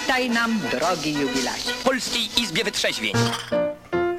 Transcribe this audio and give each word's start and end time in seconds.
Witaj 0.00 0.30
nam, 0.30 0.50
drogi 0.70 1.12
jubilacie. 1.12 1.70
W 1.72 1.84
Polskiej 1.84 2.22
Izbie 2.42 2.64
Wytrzeźwień. 2.64 3.12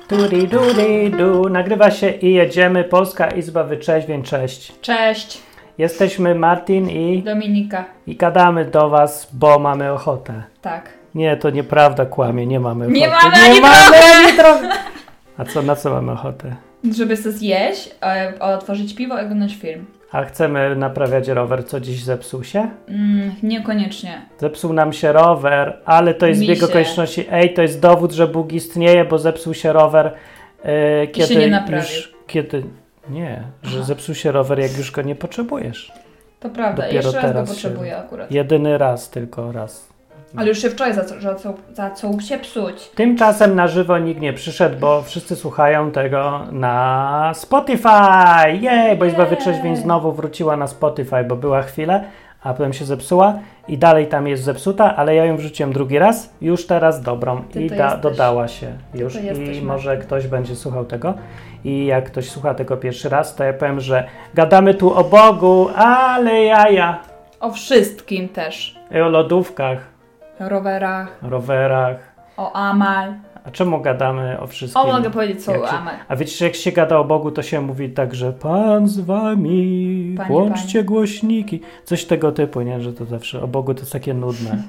Turi 0.08 0.48
duri 0.48 1.12
du. 1.12 1.50
Nagrywa 1.50 1.92
się 1.92 2.10
i 2.10 2.34
jedziemy. 2.34 2.84
Polska 2.84 3.28
Izba 3.28 3.64
Wyczeźwień. 3.64 4.24
Cześć. 4.24 4.74
Cześć, 4.82 5.42
Jesteśmy 5.78 6.36
Martin 6.36 6.90
i, 6.90 7.24
Dominika. 7.24 7.86
i 8.08 8.16
gadamy 8.16 8.66
do 8.66 8.90
was, 8.90 9.28
bo 9.34 9.60
mamy 9.60 9.92
ochotę. 9.92 10.44
Tak. 10.62 10.90
Nie, 11.16 11.38
to 11.38 11.50
nieprawda, 11.50 12.06
kłamie, 12.06 12.46
nie 12.48 12.60
mamy 12.60 12.86
ochoty. 12.86 13.00
Nie 13.00 13.08
mamy 13.08 13.26
ani 13.46 13.60
trochę! 13.62 14.16
ani 14.28 14.38
trochę. 14.38 14.70
A 15.38 15.46
co, 15.46 15.62
na 15.62 15.76
co 15.76 15.90
mamy 15.90 16.12
ochotę? 16.12 16.56
Żeby 16.92 17.18
sobie 17.18 17.32
zjeść, 17.36 17.90
e, 18.02 18.34
otworzyć 18.40 18.96
piwo 18.96 19.18
i 19.22 19.22
oglądać 19.26 19.56
film. 19.56 19.86
A 20.12 20.24
chcemy 20.26 20.76
naprawiać 20.76 21.28
rower, 21.28 21.66
co 21.66 21.80
dziś 21.80 22.04
zepsuł 22.04 22.44
się? 22.44 22.70
Mm, 22.88 23.32
niekoniecznie. 23.44 24.22
Zepsuł 24.38 24.74
nam 24.74 24.94
się 24.94 25.12
rower, 25.12 25.78
ale 25.86 26.14
to 26.14 26.28
jest 26.28 26.40
Mi 26.40 26.46
zbieg 26.46 26.60
się. 26.60 26.66
okoliczności. 26.66 27.26
Ej, 27.32 27.54
to 27.54 27.62
jest 27.62 27.82
dowód, 27.82 28.12
że 28.12 28.28
Bóg 28.28 28.54
istnieje, 28.54 29.06
bo 29.06 29.20
zepsuł 29.20 29.54
się 29.54 29.74
rower. 29.74 30.12
e, 30.64 31.08
kiedy 31.08 31.36
nie 31.36 31.48
naprawił. 31.48 31.78
już. 31.90 32.14
Kiedy. 32.28 32.64
Nie, 33.10 33.44
że 33.64 33.78
Aha. 33.78 33.86
zepsuł 33.86 34.16
się 34.16 34.32
rower, 34.32 34.60
jak 34.60 34.78
już 34.78 34.92
go 34.92 35.02
nie 35.02 35.16
potrzebujesz. 35.16 35.92
To 36.40 36.50
prawda, 36.50 36.84
Dopiero 36.84 37.10
jeszcze 37.10 37.22
raz 37.22 37.34
go 37.34 37.40
się- 37.40 37.48
potrzebuję 37.48 37.98
akurat. 37.98 38.32
Jedyny 38.32 38.78
raz, 38.78 39.10
tylko 39.10 39.52
raz. 39.52 39.90
Ale 40.38 40.48
już 40.48 40.62
się 40.62 40.70
wczoraj 40.70 40.94
zaczął, 40.94 41.22
zaczął, 41.22 41.54
zaczął 41.74 42.22
się 42.22 42.38
psuć. 42.38 42.90
Tymczasem 42.96 43.56
na 43.56 43.68
żywo 43.68 43.98
nikt 43.98 44.22
nie 44.22 44.34
przyszedł, 44.34 44.78
bo 44.80 45.02
wszyscy 45.02 45.36
słuchają 45.36 45.92
tego 45.92 46.40
na 46.52 47.32
Spotify! 47.36 47.90
Jej, 48.62 48.98
bo 48.98 49.06
Izba. 49.06 49.26
Wytrzeźwień 49.26 49.76
znowu 49.76 50.12
wróciła 50.12 50.58
na 50.58 50.68
Spotify, 50.68 51.24
bo 51.24 51.36
była 51.36 51.62
chwilę, 51.62 52.04
a 52.44 52.54
potem 52.54 52.74
się 52.74 52.86
zepsuła 52.86 53.34
i 53.68 53.78
dalej 53.78 54.08
tam 54.08 54.28
jest 54.28 54.44
zepsuta, 54.44 54.96
ale 54.96 55.16
ja 55.16 55.26
ją 55.26 55.38
wrzuciłem 55.38 55.74
drugi 55.74 56.00
raz, 56.00 56.34
już 56.42 56.68
teraz 56.68 57.02
dobrą 57.02 57.44
Ty 57.52 57.64
i 57.64 57.70
da, 57.70 57.98
dodała 57.98 58.48
się 58.48 58.68
już 58.94 59.16
i 59.16 59.26
jesteś, 59.26 59.62
może 59.62 59.98
ktoś 59.98 60.28
będzie 60.28 60.56
słuchał 60.56 60.86
tego 60.86 61.14
i 61.64 61.86
jak 61.86 62.06
ktoś 62.06 62.30
słucha 62.30 62.54
tego 62.54 62.78
pierwszy 62.78 63.10
raz, 63.10 63.36
to 63.36 63.44
ja 63.44 63.54
powiem, 63.54 63.80
że 63.80 64.04
gadamy 64.34 64.74
tu 64.74 64.94
o 64.94 65.04
Bogu, 65.04 65.70
ale 65.76 66.44
jaja, 66.44 67.00
O 67.40 67.52
wszystkim 67.52 68.30
też. 68.30 68.76
i 68.92 69.00
o 69.00 69.10
lodówkach, 69.10 69.78
rowerach, 70.40 71.18
rowerach, 71.22 71.98
o 72.38 72.54
Amal. 72.54 73.14
a 73.46 73.52
czemu 73.52 73.82
gadamy 73.82 74.40
o 74.40 74.48
wszystkim? 74.48 74.82
O, 74.82 74.88
mogę 74.88 75.10
powiedzieć 75.10 75.46
co 75.46 75.54
się- 75.54 75.64
Amal. 75.64 75.96
A 76.08 76.16
wiecie, 76.16 76.38
że 76.38 76.46
jak 76.46 76.56
się 76.56 76.72
gada 76.72 76.98
o 76.98 77.04
Bogu, 77.04 77.32
to 77.32 77.42
się 77.44 77.62
mówi 77.62 77.90
tak, 77.90 78.16
że 78.16 78.34
Pan 78.34 78.88
z 78.88 79.00
wami, 79.00 80.14
Panie, 80.18 80.30
włączcie 80.30 80.74
panie. 80.80 80.84
głośniki. 80.86 81.62
Coś 81.86 82.06
tego 82.06 82.32
typu, 82.32 82.62
nie? 82.62 82.82
Że 82.82 82.94
to 82.94 83.06
zawsze 83.06 83.42
o 83.44 83.48
Bogu 83.48 83.74
to 83.74 83.80
jest 83.80 83.92
takie 83.94 84.14
nudne. 84.14 84.58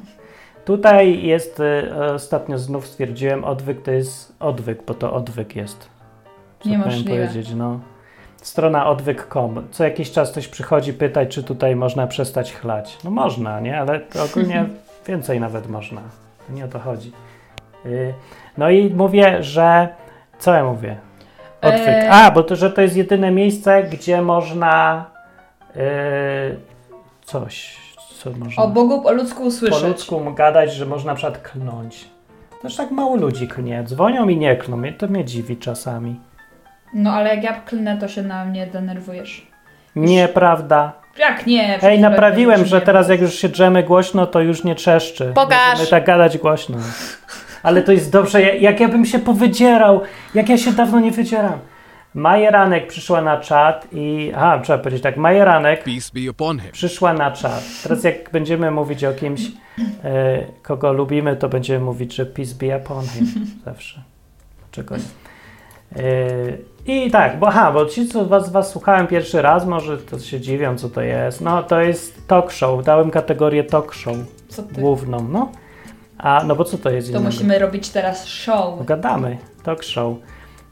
Tutaj 0.64 1.22
jest, 1.22 1.60
y, 1.60 2.12
ostatnio 2.14 2.58
znów 2.58 2.86
stwierdziłem, 2.86 3.44
odwyk 3.44 3.82
to 3.82 3.90
jest 3.90 4.36
odwyk, 4.40 4.82
bo 4.86 4.94
to 4.94 5.12
odwyk 5.12 5.56
jest. 5.56 5.90
Co 6.60 6.68
Niemożliwe. 6.68 7.10
powiedzieć, 7.10 7.54
no. 7.54 7.80
Strona 8.42 8.86
odwyk.com. 8.86 9.62
Co 9.70 9.84
jakiś 9.84 10.12
czas 10.12 10.30
ktoś 10.30 10.48
przychodzi 10.48 10.92
pytać, 10.92 11.28
czy 11.28 11.42
tutaj 11.42 11.76
można 11.76 12.06
przestać 12.06 12.52
chlać. 12.54 12.98
No 13.04 13.10
można, 13.10 13.60
nie? 13.60 13.80
Ale 13.80 14.00
ogólnie 14.30 14.64
więcej 15.06 15.40
nawet 15.40 15.68
można. 15.68 16.00
Nie 16.50 16.64
o 16.64 16.68
to 16.68 16.78
chodzi. 16.78 17.12
Y, 17.86 18.14
No 18.58 18.70
i 18.70 18.94
mówię, 18.94 19.42
że... 19.42 19.88
Co 20.38 20.54
ja 20.54 20.64
mówię? 20.64 20.96
Odwyk. 21.62 21.88
E, 21.88 22.10
A, 22.10 22.30
bo 22.30 22.42
to, 22.42 22.56
że 22.56 22.70
to 22.70 22.80
jest 22.82 22.96
jedyne 22.96 23.30
miejsce, 23.30 23.82
gdzie 23.82 24.22
można 24.22 25.04
y, 25.76 25.80
coś, 27.24 27.76
co 28.18 28.30
można 28.30 28.62
O 28.62 28.68
Bogu 28.68 29.02
po 29.02 29.12
ludzku 29.12 29.42
usłyszeć. 29.42 29.80
po 29.80 29.86
ludzku 29.88 30.34
gadać, 30.34 30.72
że 30.74 30.86
można 30.86 31.12
na 31.12 31.16
przykład 31.16 31.38
klnąć. 31.42 32.08
Też 32.62 32.76
tak 32.76 32.90
mało 32.90 33.16
ludzi 33.16 33.48
klnie. 33.48 33.84
Dzwonią 33.84 34.28
i 34.28 34.36
nie 34.36 34.56
klną. 34.56 34.76
Mnie 34.76 34.92
to 34.92 35.06
mnie 35.08 35.24
dziwi 35.24 35.56
czasami. 35.56 36.20
No 36.94 37.12
ale 37.12 37.34
jak 37.34 37.44
ja 37.44 37.52
klnę, 37.60 37.98
to 37.98 38.08
się 38.08 38.22
na 38.22 38.44
mnie 38.44 38.66
denerwujesz. 38.66 39.46
Nieprawda. 39.96 40.92
Jak 41.18 41.46
nie? 41.46 41.82
Ej, 41.82 42.00
naprawiłem, 42.00 42.64
że 42.66 42.80
teraz 42.80 43.08
jak 43.08 43.20
już 43.20 43.34
się 43.34 43.48
drzemy 43.48 43.82
głośno, 43.82 44.26
to 44.26 44.40
już 44.40 44.64
nie 44.64 44.74
trzeszczy. 44.74 45.32
Pokaż. 45.34 45.70
Możemy 45.70 45.90
tak 45.90 46.06
gadać 46.06 46.38
głośno. 46.38 46.78
Ale 47.62 47.82
to 47.82 47.92
jest 47.92 48.12
dobrze, 48.12 48.42
ja- 48.42 48.54
jak 48.54 48.80
ja 48.80 48.88
bym 48.88 49.04
się 49.06 49.18
powydzierał, 49.18 50.00
jak 50.34 50.48
ja 50.48 50.58
się 50.58 50.72
dawno 50.72 51.00
nie 51.00 51.10
wydzieram. 51.10 51.58
Majeranek 52.14 52.86
przyszła 52.86 53.22
na 53.22 53.36
czat 53.40 53.86
i... 53.92 54.32
Aha, 54.36 54.60
trzeba 54.64 54.78
powiedzieć 54.78 55.02
tak. 55.02 55.16
Majeranek 55.16 55.84
Peace 55.84 56.10
be 56.14 56.30
upon 56.30 56.58
him. 56.60 56.72
przyszła 56.72 57.12
na 57.12 57.30
czat. 57.30 57.62
Teraz 57.82 58.04
jak 58.04 58.30
będziemy 58.30 58.70
mówić 58.70 59.04
o 59.04 59.12
kimś, 59.12 59.40
e, 60.04 60.38
kogo 60.62 60.92
lubimy, 60.92 61.36
to 61.36 61.48
będziemy 61.48 61.84
mówić, 61.84 62.14
że 62.14 62.26
peace 62.26 62.54
be 62.54 62.76
upon 62.76 63.06
him. 63.06 63.26
Zawsze. 63.64 64.00
Czego 64.70 64.96
nie. 64.96 65.02
E, 65.96 66.02
I 66.86 67.10
tak, 67.10 67.38
bo 67.38 67.48
aha, 67.48 67.72
bo 67.72 67.86
ci, 67.86 68.08
co 68.08 68.26
was, 68.26 68.50
was 68.52 68.70
słuchałem 68.70 69.06
pierwszy 69.06 69.42
raz, 69.42 69.66
może 69.66 69.98
to 69.98 70.18
się 70.18 70.40
dziwią, 70.40 70.76
co 70.78 70.88
to 70.88 71.00
jest. 71.02 71.40
No, 71.40 71.62
to 71.62 71.80
jest 71.80 72.26
talk 72.26 72.50
show. 72.52 72.84
Dałem 72.84 73.10
kategorię 73.10 73.64
talk 73.64 73.94
show 73.94 74.16
Co 74.48 74.62
ty? 74.62 74.80
główną, 74.80 75.28
no. 75.28 75.52
A, 76.18 76.42
no 76.46 76.56
bo 76.56 76.64
co 76.64 76.78
to 76.78 76.90
jest 76.90 77.06
To 77.08 77.10
innego? 77.10 77.24
musimy 77.26 77.58
robić 77.58 77.88
teraz 77.88 78.26
show. 78.26 78.78
No, 78.78 78.84
gadamy, 78.84 79.38
talk 79.62 79.82
show. 79.82 80.16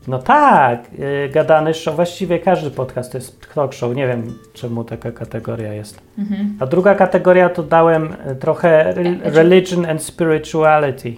No 0.09 0.19
tak, 0.19 0.93
yy, 0.99 1.29
gadany 1.29 1.75
show. 1.75 1.97
Właściwie 1.97 2.39
każdy 2.39 2.71
podcast 2.71 3.13
to 3.13 3.19
jest 3.19 3.55
talk 3.55 3.73
show. 3.73 3.97
Nie 3.97 4.07
wiem, 4.07 4.39
czemu 4.53 4.85
taka 4.85 5.13
kategoria 5.13 5.73
jest. 5.73 6.01
Mhm. 6.19 6.57
A 6.61 6.67
druga 6.67 6.95
kategoria 6.95 7.49
to 7.49 7.63
dałem 7.63 8.17
y, 8.33 8.37
trochę 8.37 8.89
re- 8.97 9.17
religion 9.23 9.87
and 9.87 10.03
spirituality. 10.03 11.17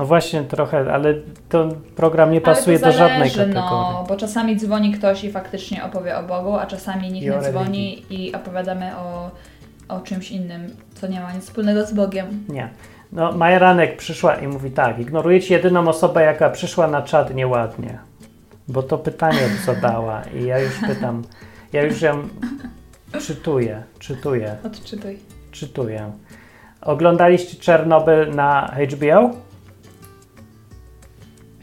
No 0.00 0.06
właśnie 0.06 0.42
trochę, 0.42 0.92
ale 0.92 1.14
to 1.48 1.68
program 1.96 2.32
nie 2.32 2.40
pasuje 2.40 2.78
do 2.78 2.92
żadnej 2.92 3.30
zależy, 3.30 3.38
kategorii. 3.38 3.94
No, 3.94 4.04
bo 4.08 4.16
czasami 4.16 4.56
dzwoni 4.56 4.92
ktoś 4.92 5.24
i 5.24 5.32
faktycznie 5.32 5.84
opowie 5.84 6.18
o 6.18 6.22
Bogu, 6.22 6.56
a 6.56 6.66
czasami 6.66 7.12
nikt 7.12 7.26
I 7.26 7.30
nie 7.30 7.40
dzwoni 7.40 8.02
i 8.10 8.34
opowiadamy 8.34 8.96
o, 8.96 9.30
o 9.88 10.00
czymś 10.00 10.30
innym, 10.30 10.76
co 10.94 11.06
nie 11.06 11.20
ma 11.20 11.32
nic 11.32 11.44
wspólnego 11.44 11.86
z 11.86 11.92
Bogiem. 11.92 12.44
Nie. 12.48 12.68
No 13.12 13.32
Majeranek 13.32 13.96
przyszła 13.96 14.34
i 14.34 14.46
mówi 14.46 14.70
tak, 14.70 14.98
ignorujecie 14.98 15.54
jedyną 15.54 15.88
osobę, 15.88 16.22
jaka 16.22 16.50
przyszła 16.50 16.86
na 16.86 17.02
czat 17.02 17.34
nieładnie. 17.34 17.98
Bo 18.68 18.82
to 18.82 18.98
pytanie 18.98 19.48
zadała 19.66 20.22
i 20.22 20.44
ja 20.44 20.58
już 20.58 20.72
pytam, 20.86 21.22
ja 21.72 21.82
już 21.82 22.02
ją 22.02 22.28
czytuję, 23.26 23.82
czytuję, 23.98 24.56
Odczytuj. 24.64 25.18
czytuję. 25.50 26.12
Oglądaliście 26.80 27.56
Czernobyl 27.56 28.34
na 28.34 28.74
HBO? 28.90 29.49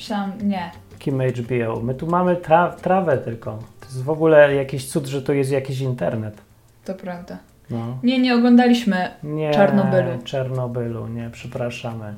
Myślałam, 0.08 0.32
nie. 0.44 0.72
Kim 1.00 1.22
HBO? 1.22 1.80
My 1.84 1.94
tu 1.96 2.08
mamy 2.08 2.36
tra- 2.36 2.76
trawę 2.76 3.18
tylko. 3.18 3.52
To 3.80 3.86
jest 3.86 4.04
w 4.04 4.10
ogóle 4.10 4.56
jakiś 4.56 4.90
cud, 4.90 5.06
że 5.08 5.22
tu 5.22 5.34
jest 5.34 5.52
jakiś 5.52 5.80
internet. 5.82 6.42
To 6.86 6.94
prawda. 6.94 7.38
No. 7.70 7.98
Nie, 8.04 8.20
nie 8.20 8.36
oglądaliśmy. 8.36 9.12
Nie, 9.24 9.52
Czarnobylu. 9.52 10.10
Czarnobylu, 10.24 11.08
nie, 11.08 11.30
przepraszamy. 11.30 12.14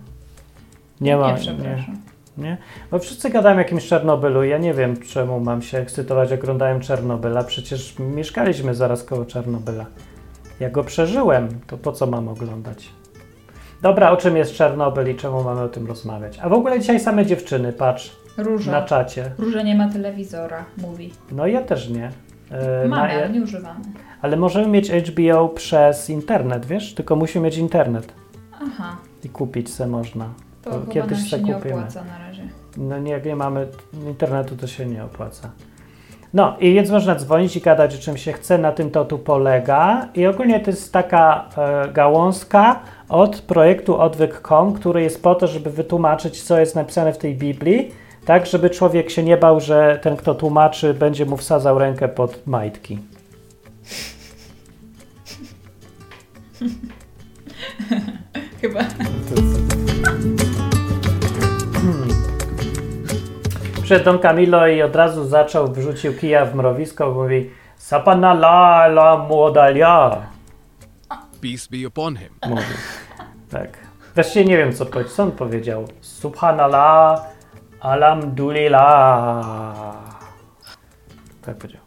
Nie 1.01 1.17
ma. 1.17 1.31
nie, 1.31 1.37
przepraszam. 1.37 1.97
Nie? 2.37 2.57
Bo 2.91 2.99
wszyscy 2.99 3.29
gadają 3.29 3.55
o 3.55 3.59
jakimś 3.59 3.87
Czarnobylu. 3.87 4.43
Ja 4.43 4.57
nie 4.57 4.73
wiem, 4.73 4.97
czemu 4.97 5.39
mam 5.39 5.61
się 5.61 5.77
ekscytować, 5.77 6.31
jak 6.31 6.43
oglądałem 6.43 6.79
Czarnobyla. 6.79 7.43
Przecież 7.43 7.99
mieszkaliśmy 7.99 8.75
zaraz 8.75 9.03
koło 9.03 9.25
Czarnobyla. 9.25 9.85
Ja 10.59 10.69
go 10.69 10.83
przeżyłem, 10.83 11.49
to 11.67 11.77
po 11.77 11.91
co 11.91 12.07
mam 12.07 12.27
oglądać? 12.27 12.89
Dobra, 13.81 14.11
o 14.11 14.17
czym 14.17 14.37
jest 14.37 14.53
Czarnobyl 14.53 15.09
i 15.11 15.15
czemu 15.15 15.43
mamy 15.43 15.61
o 15.61 15.69
tym 15.69 15.87
rozmawiać? 15.87 16.39
A 16.39 16.49
w 16.49 16.53
ogóle 16.53 16.79
dzisiaj 16.79 16.99
same 16.99 17.25
dziewczyny, 17.25 17.73
patrz, 17.73 18.15
Róża. 18.37 18.71
na 18.71 18.81
czacie. 18.81 19.31
Róża 19.37 19.61
nie 19.61 19.75
ma 19.75 19.89
telewizora, 19.89 20.65
mówi. 20.77 21.13
No 21.31 21.47
ja 21.47 21.61
też 21.61 21.89
nie. 21.89 22.11
E, 22.51 22.87
Mamy, 22.87 23.11
ale 23.13 23.29
nie 23.29 23.41
używamy. 23.41 23.79
ale 24.21 24.37
możemy 24.37 24.67
mieć 24.67 24.91
HBO 24.91 25.49
przez 25.49 26.09
internet, 26.09 26.65
wiesz? 26.65 26.93
Tylko 26.93 27.15
musimy 27.15 27.45
mieć 27.45 27.57
internet 27.57 28.13
Aha. 28.61 28.97
i 29.23 29.29
kupić 29.29 29.73
se 29.73 29.87
można. 29.87 30.29
To, 30.63 30.71
To 30.71 30.91
kiedyś 30.91 31.11
nam 31.17 31.19
se 31.21 31.29
się 31.29 31.39
nie 31.43 31.53
kupimy. 31.53 31.73
opłaca 31.75 32.03
na 32.03 32.17
razie. 32.27 32.43
No 32.77 32.99
nie, 32.99 33.11
jak 33.11 33.25
nie 33.25 33.35
mamy 33.35 33.67
internetu, 34.07 34.55
to 34.57 34.67
się 34.67 34.85
nie 34.85 35.03
opłaca. 35.03 35.49
No 36.33 36.55
i 36.59 36.73
więc 36.73 36.89
można 36.89 37.15
dzwonić 37.15 37.55
i 37.55 37.61
gadać 37.61 37.95
o 37.95 37.99
czym 37.99 38.17
się 38.17 38.33
chce, 38.33 38.57
na 38.57 38.71
tym 38.71 38.91
to 38.91 39.05
tu 39.05 39.17
polega. 39.17 40.07
I 40.15 40.27
ogólnie 40.27 40.59
to 40.59 40.71
jest 40.71 40.93
taka 40.93 41.49
e, 41.57 41.91
gałązka 41.91 42.79
od 43.09 43.41
projektu 43.41 43.97
odwyk.com, 43.97 44.73
który 44.73 45.01
jest 45.01 45.23
po 45.23 45.35
to, 45.35 45.47
żeby 45.47 45.69
wytłumaczyć, 45.69 46.43
co 46.43 46.59
jest 46.59 46.75
napisane 46.75 47.13
w 47.13 47.17
tej 47.17 47.35
Biblii, 47.35 47.91
tak, 48.25 48.45
żeby 48.45 48.69
człowiek 48.69 49.09
się 49.09 49.23
nie 49.23 49.37
bał, 49.37 49.59
że 49.59 49.99
ten, 50.01 50.17
kto 50.17 50.35
tłumaczy, 50.35 50.93
będzie 50.93 51.25
mu 51.25 51.37
wsadzał 51.37 51.79
rękę 51.79 52.07
pod 52.07 52.47
majtki. 52.47 52.99
Chyba. 58.61 58.79
Przyszedł 63.89 64.05
Don 64.05 64.19
Camilo 64.19 64.67
i 64.67 64.81
od 64.81 64.95
razu 64.95 65.25
zaczął, 65.25 65.67
wrzucił 65.67 66.13
kija 66.13 66.45
w 66.45 66.55
mrowisko, 66.55 67.11
mówi 67.11 67.49
Sapana 67.77 68.31
la 68.31 68.85
la 68.85 69.17
młodalia. 69.17 70.17
Peace 71.41 71.67
be 71.71 71.87
upon 71.87 72.15
him. 72.15 72.29
Mówi. 72.49 72.63
Tak. 73.51 73.69
Właściwie 74.15 74.45
nie 74.45 74.57
wiem, 74.57 74.73
co 74.73 74.85
powiedział. 74.85 75.13
Co 75.15 75.23
on 75.23 75.31
powiedział? 75.31 75.87
Subhanallah, 76.01 77.21
alhamdulillah. 77.79 79.95
Tak 81.45 81.57
powiedział. 81.57 81.81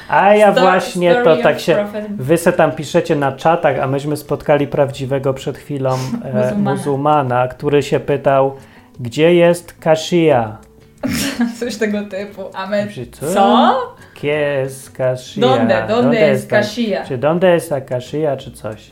A 0.09 0.35
ja 0.35 0.53
Sto- 0.53 0.61
właśnie 0.61 1.15
to 1.15 1.37
tak 1.37 1.61
się... 1.61 1.75
prophet. 1.75 2.17
Wy 2.17 2.37
se 2.37 2.53
tam 2.53 2.73
piszecie 2.73 3.17
na 3.17 3.33
czatach, 3.33 3.79
a 3.79 3.87
myśmy 3.87 4.17
spotkali 4.17 4.67
prawdziwego 4.67 5.35
przed 5.35 5.59
chwilą 5.59 5.91
e, 5.91 5.95
Muzułmana. 5.95 6.71
muzułmana, 6.71 7.49
który 7.49 7.83
się 7.83 8.01
pytał, 8.01 8.57
gdzie 9.03 9.35
jest 9.35 9.73
Kashia? 9.81 10.59
Coś 11.61 11.77
tego 11.77 12.03
typu. 12.03 12.43
A 12.55 12.67
my... 12.67 12.87
Myślę, 12.87 13.05
Co? 13.35 13.97
Gdzie 14.17 14.59
jest 14.63 14.91
Kashia? 14.91 15.41
Donde? 15.41 15.85
Donde 15.89 16.21
jest 16.21 16.51
Kashia? 16.51 17.05
Czy 17.05 17.19
donde 17.19 17.55
jest 17.55 17.69
ta 17.69 17.81
Kashia, 17.81 18.37
czy 18.37 18.53
coś? 18.53 18.91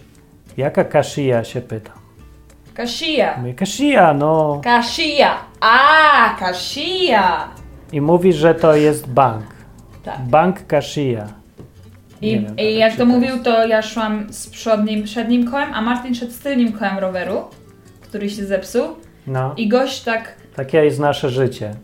Jaka 0.56 0.84
Kashia 0.84 1.44
się 1.44 1.60
pyta? 1.60 1.92
Kashia. 2.74 3.36
Mówię, 3.38 3.54
Kashia, 3.54 4.14
no. 4.14 4.60
Kashia. 4.64 5.34
A, 5.60 6.36
Kashia. 6.38 7.48
I 7.92 8.00
mówi, 8.00 8.32
że 8.32 8.54
to 8.54 8.74
jest 8.74 9.08
bank. 9.08 9.44
Tak. 10.04 10.18
Bank 10.20 10.66
Kashia. 10.66 11.26
I, 12.22 12.30
wiem, 12.30 12.56
I 12.58 12.74
jak 12.74 12.96
to 12.96 13.06
mówił, 13.06 13.42
to 13.42 13.66
ja 13.66 13.82
szłam 13.82 14.32
z 14.32 14.50
przodnim, 14.50 15.04
przednim 15.04 15.50
kołem, 15.50 15.74
a 15.74 15.82
Martin 15.82 16.14
szedł 16.14 16.32
z 16.32 16.38
tylnym 16.38 16.72
kołem 16.72 16.98
roweru, 16.98 17.44
który 18.00 18.30
się 18.30 18.44
zepsuł. 18.44 18.96
No, 19.26 19.55
I 19.56 19.69
gość 19.69 20.02
tak, 20.02 20.34
takie 20.56 20.84
jest 20.84 20.99
nasze 20.99 21.31
życie. 21.31 21.75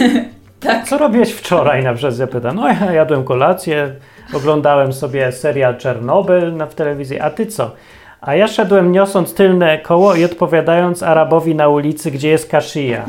tak, 0.60 0.88
Co 0.88 0.98
robiłeś 0.98 1.32
wczoraj? 1.32 1.84
Na 1.84 1.94
przykład 1.94 2.18
ja 2.18 2.26
pytam. 2.26 2.56
No 2.56 2.68
ja 2.68 2.92
jadłem 2.92 3.24
kolację, 3.24 3.94
oglądałem 4.32 4.92
sobie 4.92 5.32
serial 5.32 5.76
Czernobyl 5.76 6.56
na, 6.56 6.66
w 6.66 6.74
telewizji, 6.74 7.20
a 7.20 7.30
ty 7.30 7.46
co? 7.46 7.70
A 8.20 8.34
ja 8.34 8.48
szedłem 8.48 8.92
niosąc 8.92 9.34
tylne 9.34 9.78
koło 9.78 10.14
i 10.14 10.24
odpowiadając 10.24 11.02
Arabowi 11.02 11.54
na 11.54 11.68
ulicy, 11.68 12.10
gdzie 12.10 12.28
jest 12.28 12.50
Kashia. 12.50 13.04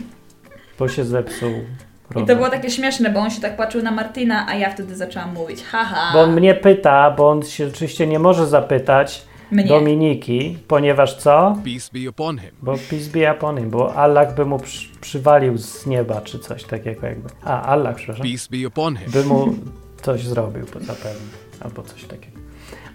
Bo 0.78 0.88
się 0.88 1.04
zepsuł. 1.04 1.50
I 1.50 2.14
rower. 2.14 2.28
to 2.28 2.36
było 2.36 2.50
takie 2.50 2.70
śmieszne, 2.70 3.10
bo 3.10 3.20
on 3.20 3.30
się 3.30 3.40
tak 3.40 3.56
patrzył 3.56 3.82
na 3.82 3.90
Martina, 3.90 4.46
a 4.48 4.54
ja 4.54 4.70
wtedy 4.70 4.96
zaczęłam 4.96 5.34
mówić, 5.34 5.64
haha, 5.64 6.10
Bo 6.12 6.20
on 6.20 6.32
mnie 6.32 6.54
pyta, 6.54 7.10
bo 7.10 7.30
on 7.30 7.42
się 7.42 7.66
oczywiście 7.66 8.06
nie 8.06 8.18
może 8.18 8.46
zapytać 8.46 9.24
mnie. 9.52 9.64
Dominiki, 9.64 10.58
ponieważ 10.68 11.16
co? 11.16 11.56
Peace 11.64 11.90
be 11.92 12.10
upon 12.10 12.38
him. 12.38 12.50
Bo 12.62 12.72
peace 12.72 13.10
be 13.12 13.32
upon 13.32 13.58
him, 13.58 13.70
bo 13.70 13.94
Allah 13.94 14.34
by 14.34 14.44
mu 14.44 14.58
przy, 14.58 14.88
przywalił 15.00 15.58
z 15.58 15.86
nieba, 15.86 16.20
czy 16.20 16.38
coś 16.38 16.64
takiego 16.64 17.06
jakby. 17.06 17.28
A, 17.44 17.62
Allah, 17.62 17.96
przepraszam. 17.96 18.26
Peace 18.26 18.48
be 18.50 18.68
upon 18.68 18.96
him. 18.96 19.10
By 19.10 19.24
mu 19.24 19.54
coś 20.02 20.26
zrobił 20.26 20.66
zapewne, 20.66 21.38
albo 21.60 21.82
coś 21.82 22.04
takiego. 22.04 22.38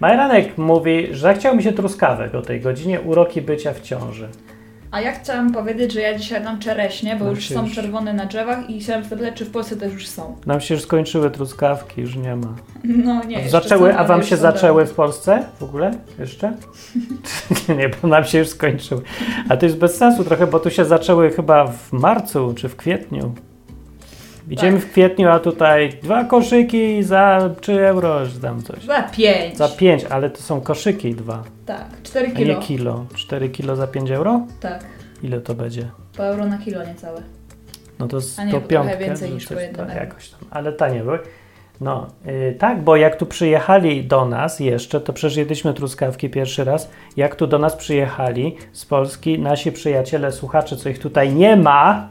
Majranek 0.00 0.58
mówi, 0.58 1.08
że 1.10 1.34
chciał 1.34 1.56
mi 1.56 1.62
się 1.62 1.72
truskawek 1.72 2.34
o 2.34 2.42
tej 2.42 2.60
godzinie 2.60 3.00
uroki 3.00 3.42
bycia 3.42 3.72
w 3.72 3.80
ciąży. 3.80 4.28
A 4.90 5.00
ja 5.00 5.12
chciałam 5.12 5.52
powiedzieć, 5.52 5.92
że 5.92 6.00
ja 6.00 6.18
dzisiaj 6.18 6.44
dam 6.44 6.58
czereśnie, 6.58 7.16
bo 7.16 7.30
już 7.30 7.48
są 7.48 7.64
już- 7.64 7.74
czerwone 7.74 8.12
na 8.12 8.26
drzewach 8.26 8.70
i 8.70 8.80
chciałam 8.80 9.04
zapytać, 9.04 9.34
czy 9.34 9.44
w 9.44 9.50
Polsce 9.50 9.76
też 9.76 9.92
już 9.92 10.08
są. 10.08 10.36
Nam 10.46 10.60
się 10.60 10.74
już 10.74 10.82
skończyły 10.82 11.30
truskawki, 11.30 12.00
już 12.00 12.16
nie 12.16 12.36
ma. 12.36 12.54
No 12.84 13.24
nie, 13.24 13.48
zaczęły, 13.48 13.96
a 13.98 14.04
wam 14.04 14.22
się 14.22 14.36
zaczęły 14.36 14.86
w 14.86 14.92
Polsce 14.94 15.44
w 15.58 15.62
ogóle? 15.62 15.90
Jeszcze? 16.18 16.52
nie, 17.78 17.88
bo 18.02 18.08
nam 18.08 18.24
się 18.24 18.38
już 18.38 18.48
skończyły. 18.48 19.02
A 19.48 19.56
to 19.56 19.66
jest 19.66 19.78
bez 19.78 19.96
sensu 19.96 20.24
trochę, 20.24 20.46
bo 20.46 20.60
tu 20.60 20.70
się 20.70 20.84
zaczęły 20.84 21.30
chyba 21.30 21.66
w 21.66 21.92
marcu 21.92 22.54
czy 22.56 22.68
w 22.68 22.76
kwietniu. 22.76 23.34
Idziemy 24.50 24.78
w 24.78 24.90
kwietniu, 24.92 25.28
a 25.28 25.38
tutaj 25.38 25.90
dwa 26.02 26.24
koszyki 26.24 27.02
za 27.02 27.50
3 27.60 27.86
euro, 27.86 28.20
czy 28.34 28.40
tam 28.40 28.62
coś. 28.62 28.84
Za 28.84 29.02
pięć. 29.02 29.56
Za 29.56 29.68
5, 29.68 30.04
ale 30.04 30.30
to 30.30 30.42
są 30.42 30.60
koszyki 30.60 31.14
dwa, 31.14 31.42
Tak, 31.66 31.86
cztery 32.02 32.26
a 32.26 32.30
nie 32.30 32.36
kilo. 32.36 32.60
kilo. 32.60 33.06
4 33.14 33.48
kilo 33.48 33.76
za 33.76 33.86
5 33.86 34.10
euro? 34.10 34.40
Tak, 34.60 34.84
Ile 35.22 35.40
to 35.40 35.54
będzie? 35.54 35.88
po 36.16 36.24
euro 36.24 36.46
na 36.46 36.58
kilo 36.58 36.84
niecałe. 36.84 37.22
No 37.98 38.08
to 38.08 38.20
z 38.20 38.38
A 38.38 38.44
nie, 38.44 38.52
to 38.52 38.60
bo 38.60 38.66
trochę 38.66 38.84
piątkę, 38.88 39.04
więcej 39.06 39.30
niż 39.30 39.46
po 39.46 39.54
jednym 39.54 39.76
tak, 39.76 39.88
euro. 39.88 40.00
jakoś 40.00 40.28
tam, 40.30 40.40
ale 40.50 40.72
tanie 40.72 41.00
były. 41.00 41.18
No, 41.80 42.06
yy, 42.24 42.56
tak, 42.58 42.82
bo 42.82 42.96
jak 42.96 43.16
tu 43.16 43.26
przyjechali 43.26 44.04
do 44.04 44.24
nas 44.26 44.60
jeszcze, 44.60 45.00
to 45.00 45.12
przecież 45.12 45.36
jedliśmy 45.36 45.74
truskawki 45.74 46.30
pierwszy 46.30 46.64
raz, 46.64 46.90
jak 47.16 47.36
tu 47.36 47.46
do 47.46 47.58
nas 47.58 47.76
przyjechali 47.76 48.56
z 48.72 48.84
Polski 48.86 49.38
nasi 49.38 49.72
przyjaciele, 49.72 50.32
słuchacze, 50.32 50.76
co 50.76 50.88
ich 50.88 50.98
tutaj 50.98 51.32
nie 51.34 51.56
ma 51.56 52.08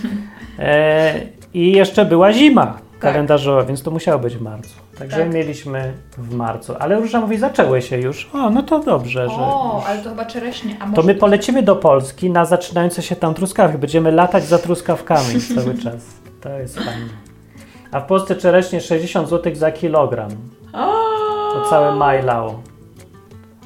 e, 0.58 1.14
i 1.58 1.72
jeszcze 1.72 2.04
była 2.04 2.32
zima 2.32 2.78
kalendarzowa, 2.98 3.62
więc 3.64 3.82
to 3.82 3.90
musiało 3.90 4.18
być 4.18 4.36
w 4.36 4.42
marcu. 4.42 4.74
Także 4.98 5.16
Tak. 5.16 5.34
mieliśmy 5.34 5.92
w 6.18 6.34
marcu, 6.34 6.74
ale 6.78 7.00
Róża 7.00 7.20
mówi, 7.20 7.38
zaczęły 7.38 7.82
się 7.82 7.98
już. 7.98 8.30
O, 8.32 8.50
no 8.50 8.62
to 8.62 8.78
dobrze, 8.78 9.28
że 9.28 9.34
O, 9.36 9.84
ale 9.86 10.02
to 10.02 10.10
chyba 10.10 10.24
czereśnie. 10.24 10.76
A 10.80 10.86
może 10.86 10.96
To 10.96 11.06
my 11.06 11.14
polecimy 11.14 11.62
do 11.62 11.76
Polski 11.76 12.30
na 12.30 12.44
zaczynające 12.44 13.02
się 13.02 13.16
tam 13.16 13.34
truskawki. 13.34 13.78
Będziemy 13.78 14.12
latać 14.12 14.44
za 14.44 14.58
truskawkami 14.58 15.40
cały 15.54 15.74
czas. 15.74 16.06
To 16.40 16.48
jest 16.48 16.76
fajne. 16.78 17.08
A 17.92 18.00
w 18.00 18.06
Polsce 18.06 18.36
czereśnie 18.36 18.80
60 18.80 19.28
zł 19.28 19.54
za 19.54 19.72
kilogram. 19.72 20.30
To 21.52 21.64
całe 21.70 21.94
maj 21.94 22.22
lało. 22.22 22.62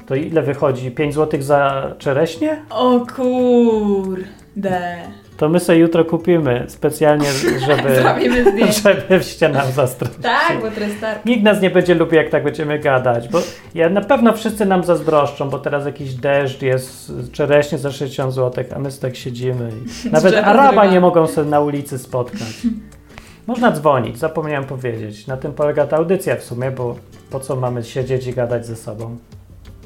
To 0.06 0.14
ile 0.14 0.42
wychodzi? 0.42 0.90
5 0.90 1.14
zł 1.14 1.42
za 1.42 1.92
czereśnie? 1.98 2.62
O 2.70 3.00
kurde. 3.16 4.96
To 5.36 5.48
my 5.48 5.60
sobie 5.60 5.78
jutro 5.78 6.04
kupimy 6.04 6.64
specjalnie, 6.68 7.26
żeby, 7.66 7.94
Zrobimy 8.02 8.44
żebyście 8.72 9.48
nam 9.48 9.72
zazdrościli. 9.72 10.22
Tak, 10.22 10.60
bo 10.60 10.70
to 10.70 10.80
jest 10.80 11.00
tak. 11.00 11.24
Nikt 11.24 11.42
nas 11.42 11.60
nie 11.60 11.70
będzie 11.70 11.94
lubił, 11.94 12.14
jak 12.14 12.30
tak 12.30 12.44
będziemy 12.44 12.78
gadać, 12.78 13.28
bo 13.28 13.38
ja, 13.74 13.88
na 13.90 14.00
pewno 14.00 14.32
wszyscy 14.32 14.66
nam 14.66 14.84
zazdroszczą, 14.84 15.50
bo 15.50 15.58
teraz 15.58 15.86
jakiś 15.86 16.14
deszcz 16.14 16.62
jest, 16.62 17.12
czereśnie 17.32 17.78
za 17.78 17.92
60 17.92 18.34
zł, 18.34 18.64
a 18.76 18.78
my 18.78 18.90
sobie 18.90 19.02
tak 19.02 19.16
siedzimy 19.16 19.70
i 19.70 20.10
nawet 20.12 20.34
Araba 20.34 20.86
nie 20.86 21.00
mogą 21.00 21.26
sobie 21.26 21.50
na 21.50 21.60
ulicy 21.60 21.98
spotkać. 21.98 22.62
Można 23.46 23.72
dzwonić, 23.72 24.18
zapomniałem 24.18 24.64
powiedzieć. 24.64 25.26
Na 25.26 25.36
tym 25.36 25.52
polega 25.52 25.86
ta 25.86 25.96
audycja 25.96 26.36
w 26.36 26.44
sumie, 26.44 26.70
bo 26.70 26.96
po 27.30 27.40
co 27.40 27.56
mamy 27.56 27.84
siedzieć 27.84 28.26
i 28.26 28.32
gadać 28.32 28.66
ze 28.66 28.76
sobą? 28.76 29.16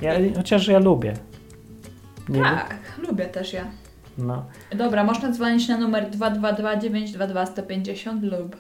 Ja, 0.02 0.12
chociaż 0.37 0.69
ja 0.69 0.78
lubię. 0.78 1.14
Nie 2.28 2.43
Tak, 2.43 2.75
lubię 3.08 3.25
też 3.26 3.52
ja. 3.52 3.64
No. 4.19 4.45
Dobra, 4.77 5.05
można 5.05 5.33
dzwonić 5.33 5.69
na 5.69 5.79
numer 5.79 6.11
222 6.11 6.77
922 6.77 7.47
150 7.47 8.23
lub. 8.23 8.57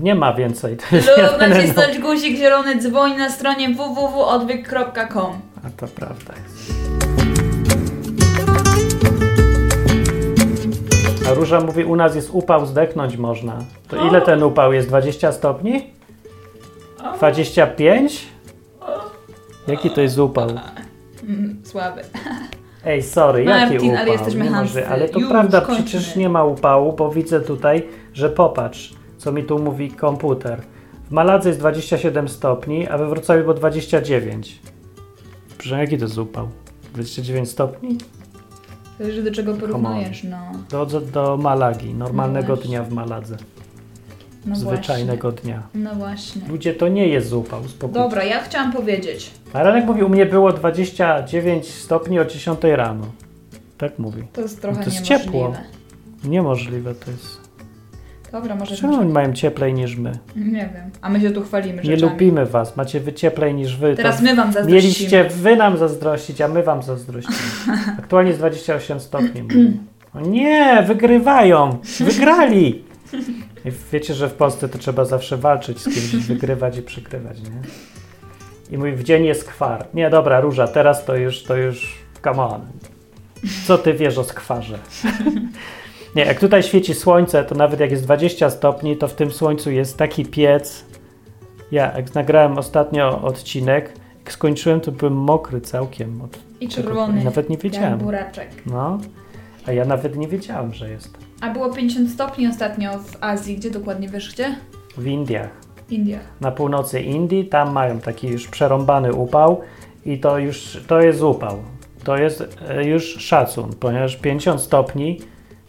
Nie 0.00 0.14
ma 0.14 0.34
więcej. 0.34 0.76
To 0.76 0.96
jest 0.96 1.08
Lub 1.08 1.40
nacisnąć 1.40 1.98
guzik 1.98 2.36
zielony 2.36 2.78
dzwoń 2.78 3.16
na 3.16 3.30
stronie 3.30 3.68
www.odwyk.com. 3.68 5.32
A 5.66 5.70
to 5.76 5.86
prawda 5.86 6.34
jest. 6.44 6.72
A 11.30 11.34
Róża 11.34 11.60
mówi, 11.60 11.84
u 11.84 11.96
nas 11.96 12.14
jest 12.14 12.30
upał, 12.32 12.66
zdechnąć 12.66 13.16
można. 13.16 13.58
To 13.88 14.08
ile 14.08 14.20
ten 14.20 14.42
upał 14.42 14.72
jest? 14.72 14.88
20 14.88 15.32
stopni? 15.32 15.90
25? 17.16 18.26
Jaki 19.68 19.90
to 19.90 20.00
jest 20.00 20.18
upał? 20.18 20.48
Mm, 21.28 21.60
słaby. 21.64 22.02
Ej, 22.86 23.02
sorry, 23.02 23.44
jaki 23.44 23.72
Martin, 23.72 23.90
upał? 23.90 24.00
ale 24.02 24.10
jesteśmy 24.12 24.44
Nie 24.44 24.50
może- 24.50 24.56
chamscy. 24.82 24.88
Ale 24.88 25.08
to 25.08 25.18
Już, 25.18 25.28
prawda, 25.28 25.60
kończmy. 25.60 25.84
przecież 25.84 26.16
nie 26.16 26.28
ma 26.28 26.44
upału, 26.44 26.92
bo 26.92 27.10
widzę 27.10 27.40
tutaj, 27.40 27.86
że 28.12 28.30
popatrz, 28.30 28.94
co 29.18 29.32
mi 29.32 29.44
tu 29.44 29.58
mówi 29.58 29.90
komputer. 29.90 30.60
W 31.08 31.10
Maladze 31.10 31.48
jest 31.48 31.60
27 31.60 32.28
stopni, 32.28 32.88
a 32.88 32.98
we 32.98 33.08
Wrocławiu 33.08 33.42
było 33.42 33.54
29. 33.54 34.60
Proszę, 35.58 35.78
jaki 35.78 35.98
to 35.98 36.04
jest 36.04 36.18
upał? 36.18 36.48
29 36.94 37.48
stopni? 37.50 37.98
Zależy 38.98 39.22
do 39.22 39.30
czego 39.30 39.54
porównujesz, 39.54 40.24
no. 40.24 40.36
Do, 40.70 40.86
do, 40.86 41.00
do 41.00 41.36
Malagi, 41.36 41.94
normalnego 41.94 42.56
No 42.56 42.62
dnia 42.62 42.82
w 42.82 42.92
Maladze. 42.92 43.36
No 44.46 44.56
zwyczajnego 44.56 45.32
dnia. 45.32 45.62
Właśnie. 45.62 45.80
No 45.80 45.94
właśnie. 45.94 46.42
Ludzie, 46.48 46.74
to 46.74 46.88
nie 46.88 47.08
jest 47.08 47.32
upał, 47.32 47.68
spokój. 47.68 47.94
Dobra, 47.94 48.24
ja 48.24 48.40
chciałam 48.42 48.72
powiedzieć. 48.72 49.30
A 49.52 49.62
Ranek 49.62 49.86
mówi, 49.86 50.02
u 50.02 50.08
mnie 50.08 50.26
było 50.26 50.52
29 50.52 51.66
stopni 51.66 52.18
o 52.20 52.24
10 52.24 52.58
rano. 52.62 53.04
Tak 53.78 53.98
mówi. 53.98 54.22
To 54.32 54.40
jest 54.40 54.62
trochę 54.62 54.78
No 54.78 54.84
to 54.84 54.90
jest 54.90 55.10
niemożliwe. 55.10 55.24
ciepło. 55.24 55.54
Niemożliwe 56.24 56.94
to 56.94 57.10
jest. 57.10 57.46
Dobra, 58.32 58.54
może 58.56 58.76
Czemu 58.76 59.00
oni 59.00 59.12
mają 59.12 59.32
cieplej 59.32 59.74
niż 59.74 59.96
my? 59.96 60.12
Nie 60.36 60.50
wiem. 60.74 60.90
A 61.00 61.08
my 61.08 61.20
się 61.20 61.30
tu 61.30 61.42
chwalimy 61.42 61.82
Nie 61.82 61.90
rzeczami. 61.90 62.12
lubimy 62.12 62.46
was, 62.46 62.76
macie 62.76 63.00
wy 63.00 63.12
cieplej 63.12 63.54
niż 63.54 63.76
wy. 63.76 63.96
Teraz 63.96 64.22
my 64.22 64.34
wam 64.34 64.52
zazdrościmy. 64.52 64.76
Mieliście 64.76 65.24
wy 65.24 65.56
nam 65.56 65.76
zazdrościć, 65.78 66.40
a 66.40 66.48
my 66.48 66.62
wam 66.62 66.82
zazdrościmy. 66.82 67.36
Aktualnie 67.98 68.28
jest 68.30 68.40
28 68.40 69.00
stopni. 69.00 69.42
O 70.14 70.20
nie, 70.20 70.82
wygrywają! 70.86 71.78
Wygrali! 72.00 72.84
I 73.66 73.70
wiecie, 73.92 74.14
że 74.14 74.28
w 74.28 74.34
Polsce 74.34 74.68
to 74.68 74.78
trzeba 74.78 75.04
zawsze 75.04 75.36
walczyć 75.36 75.78
z 75.80 75.84
kimś, 75.84 76.14
wygrywać 76.28 76.78
i 76.78 76.82
przykrywać, 76.82 77.40
nie? 77.40 77.50
I 78.70 78.78
mówi, 78.78 78.92
w 78.92 79.02
dzień 79.02 79.24
jest 79.24 79.44
kwar. 79.44 79.86
Nie, 79.94 80.10
dobra, 80.10 80.40
Róża, 80.40 80.68
teraz 80.68 81.04
to 81.04 81.16
już, 81.16 81.42
to 81.42 81.56
już, 81.56 81.94
come 82.24 82.42
on. 82.42 82.60
Co 83.66 83.78
ty 83.78 83.94
wiesz 83.94 84.18
o 84.18 84.24
skwarze? 84.24 84.78
Nie, 86.16 86.24
jak 86.24 86.40
tutaj 86.40 86.62
świeci 86.62 86.94
słońce, 86.94 87.44
to 87.44 87.54
nawet 87.54 87.80
jak 87.80 87.90
jest 87.90 88.04
20 88.04 88.50
stopni, 88.50 88.96
to 88.96 89.08
w 89.08 89.14
tym 89.14 89.32
słońcu 89.32 89.70
jest 89.70 89.96
taki 89.96 90.24
piec. 90.26 90.84
Ja, 91.72 91.92
jak 91.96 92.14
nagrałem 92.14 92.58
ostatnio 92.58 93.22
odcinek, 93.22 93.92
skończyłem, 94.28 94.80
to 94.80 94.92
byłem 94.92 95.14
mokry 95.14 95.60
całkiem. 95.60 96.22
Od 96.22 96.38
I 96.60 96.68
tego- 96.68 96.82
czerwony. 96.82 97.24
Nawet 97.24 97.48
nie 97.48 97.54
Jak 97.54 97.62
wiedziałem. 97.62 97.98
buraczek. 97.98 98.48
No, 98.66 98.98
a 99.66 99.72
ja 99.72 99.84
nawet 99.84 100.16
nie 100.16 100.28
wiedziałem, 100.28 100.74
że 100.74 100.90
jest. 100.90 101.25
A 101.40 101.50
było 101.50 101.70
50 101.72 102.10
stopni 102.10 102.48
ostatnio 102.48 102.98
w 102.98 103.16
Azji. 103.20 103.56
Gdzie 103.56 103.70
dokładnie 103.70 104.08
wiesz 104.08 104.32
gdzie? 104.34 104.56
W 104.96 105.06
Indiach. 105.06 105.50
W 105.88 105.92
Indiach. 105.92 106.22
Na 106.40 106.50
północy 106.50 107.00
Indii, 107.00 107.46
tam 107.46 107.72
mają 107.72 108.00
taki 108.00 108.28
już 108.28 108.48
przerąbany 108.48 109.12
upał 109.12 109.60
i 110.06 110.18
to 110.18 110.38
już, 110.38 110.84
to 110.86 111.00
jest 111.00 111.22
upał. 111.22 111.58
To 112.04 112.16
jest 112.16 112.58
e, 112.68 112.84
już 112.84 113.04
szacun, 113.04 113.70
ponieważ 113.80 114.16
50 114.16 114.60
stopni 114.60 115.20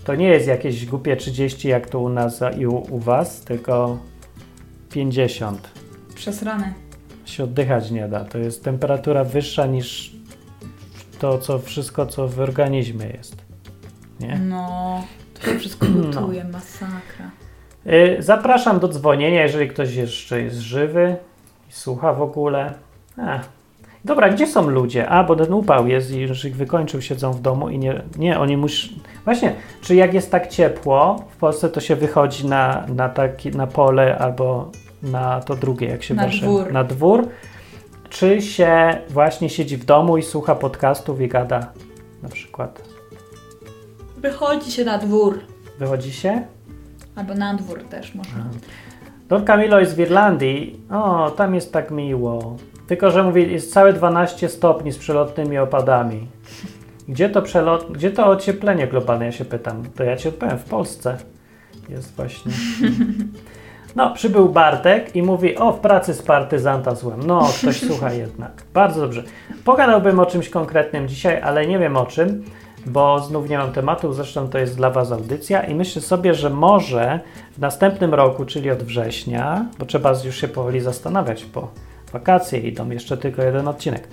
to 0.03 0.15
nie 0.15 0.27
jest 0.27 0.47
jakieś 0.47 0.85
głupie 0.85 1.15
30 1.15 1.67
jak 1.67 1.89
to 1.89 1.99
u 1.99 2.09
nas 2.09 2.41
i 2.57 2.67
u, 2.67 2.75
u 2.75 2.99
was, 2.99 3.41
tylko 3.41 3.97
50. 4.89 5.69
Przesrane. 6.15 6.73
się 7.25 7.43
oddychać 7.43 7.91
nie 7.91 8.07
da. 8.07 8.25
To 8.25 8.37
jest 8.37 8.63
temperatura 8.63 9.23
wyższa 9.23 9.65
niż 9.65 10.11
to, 11.19 11.37
co 11.37 11.59
wszystko, 11.59 12.05
co 12.05 12.27
w 12.27 12.39
organizmie 12.39 13.05
jest. 13.05 13.35
Nie? 14.19 14.39
No, 14.39 15.03
to 15.39 15.45
się 15.45 15.59
wszystko 15.59 15.85
No. 15.95 16.21
gotuje, 16.21 16.43
masakra. 16.43 17.31
Y, 17.87 18.17
Zapraszam 18.19 18.79
do 18.79 18.87
dzwonienia, 18.87 19.43
jeżeli 19.43 19.67
ktoś 19.67 19.95
jeszcze 19.95 20.41
jest 20.41 20.57
żywy 20.57 21.15
i 21.69 21.71
słucha 21.71 22.13
w 22.13 22.21
ogóle. 22.21 22.73
A. 23.17 23.39
Dobra, 24.05 24.29
gdzie 24.29 24.47
są 24.47 24.69
ludzie? 24.69 25.09
A, 25.09 25.23
bo 25.23 25.35
ten 25.35 25.53
upał 25.53 25.87
jest 25.87 26.11
i 26.11 26.19
już 26.19 26.45
ich 26.45 26.55
wykończył, 26.55 27.01
siedzą 27.01 27.33
w 27.33 27.41
domu 27.41 27.69
i 27.69 27.79
nie, 27.79 28.01
nie 28.17 28.39
oni 28.39 28.57
muszą... 28.57 28.87
Właśnie, 29.25 29.53
czy 29.81 29.95
jak 29.95 30.13
jest 30.13 30.31
tak 30.31 30.47
ciepło 30.47 31.25
w 31.31 31.37
Polsce, 31.37 31.69
to 31.69 31.79
się 31.79 31.95
wychodzi 31.95 32.47
na, 32.47 32.85
na, 32.95 33.09
taki, 33.09 33.51
na 33.51 33.67
pole 33.67 34.17
albo 34.17 34.71
na 35.03 35.41
to 35.41 35.55
drugie, 35.55 35.87
jak 35.87 36.03
się 36.03 36.13
Na 36.13 36.27
dwór. 36.27 36.71
Na 36.73 36.83
dwór. 36.83 37.27
Czy 38.09 38.41
się 38.41 38.97
właśnie 39.09 39.49
siedzi 39.49 39.77
w 39.77 39.85
domu 39.85 40.17
i 40.17 40.23
słucha 40.23 40.55
podcastów 40.55 41.21
i 41.21 41.27
gada 41.27 41.71
na 42.23 42.29
przykład. 42.29 42.96
Wychodzi 44.17 44.71
się 44.71 44.85
na 44.85 44.97
dwór. 44.97 45.39
Wychodzi 45.79 46.13
się? 46.13 46.41
Albo 47.15 47.33
na 47.33 47.53
dwór 47.53 47.83
też 47.83 48.15
można. 48.15 48.45
Don 49.29 49.45
Camilo 49.45 49.79
jest 49.79 49.95
w 49.95 49.99
Irlandii. 49.99 50.81
O, 50.91 51.31
tam 51.31 51.55
jest 51.55 51.73
tak 51.73 51.91
miło. 51.91 52.55
Tylko, 52.87 53.11
że 53.11 53.23
mówi, 53.23 53.51
jest 53.51 53.73
całe 53.73 53.93
12 53.93 54.49
stopni 54.49 54.91
z 54.91 54.97
przelotnymi 54.97 55.57
opadami. 55.57 56.27
Gdzie 57.07 57.29
to 57.29 57.41
przelot, 57.41 57.91
gdzie 57.91 58.11
to 58.11 58.27
ocieplenie 58.27 58.87
globalne, 58.87 59.25
ja 59.25 59.31
się 59.31 59.45
pytam. 59.45 59.83
To 59.95 60.03
ja 60.03 60.17
ci 60.17 60.29
odpowiem, 60.29 60.57
w 60.57 60.63
Polsce 60.63 61.17
jest 61.89 62.15
właśnie. 62.15 62.51
No, 63.95 64.13
przybył 64.13 64.49
Bartek 64.49 65.15
i 65.15 65.23
mówi, 65.23 65.55
o, 65.55 65.73
w 65.73 65.79
pracy 65.79 66.13
z 66.13 66.21
partyzanta 66.21 66.95
złem. 66.95 67.19
No, 67.27 67.49
ktoś 67.61 67.81
słucha 67.81 68.13
jednak. 68.13 68.51
Bardzo 68.73 69.01
dobrze. 69.01 69.23
Pogadałbym 69.65 70.19
o 70.19 70.25
czymś 70.25 70.49
konkretnym 70.49 71.07
dzisiaj, 71.07 71.41
ale 71.41 71.67
nie 71.67 71.79
wiem 71.79 71.97
o 71.97 72.05
czym, 72.05 72.43
bo 72.87 73.19
znów 73.19 73.49
nie 73.49 73.57
mam 73.57 73.71
tematu, 73.71 74.13
zresztą 74.13 74.47
to 74.47 74.57
jest 74.57 74.77
dla 74.77 74.89
Was 74.89 75.11
audycja 75.11 75.63
i 75.63 75.75
myślę 75.75 76.01
sobie, 76.01 76.33
że 76.33 76.49
może 76.49 77.19
w 77.51 77.59
następnym 77.59 78.13
roku, 78.13 78.45
czyli 78.45 78.71
od 78.71 78.83
września, 78.83 79.65
bo 79.79 79.85
trzeba 79.85 80.13
już 80.25 80.41
się 80.41 80.47
powoli 80.47 80.79
zastanawiać, 80.79 81.45
bo 81.45 81.71
wakacje 82.13 82.59
idą, 82.59 82.89
jeszcze 82.89 83.17
tylko 83.17 83.43
jeden 83.43 83.67
odcinek, 83.67 84.07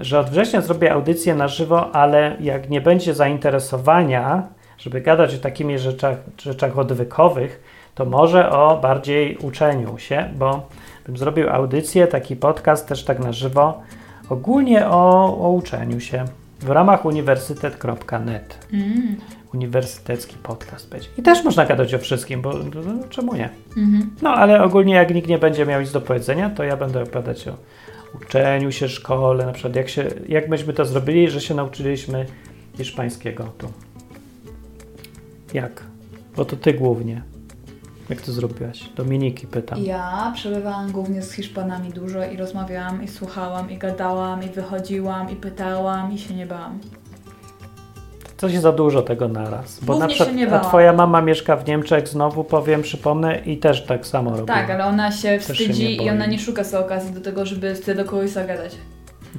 że 0.00 0.20
od 0.20 0.30
września 0.30 0.60
zrobię 0.60 0.92
audycję 0.92 1.34
na 1.34 1.48
żywo, 1.48 1.94
ale 1.94 2.36
jak 2.40 2.70
nie 2.70 2.80
będzie 2.80 3.14
zainteresowania, 3.14 4.42
żeby 4.78 5.00
gadać 5.00 5.34
o 5.34 5.38
takimi 5.38 5.78
rzeczach, 5.78 6.16
rzeczach 6.42 6.78
odwykowych, 6.78 7.62
to 7.94 8.04
może 8.04 8.50
o 8.50 8.78
bardziej 8.82 9.36
uczeniu 9.36 9.98
się, 9.98 10.30
bo 10.36 10.68
bym 11.06 11.16
zrobił 11.16 11.50
audycję, 11.50 12.06
taki 12.06 12.36
podcast 12.36 12.88
też 12.88 13.04
tak 13.04 13.18
na 13.18 13.32
żywo, 13.32 13.82
ogólnie 14.28 14.88
o, 14.88 15.24
o 15.40 15.50
uczeniu 15.50 16.00
się 16.00 16.24
w 16.64 16.70
ramach 16.70 17.04
uniwersytet.net. 17.04 18.66
Mm. 18.72 19.16
Uniwersytecki 19.54 20.36
podcast 20.36 20.90
będzie. 20.90 21.08
I 21.18 21.22
też 21.22 21.44
można 21.44 21.66
gadać 21.66 21.94
o 21.94 21.98
wszystkim, 21.98 22.42
bo 22.42 22.52
no, 22.52 22.82
no, 22.86 23.08
czemu 23.08 23.34
nie? 23.34 23.48
Mhm. 23.76 24.10
No 24.22 24.30
ale 24.30 24.62
ogólnie 24.62 24.94
jak 24.94 25.14
nikt 25.14 25.28
nie 25.28 25.38
będzie 25.38 25.66
miał 25.66 25.80
nic 25.80 25.92
do 25.92 26.00
powiedzenia, 26.00 26.50
to 26.50 26.64
ja 26.64 26.76
będę 26.76 27.02
opowiadać 27.02 27.48
o 27.48 27.56
uczeniu 28.14 28.72
się, 28.72 28.88
szkole, 28.88 29.46
na 29.46 29.52
przykład 29.52 29.76
jak, 29.76 29.88
się, 29.88 30.04
jak 30.28 30.48
myśmy 30.48 30.72
to 30.72 30.84
zrobili, 30.84 31.30
że 31.30 31.40
się 31.40 31.54
nauczyliśmy 31.54 32.26
hiszpańskiego 32.76 33.44
tu. 33.58 33.68
Jak? 35.54 35.82
Bo 36.36 36.44
to 36.44 36.56
ty 36.56 36.74
głównie. 36.74 37.22
Jak 38.10 38.20
to 38.20 38.32
zrobiłaś? 38.32 38.90
Dominiki 38.96 39.46
pytam. 39.46 39.84
Ja 39.84 40.32
przebywałam 40.34 40.92
głównie 40.92 41.22
z 41.22 41.32
Hiszpanami 41.32 41.90
dużo 41.90 42.24
i 42.24 42.36
rozmawiałam, 42.36 43.04
i 43.04 43.08
słuchałam, 43.08 43.70
i 43.70 43.78
gadałam, 43.78 44.42
i 44.42 44.48
wychodziłam, 44.48 45.30
i 45.30 45.36
pytałam, 45.36 46.12
i 46.12 46.18
się 46.18 46.34
nie 46.34 46.46
bałam. 46.46 46.78
Coś 48.36 48.58
za 48.58 48.72
dużo 48.72 49.02
tego 49.02 49.28
naraz. 49.28 49.84
Bo 49.84 49.98
na 49.98 50.08
przykład 50.08 50.28
się 50.28 50.34
nie 50.34 50.46
a 50.46 50.50
bałam. 50.50 50.66
twoja 50.66 50.92
mama 50.92 51.20
mieszka 51.22 51.56
w 51.56 51.66
Niemczech, 51.66 52.08
znowu 52.08 52.44
powiem, 52.44 52.82
przypomnę, 52.82 53.38
i 53.38 53.56
też 53.58 53.84
tak 53.86 54.06
samo 54.06 54.30
robi. 54.30 54.46
Tak, 54.46 54.70
ale 54.70 54.84
ona 54.86 55.12
się 55.12 55.18
się 55.18 55.38
wstydzi 55.38 55.94
i 55.94 55.96
boi. 55.96 56.10
ona 56.10 56.26
nie 56.26 56.38
szuka 56.38 56.64
sobie 56.64 56.84
okazji 56.84 57.14
do 57.14 57.20
tego, 57.20 57.46
żeby 57.46 57.74
chce 57.74 57.94
do 57.94 58.04
kogoś 58.04 58.30
zagadać. 58.30 58.76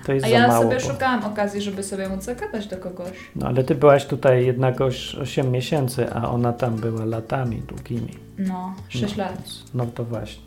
To 0.05 0.13
jest 0.13 0.25
A 0.25 0.29
za 0.29 0.35
ja 0.35 0.47
mało. 0.47 0.63
sobie 0.63 0.75
bo- 0.75 0.81
szukałam 0.93 1.23
okazji, 1.25 1.61
żeby 1.61 1.83
sobie 1.83 2.09
móc 2.09 2.23
zagadać 2.23 2.67
do 2.67 2.77
kogoś. 2.77 3.11
No 3.35 3.47
ale 3.47 3.63
ty 3.63 3.75
byłaś 3.75 4.05
tutaj 4.05 4.45
jednak 4.45 4.81
oś- 4.81 5.15
8 5.15 5.51
miesięcy, 5.51 6.13
a 6.13 6.29
ona 6.31 6.53
tam 6.53 6.75
była 6.75 7.05
latami 7.05 7.57
długimi. 7.67 8.11
No, 8.37 8.73
6 8.89 9.17
no, 9.17 9.23
lat. 9.23 9.37
No 9.73 9.85
to 9.85 10.03
właśnie. 10.03 10.41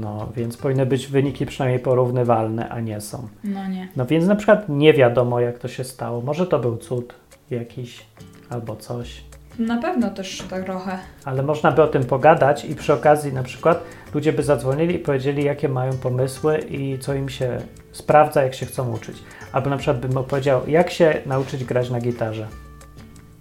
No, 0.00 0.28
więc 0.36 0.56
powinny 0.56 0.86
być 0.86 1.06
wyniki 1.06 1.46
przynajmniej 1.46 1.80
porównywalne, 1.80 2.68
a 2.68 2.80
nie 2.80 3.00
są. 3.00 3.28
No 3.44 3.68
nie. 3.68 3.88
No 3.96 4.06
więc 4.06 4.26
na 4.26 4.36
przykład 4.36 4.68
nie 4.68 4.92
wiadomo, 4.92 5.40
jak 5.40 5.58
to 5.58 5.68
się 5.68 5.84
stało. 5.84 6.20
Może 6.20 6.46
to 6.46 6.58
był 6.58 6.76
cud 6.76 7.14
jakiś 7.50 8.06
albo 8.50 8.76
coś. 8.76 9.24
Na 9.58 9.76
pewno 9.82 10.10
też 10.10 10.42
tak 10.50 10.64
trochę. 10.64 10.98
Ale 11.24 11.42
można 11.42 11.72
by 11.72 11.82
o 11.82 11.86
tym 11.86 12.04
pogadać 12.04 12.64
i 12.64 12.74
przy 12.74 12.92
okazji 12.92 13.32
na 13.32 13.42
przykład 13.42 13.82
ludzie 14.14 14.32
by 14.32 14.42
zadzwonili 14.42 14.94
i 14.94 14.98
powiedzieli, 14.98 15.44
jakie 15.44 15.68
mają 15.68 15.92
pomysły 15.92 16.58
i 16.58 16.98
co 16.98 17.14
im 17.14 17.28
się 17.28 17.58
sprawdza, 17.92 18.42
jak 18.42 18.54
się 18.54 18.66
chcą 18.66 18.92
uczyć. 18.92 19.16
Albo 19.52 19.70
na 19.70 19.76
przykład 19.76 20.00
bym 20.00 20.16
opowiedział, 20.16 20.60
jak 20.66 20.90
się 20.90 21.22
nauczyć 21.26 21.64
grać 21.64 21.90
na 21.90 22.00
gitarze, 22.00 22.46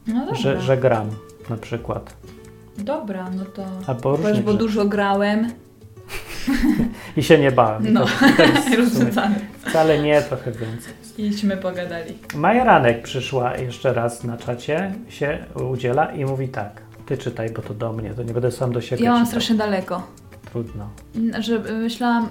No 0.08 0.20
dobra. 0.20 0.36
że, 0.36 0.62
że 0.62 0.78
gram 0.78 1.10
na 1.50 1.58
przykład. 1.58 2.14
Dobra, 2.78 3.30
no 3.38 3.46
to... 3.46 3.64
Albo 3.88 4.16
różnych 4.16 4.44
bo 4.44 4.54
dużo 4.54 4.86
grałem. 4.86 5.52
I 7.18 7.24
się 7.24 7.38
nie 7.38 7.52
bałem. 7.52 7.94
No, 7.94 8.06
rozwiązane. 8.78 9.36
wcale 9.70 10.00
nie, 10.00 10.22
trochę 10.22 10.52
więcej. 10.52 10.94
Iśmy 11.18 11.58
pogadali. 11.58 12.18
Maja 12.36 12.64
Ranek 12.64 13.02
przyszła 13.02 13.58
jeszcze 13.58 13.94
raz 13.94 14.24
na 14.24 14.38
czacie, 14.38 14.94
się 15.10 15.46
udziela 15.72 16.06
i 16.12 16.26
mówi 16.26 16.48
tak. 16.48 16.82
Ty 17.06 17.18
czytaj, 17.18 17.50
bo 17.50 17.62
to 17.62 17.74
do 17.74 17.94
mnie, 17.94 18.14
to 18.14 18.24
nie 18.24 18.34
będę 18.34 18.52
sam 18.52 18.72
do 18.74 18.82
siebie 18.82 19.04
Ja 19.06 19.12
mam 19.12 19.20
czytał. 19.20 19.28
strasznie 19.42 19.56
daleko. 19.56 20.08
Trudno. 20.52 20.90
Że 21.40 21.60
myślałam... 21.60 22.28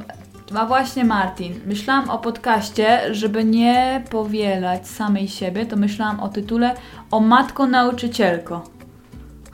A 0.54 0.66
właśnie 0.66 1.04
Martin, 1.04 1.54
myślałam 1.66 2.11
o 2.11 2.19
podcaście, 2.19 3.14
żeby 3.14 3.45
nie 3.45 4.02
powielać 4.11 4.88
samej 4.88 5.28
siebie, 5.28 5.66
to 5.66 5.76
myślałam 5.76 6.21
o 6.21 6.28
tytule 6.28 6.75
O 7.11 7.21
matko 7.21 7.66
nauczycielko. 7.66 8.64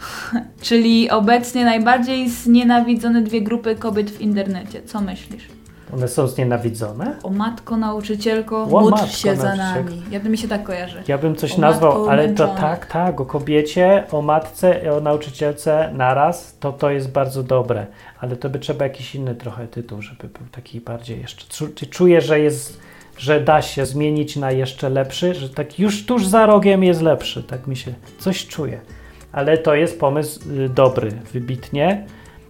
Czyli 0.61 1.11
obecnie 1.11 1.65
najbardziej 1.65 2.31
znienawidzone 2.31 3.23
dwie 3.23 3.41
grupy 3.43 3.77
kobiet 3.77 4.11
w 4.11 4.21
internecie. 4.21 4.83
Co 4.83 5.01
myślisz? 5.01 5.49
One 5.95 6.09
są 6.09 6.27
znienawidzone? 6.27 7.17
O 7.23 7.31
matko 7.31 7.77
nauczycielko, 7.77 8.63
O 8.63 8.67
módl 8.67 8.91
matko 8.91 9.07
się 9.07 9.37
za 9.37 9.55
nami. 9.57 10.03
Ja 10.11 10.21
to 10.21 10.29
mi 10.29 10.39
się 10.39 10.49
tak 10.49 10.63
kojarzy. 10.65 11.03
Ja 11.09 11.19
bym 11.19 11.37
coś 11.37 11.53
O 11.55 11.61
nazwał, 11.61 12.09
ale 12.09 12.23
to 12.23 12.45
umęczona. 12.45 12.55
tak, 12.55 12.87
tak, 12.87 13.21
o 13.21 13.27
kobiecie, 13.27 14.05
o 14.13 14.23
matce 14.23 14.81
i 14.85 14.89
o 14.89 15.01
nauczycielce 15.01 15.91
naraz, 15.95 16.57
to 16.61 16.73
to 16.73 16.91
jest 16.91 17.11
bardzo 17.11 17.43
dobre. 17.43 17.87
Ale 18.21 18.37
to 18.37 18.51
by 18.51 18.59
trzeba 18.59 18.85
jakiś 18.85 19.15
inny 19.15 19.35
trochę 19.35 19.67
tytuł, 19.67 20.03
żeby 20.03 20.29
był 20.29 20.47
taki 20.53 20.81
bardziej 20.81 21.21
jeszcze. 21.21 21.67
Czuję, 21.91 22.21
że 22.21 22.41
jest, 22.41 22.81
że 23.19 23.41
da 23.41 23.63
się 23.63 23.87
zmienić 23.87 24.37
na 24.37 24.51
jeszcze 24.53 24.89
lepszy, 24.91 25.35
że 25.35 25.49
tak 25.49 25.79
już 25.79 26.07
tuż 26.07 26.27
za 26.27 26.47
rogiem 26.47 26.85
jest 26.85 27.03
lepszy, 27.03 27.43
tak 27.43 27.67
mi 27.67 27.77
się, 27.77 27.93
coś 28.19 28.47
czuję. 28.47 28.81
Ale 29.33 29.59
to 29.59 29.75
jest 29.75 30.01
pomysł 30.01 30.41
y, 30.51 30.69
dobry, 30.69 31.11
wybitnie. 31.33 32.07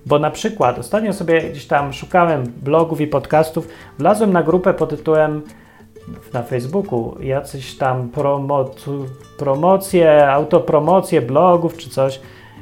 Bo 0.07 0.19
na 0.19 0.31
przykład 0.31 0.79
ostatnio 0.79 1.13
sobie 1.13 1.43
gdzieś 1.43 1.67
tam 1.67 1.93
szukałem 1.93 2.45
blogów 2.63 3.01
i 3.01 3.07
podcastów, 3.07 3.69
wlazłem 3.99 4.33
na 4.33 4.43
grupę 4.43 4.75
pod 4.75 4.91
tytułem 4.91 5.43
na 6.33 6.43
Facebooku 6.43 7.17
jacyś 7.21 7.77
tam 7.77 8.09
promocu, 8.09 9.07
promocje, 9.39 10.29
autopromocje 10.29 11.23
blogów 11.23 11.77
czy 11.77 11.91
coś 11.91 12.21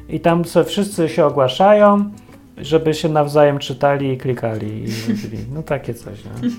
i 0.09 0.19
tam 0.19 0.45
sobie 0.45 0.65
wszyscy 0.65 1.09
się 1.09 1.25
ogłaszają, 1.25 2.09
żeby 2.57 2.93
się 2.93 3.09
nawzajem 3.09 3.59
czytali 3.59 4.11
i 4.11 4.17
klikali 4.17 4.83
i 4.83 4.87
robili. 5.07 5.45
No 5.53 5.63
takie 5.63 5.93
coś, 5.93 6.23
no. 6.25 6.49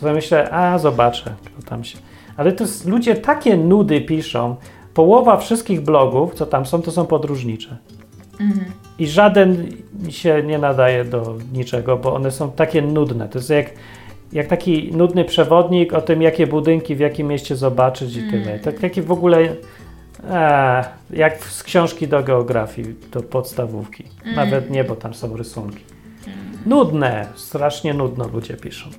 To 0.00 0.12
myślę, 0.12 0.50
a 0.50 0.78
zobaczę, 0.78 1.34
co 1.56 1.68
tam 1.68 1.84
się... 1.84 1.98
Ale 2.36 2.52
to 2.52 2.64
jest, 2.64 2.86
ludzie 2.88 3.14
takie 3.14 3.56
nudy 3.56 4.00
piszą, 4.00 4.56
połowa 4.96 5.36
wszystkich 5.36 5.80
blogów, 5.80 6.34
co 6.34 6.46
tam 6.46 6.66
są, 6.66 6.82
to 6.82 6.90
są 6.90 7.06
podróżnicze. 7.06 7.76
Mhm. 8.40 8.66
I 8.98 9.06
żaden 9.06 9.66
się 10.08 10.42
nie 10.42 10.58
nadaje 10.58 11.04
do 11.04 11.34
niczego, 11.52 11.96
bo 11.96 12.14
one 12.14 12.30
są 12.30 12.52
takie 12.52 12.82
nudne. 12.82 13.28
To 13.28 13.38
jest 13.38 13.50
jak, 13.50 13.70
jak 14.32 14.46
taki 14.46 14.92
nudny 14.92 15.24
przewodnik 15.24 15.92
o 15.92 16.00
tym, 16.00 16.22
jakie 16.22 16.46
budynki 16.46 16.96
w 16.96 17.00
jakim 17.00 17.26
mieście 17.26 17.56
zobaczyć 17.56 18.16
i 18.16 18.30
tyle. 18.30 18.58
Tak, 18.58 18.78
taki 18.78 19.02
w 19.02 19.12
ogóle 19.12 19.38
e, 20.30 20.84
jak 21.10 21.44
z 21.44 21.62
książki 21.62 22.08
do 22.08 22.22
geografii, 22.22 22.94
do 23.12 23.22
podstawówki. 23.22 24.04
Nawet 24.36 24.70
nie, 24.70 24.84
bo 24.84 24.96
tam 24.96 25.14
są 25.14 25.36
rysunki. 25.36 25.84
Nudne, 26.66 27.26
strasznie 27.34 27.94
nudno 27.94 28.28
ludzie 28.28 28.54
piszą. 28.54 28.90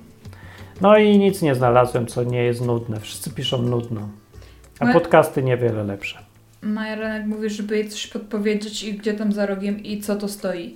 No 0.82 0.98
i 0.98 1.18
nic 1.18 1.42
nie 1.42 1.56
znalazłem, 1.56 2.08
co 2.08 2.24
nie 2.24 2.44
jest 2.44 2.66
nudne. 2.66 3.00
Wszyscy 3.00 3.32
piszą 3.32 3.62
nudno. 3.62 4.02
A 4.80 4.86
No- 4.86 4.94
podcasty 4.94 5.44
niewiele 5.44 5.84
lepsze. 5.84 6.18
Majeranek 6.62 7.26
mówi, 7.28 7.50
żeby 7.50 7.78
jej 7.78 7.90
coś 7.90 8.08
podpowiedzieć 8.08 8.84
i 8.84 8.94
gdzie 8.94 9.14
tam 9.14 9.34
za 9.34 9.46
rogiem 9.46 9.84
i 9.84 10.02
co 10.02 10.16
to 10.16 10.28
stoi. 10.28 10.76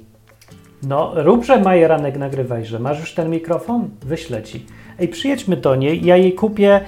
No, 0.84 1.12
róbże 1.15 1.62
Majeranek 1.62 2.17
nagrywajże. 2.17 2.79
Masz 2.79 3.00
już 3.00 3.13
ten 3.13 3.29
mikrofon? 3.29 3.89
Wyślę 4.01 4.43
ci. 4.43 4.65
Ej, 5.00 5.08
przyjedźmy 5.08 5.58
do 5.58 5.75
niej, 5.75 6.05
ja 6.05 6.17
jej 6.17 6.34
kupię, 6.34 6.81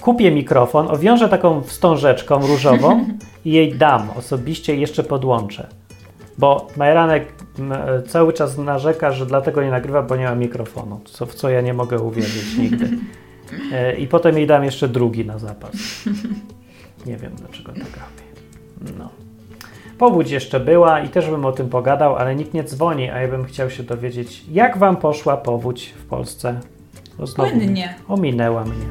kupię 0.00 0.30
mikrofon, 0.30 0.88
owiążę 0.90 1.28
taką 1.28 1.62
wstążeczką 1.62 2.46
różową 2.46 3.04
i 3.44 3.52
jej 3.52 3.74
dam 3.74 4.10
osobiście 4.10 4.76
i 4.76 4.80
jeszcze 4.80 5.04
podłączę. 5.04 5.66
Bo 6.38 6.66
Majeranek 6.76 7.32
cały 8.08 8.32
czas 8.32 8.58
narzeka, 8.58 9.12
że 9.12 9.26
dlatego 9.26 9.62
nie 9.62 9.70
nagrywa, 9.70 10.02
bo 10.02 10.16
nie 10.16 10.24
ma 10.24 10.34
mikrofonu, 10.34 11.00
co, 11.04 11.26
w 11.26 11.34
co 11.34 11.50
ja 11.50 11.60
nie 11.60 11.74
mogę 11.74 11.98
uwierzyć 11.98 12.56
nigdy. 12.58 12.88
E, 13.72 13.96
I 13.96 14.06
potem 14.06 14.36
jej 14.36 14.46
dam 14.46 14.64
jeszcze 14.64 14.88
drugi 14.88 15.24
na 15.24 15.38
zapas. 15.38 15.72
Nie 17.06 17.16
wiem, 17.16 17.32
dlaczego 17.36 17.72
tak 17.72 17.82
robię. 17.82 18.98
No. 18.98 19.08
Powódź 19.98 20.30
jeszcze 20.30 20.60
była 20.60 21.00
i 21.00 21.08
też 21.08 21.30
bym 21.30 21.44
o 21.44 21.52
tym 21.52 21.68
pogadał, 21.68 22.16
ale 22.16 22.36
nikt 22.36 22.54
nie 22.54 22.64
dzwoni, 22.64 23.10
a 23.10 23.20
ja 23.20 23.28
bym 23.28 23.44
chciał 23.44 23.70
się 23.70 23.82
dowiedzieć, 23.82 24.44
jak 24.50 24.78
wam 24.78 24.96
poszła 24.96 25.36
powódź 25.36 25.94
w 25.98 26.04
Polsce. 26.04 26.60
Bo 27.18 27.26
znowu 27.26 27.50
Płynnie. 27.50 27.94
Ominęła 28.08 28.64
mnie. 28.64 28.86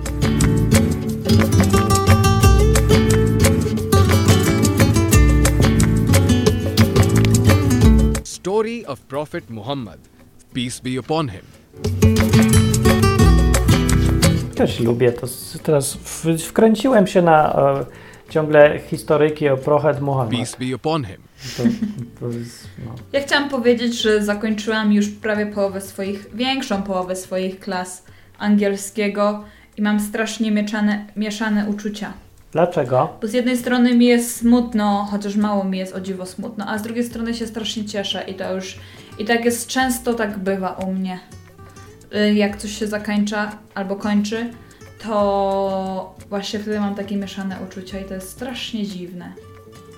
Story 8.23 8.83
of 8.87 8.99
Prophet 8.99 9.49
Muhammad, 9.49 9.99
peace 10.53 10.81
be 10.83 10.99
upon 10.99 11.29
him. 11.29 12.16
Też 14.57 14.79
lubię 14.79 15.11
to. 15.11 15.27
Teraz 15.63 15.93
w, 15.93 16.25
wkręciłem 16.37 17.07
się 17.07 17.21
na 17.21 17.53
e, 17.53 17.85
ciągle 18.29 18.79
historyjki 18.79 19.49
o 19.49 19.57
Prophet 19.57 20.01
Muhammad. 20.01 20.31
Peace 20.31 20.57
be 20.59 20.75
upon 20.75 21.05
him. 21.05 21.17
To, 21.57 21.63
to 22.19 22.37
jest, 22.37 22.67
no. 22.85 22.95
Ja 23.13 23.21
chciałam 23.21 23.49
powiedzieć, 23.49 24.01
że 24.01 24.23
zakończyłam 24.23 24.93
już 24.93 25.09
prawie 25.09 25.45
połowę 25.45 25.81
swoich, 25.81 26.27
większą 26.33 26.83
połowę 26.83 27.15
swoich 27.15 27.59
klas 27.59 28.03
angielskiego 28.39 29.43
i 29.77 29.81
mam 29.81 29.99
strasznie 29.99 30.51
mieszane, 30.51 31.05
mieszane 31.15 31.69
uczucia. 31.69 32.13
Dlaczego? 32.51 33.09
Bo 33.21 33.27
z 33.27 33.33
jednej 33.33 33.57
strony 33.57 33.95
mi 33.95 34.05
jest 34.05 34.35
smutno, 34.35 35.07
chociaż 35.11 35.35
mało 35.35 35.63
mi 35.63 35.77
jest 35.77 35.95
o 35.95 36.01
dziwo 36.01 36.25
smutno, 36.25 36.65
a 36.67 36.77
z 36.77 36.81
drugiej 36.81 37.03
strony 37.03 37.33
się 37.33 37.47
strasznie 37.47 37.85
cieszę 37.85 38.23
i 38.27 38.33
to 38.33 38.55
już, 38.55 38.79
i 39.19 39.25
tak 39.25 39.45
jest 39.45 39.67
często 39.67 40.13
tak 40.13 40.37
bywa 40.37 40.71
u 40.71 40.93
mnie. 40.93 41.19
Y, 42.15 42.33
Jak 42.33 42.57
coś 42.57 42.71
się 42.71 42.87
zakończa 42.87 43.51
albo 43.75 43.95
kończy, 43.95 44.49
to 45.03 46.15
właśnie 46.29 46.59
wtedy 46.59 46.79
mam 46.79 46.95
takie 46.95 47.15
mieszane 47.17 47.57
uczucia 47.69 47.99
i 47.99 48.05
to 48.05 48.13
jest 48.13 48.29
strasznie 48.29 48.85
dziwne. 48.85 49.33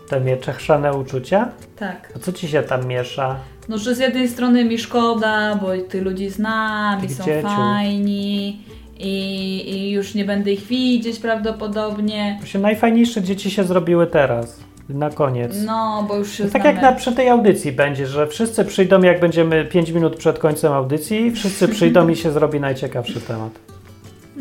Te 0.10 0.22
mieczechrzane 0.22 0.94
uczucia? 0.94 1.50
Tak. 1.76 2.14
A 2.16 2.20
co 2.20 2.34
ci 2.34 2.48
się 2.48 2.64
tam 2.64 2.86
miesza? 2.88 3.36
No, 3.70 3.78
że 3.78 3.96
z 3.96 4.00
jednej 4.00 4.28
strony 4.30 4.66
mi 4.66 4.78
szkoda, 4.80 5.56
bo 5.56 5.68
tych 5.90 6.04
ludzi 6.04 6.30
znam 6.30 7.00
i 7.06 7.08
Tych 7.08 7.18
są 7.18 7.24
dzieciów. 7.24 7.52
fajni 7.52 8.62
i, 9.00 9.64
i 9.72 9.92
już 9.92 10.16
nie 10.16 10.26
będę 10.26 10.52
ich 10.52 10.62
widzieć 10.68 11.20
prawdopodobnie. 11.20 12.40
Się 12.46 12.60
najfajniejsze 12.60 13.22
dzieci 13.22 13.52
się 13.52 13.64
zrobiły 13.64 14.08
teraz. 14.08 14.60
Na 14.90 15.10
koniec. 15.10 15.54
No, 15.66 16.06
bo 16.08 16.16
już 16.16 16.32
się 16.32 16.44
No 16.44 16.50
tak 16.50 16.62
znamy. 16.62 16.76
jak 16.76 16.84
na, 16.84 16.92
przy 16.92 17.12
tej 17.16 17.30
audycji 17.30 17.72
będzie, 17.72 18.08
że 18.08 18.28
wszyscy 18.28 18.66
przyjdą, 18.66 19.02
jak 19.02 19.20
będziemy 19.20 19.66
5 19.66 19.90
minut 19.90 20.16
przed 20.16 20.40
końcem 20.40 20.74
audycji, 20.74 21.32
wszyscy 21.32 21.68
przyjdą 21.68 22.08
i 22.08 22.16
się 22.16 22.32
zrobi 22.32 22.60
najciekawszy 22.60 23.22
temat. 23.22 23.52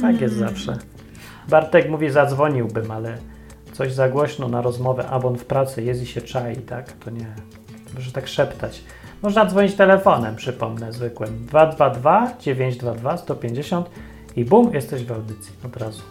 Tak 0.00 0.20
jest 0.20 0.36
Mm. 0.36 0.48
zawsze. 0.48 0.76
Bartek 1.48 1.90
mówi, 1.90 2.10
zadzwoniłbym, 2.10 2.90
ale 2.90 3.18
coś 3.72 3.92
za 3.92 4.08
głośno 4.08 4.48
na 4.48 4.62
rozmowę, 4.62 5.04
a 5.10 5.16
on 5.16 5.36
w 5.38 5.44
pracy 5.44 5.82
jest 5.82 6.02
i 6.02 6.06
się 6.06 6.20
czai, 6.20 6.56
tak? 6.56 6.92
To 6.92 7.10
nie. 7.10 7.26
Może 7.94 8.12
tak 8.12 8.28
szeptać. 8.28 8.80
Można 9.22 9.44
dzwonić 9.46 9.74
telefonem, 9.74 10.36
przypomnę, 10.36 10.92
zwykłym. 10.92 11.46
222 11.46 12.32
922 12.40 13.16
150 13.16 13.90
i 14.36 14.44
bum, 14.44 14.74
jesteś 14.74 15.04
w 15.04 15.12
audycji 15.12 15.52
od 15.66 15.76
razu. 15.76 16.02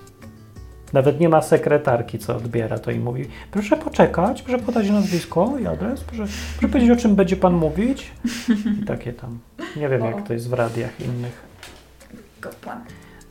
Nawet 0.94 1.20
nie 1.20 1.30
ma 1.30 1.42
sekretarki, 1.42 2.20
co 2.20 2.36
odbiera, 2.36 2.80
to 2.80 2.92
i 2.92 3.00
mówi, 3.00 3.26
proszę 3.52 3.78
poczekać, 3.78 4.42
proszę 4.42 4.64
podać 4.64 4.90
nazwisko 4.90 5.54
i 5.62 5.68
adres, 5.68 6.04
proszę, 6.04 6.24
proszę 6.60 6.72
powiedzieć, 6.72 6.92
o 6.92 7.02
czym 7.02 7.16
będzie 7.16 7.36
pan 7.36 7.54
mówić. 7.54 8.12
I 8.82 8.86
takie 8.86 9.14
tam. 9.14 9.40
Nie 9.76 9.90
wiem, 9.90 10.06
jak 10.06 10.28
to 10.28 10.34
jest 10.34 10.50
w 10.50 10.54
radiach 10.54 11.00
innych. 11.00 11.42
Kapłan. 12.42 12.82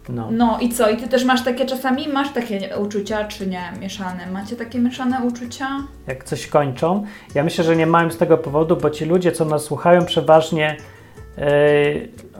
No. 0.08 0.28
No 0.30 0.58
i 0.60 0.68
co? 0.68 0.90
I 0.90 0.96
ty 0.96 1.08
też 1.08 1.24
masz 1.24 1.44
takie 1.44 1.66
czasami? 1.66 2.08
Masz 2.08 2.32
takie 2.32 2.78
uczucia, 2.78 3.24
czy 3.24 3.46
nie? 3.46 3.62
Mieszane. 3.80 4.26
Macie 4.26 4.56
takie 4.56 4.78
mieszane 4.78 5.20
uczucia? 5.24 5.68
jak 6.06 6.24
coś 6.24 6.46
kończą. 6.46 7.04
Ja 7.34 7.44
myślę, 7.44 7.64
że 7.64 7.76
nie 7.76 7.86
mają 7.86 8.10
z 8.10 8.16
tego 8.16 8.38
powodu, 8.38 8.76
bo 8.76 8.90
ci 8.90 9.04
ludzie, 9.04 9.32
co 9.32 9.44
nas 9.44 9.62
słuchają, 9.62 10.04
przeważnie 10.04 10.76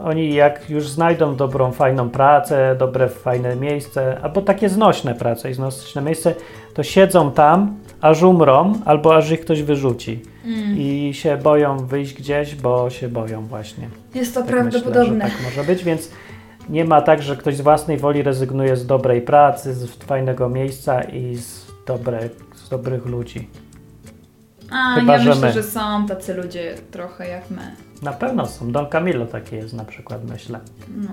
oni 0.03 0.33
jak 0.33 0.69
już 0.69 0.89
znajdą 0.89 1.35
dobrą, 1.35 1.71
fajną 1.71 2.09
pracę, 2.09 2.75
dobre, 2.79 3.09
fajne 3.09 3.55
miejsce, 3.55 4.17
albo 4.21 4.41
takie 4.41 4.69
znośne 4.69 5.15
prace 5.15 5.51
i 5.51 5.53
znośne 5.53 6.01
miejsce, 6.01 6.35
to 6.73 6.83
siedzą 6.83 7.31
tam, 7.31 7.77
aż 8.01 8.21
umrą, 8.23 8.73
albo 8.85 9.15
aż 9.15 9.31
ich 9.31 9.41
ktoś 9.41 9.63
wyrzuci. 9.63 10.21
Mm. 10.45 10.77
I 10.77 11.11
się 11.13 11.37
boją 11.37 11.77
wyjść 11.77 12.13
gdzieś, 12.13 12.55
bo 12.55 12.89
się 12.89 13.09
boją 13.09 13.45
właśnie. 13.47 13.89
Jest 14.15 14.33
to 14.33 14.41
Tak 14.43 14.49
myślę, 14.49 14.61
prawdopodobne. 14.81 15.25
że 15.25 15.31
tak 15.31 15.43
może 15.43 15.63
być, 15.63 15.83
więc 15.83 16.11
nie 16.69 16.85
ma 16.85 17.01
tak, 17.01 17.21
że 17.21 17.35
ktoś 17.35 17.55
z 17.55 17.61
własnej 17.61 17.97
woli 17.97 18.23
rezygnuje 18.23 18.75
z 18.77 18.85
dobrej 18.85 19.21
pracy, 19.21 19.73
z 19.73 19.85
fajnego 19.95 20.49
miejsca 20.49 21.01
i 21.03 21.35
z, 21.35 21.65
dobre, 21.87 22.19
z 22.55 22.69
dobrych 22.69 23.05
ludzi. 23.05 23.49
A, 24.71 24.95
Chyba, 24.99 25.13
ja 25.13 25.19
że 25.19 25.29
myślę, 25.29 25.47
my. 25.47 25.53
że 25.53 25.63
są 25.63 26.05
tacy 26.07 26.33
ludzie 26.33 26.75
trochę 26.91 27.27
jak 27.27 27.49
my. 27.51 27.71
Na 28.01 28.13
pewno 28.13 28.45
są. 28.45 28.71
Don 28.71 28.85
Camillo 28.85 29.25
takie 29.25 29.55
jest 29.55 29.73
na 29.73 29.85
przykład, 29.85 30.29
myślę. 30.29 30.59
No. 30.97 31.09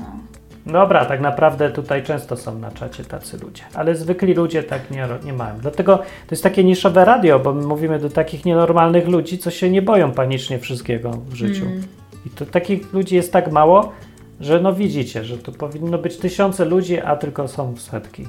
Dobra, 0.66 1.04
tak 1.04 1.20
naprawdę 1.20 1.70
tutaj 1.70 2.02
często 2.02 2.36
są 2.36 2.58
na 2.58 2.70
czacie 2.70 3.04
tacy 3.04 3.38
ludzie, 3.38 3.62
ale 3.74 3.94
zwykli 3.94 4.34
ludzie 4.34 4.62
tak 4.62 4.90
nie, 4.90 5.08
nie 5.24 5.32
mają. 5.32 5.58
Dlatego 5.58 5.98
to 5.98 6.04
jest 6.30 6.42
takie 6.42 6.64
niszowe 6.64 7.04
radio, 7.04 7.38
bo 7.38 7.54
my 7.54 7.66
mówimy 7.66 7.98
do 7.98 8.10
takich 8.10 8.44
nienormalnych 8.44 9.08
ludzi, 9.08 9.38
co 9.38 9.50
się 9.50 9.70
nie 9.70 9.82
boją 9.82 10.12
panicznie 10.12 10.58
wszystkiego 10.58 11.10
w 11.10 11.34
życiu. 11.34 11.64
Mm. 11.64 11.82
I 12.26 12.30
to 12.30 12.46
takich 12.46 12.92
ludzi 12.92 13.14
jest 13.14 13.32
tak 13.32 13.52
mało, 13.52 13.92
że 14.40 14.60
no 14.60 14.72
widzicie, 14.72 15.24
że 15.24 15.38
tu 15.38 15.52
powinno 15.52 15.98
być 15.98 16.16
tysiące 16.16 16.64
ludzi, 16.64 17.00
a 17.00 17.16
tylko 17.16 17.48
są 17.48 17.76
setki. 17.76 18.28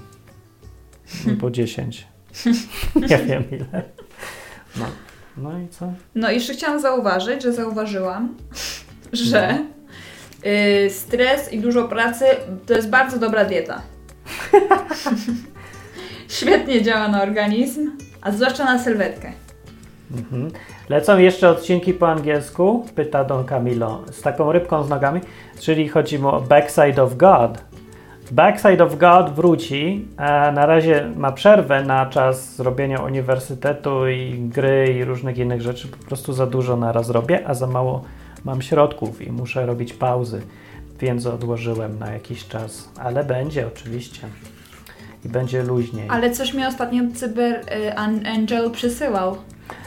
Po 1.41 1.51
dziesięć. 1.51 2.07
nie 3.09 3.17
wiem 3.17 3.43
ile. 3.51 3.83
No. 4.79 4.85
No 5.37 5.59
i 5.59 5.67
co? 5.67 5.93
No 6.15 6.31
i 6.31 6.33
jeszcze 6.33 6.53
chciałam 6.53 6.79
zauważyć, 6.79 7.43
że 7.43 7.53
zauważyłam, 7.53 8.35
że 9.13 9.57
y, 10.45 10.89
stres 10.89 11.53
i 11.53 11.59
dużo 11.59 11.87
pracy 11.87 12.25
to 12.65 12.73
jest 12.73 12.89
bardzo 12.89 13.19
dobra 13.19 13.45
dieta. 13.45 13.81
Świetnie 16.27 16.81
działa 16.81 17.07
na 17.07 17.23
organizm, 17.23 17.91
a 18.21 18.31
zwłaszcza 18.31 18.65
na 18.65 18.79
sylwetkę. 18.79 19.31
Mhm. 20.11 20.51
Lecą 20.89 21.17
jeszcze 21.17 21.49
odcinki 21.49 21.93
po 21.93 22.11
angielsku, 22.11 22.85
pyta 22.95 23.23
Don 23.23 23.45
Camillo, 23.45 24.03
z 24.11 24.21
taką 24.21 24.51
rybką 24.51 24.83
z 24.83 24.89
nogami, 24.89 25.21
czyli 25.59 25.89
chodzi 25.89 26.19
mu 26.19 26.29
o 26.29 26.41
Backside 26.41 27.03
of 27.03 27.15
God. 27.15 27.63
Backside 28.31 28.83
of 28.83 28.97
God 28.97 29.29
wróci, 29.29 30.07
na 30.53 30.65
razie 30.65 31.09
ma 31.15 31.31
przerwę 31.31 31.83
na 31.83 32.05
czas 32.05 32.55
zrobienia 32.55 32.99
uniwersytetu 33.01 34.07
i 34.07 34.39
gry 34.39 34.95
i 34.99 35.03
różnych 35.03 35.37
innych 35.37 35.61
rzeczy. 35.61 35.87
Po 35.87 35.97
prostu 35.97 36.33
za 36.33 36.45
dużo 36.47 36.77
naraz 36.77 37.09
robię, 37.09 37.47
a 37.47 37.53
za 37.53 37.67
mało 37.67 38.03
mam 38.45 38.61
środków 38.61 39.21
i 39.21 39.31
muszę 39.31 39.65
robić 39.65 39.93
pauzy, 39.93 40.41
więc 40.99 41.25
odłożyłem 41.25 41.99
na 41.99 42.11
jakiś 42.11 42.47
czas. 42.47 42.89
Ale 42.99 43.23
będzie 43.23 43.67
oczywiście. 43.67 44.21
I 45.25 45.29
będzie 45.29 45.63
luźniej. 45.63 46.09
Ale 46.09 46.31
coś 46.31 46.53
mi 46.53 46.65
ostatnio 46.65 47.03
Cyber 47.15 47.55
y, 47.55 47.95
An- 47.97 48.27
Angel 48.27 48.71
przysyłał, 48.71 49.37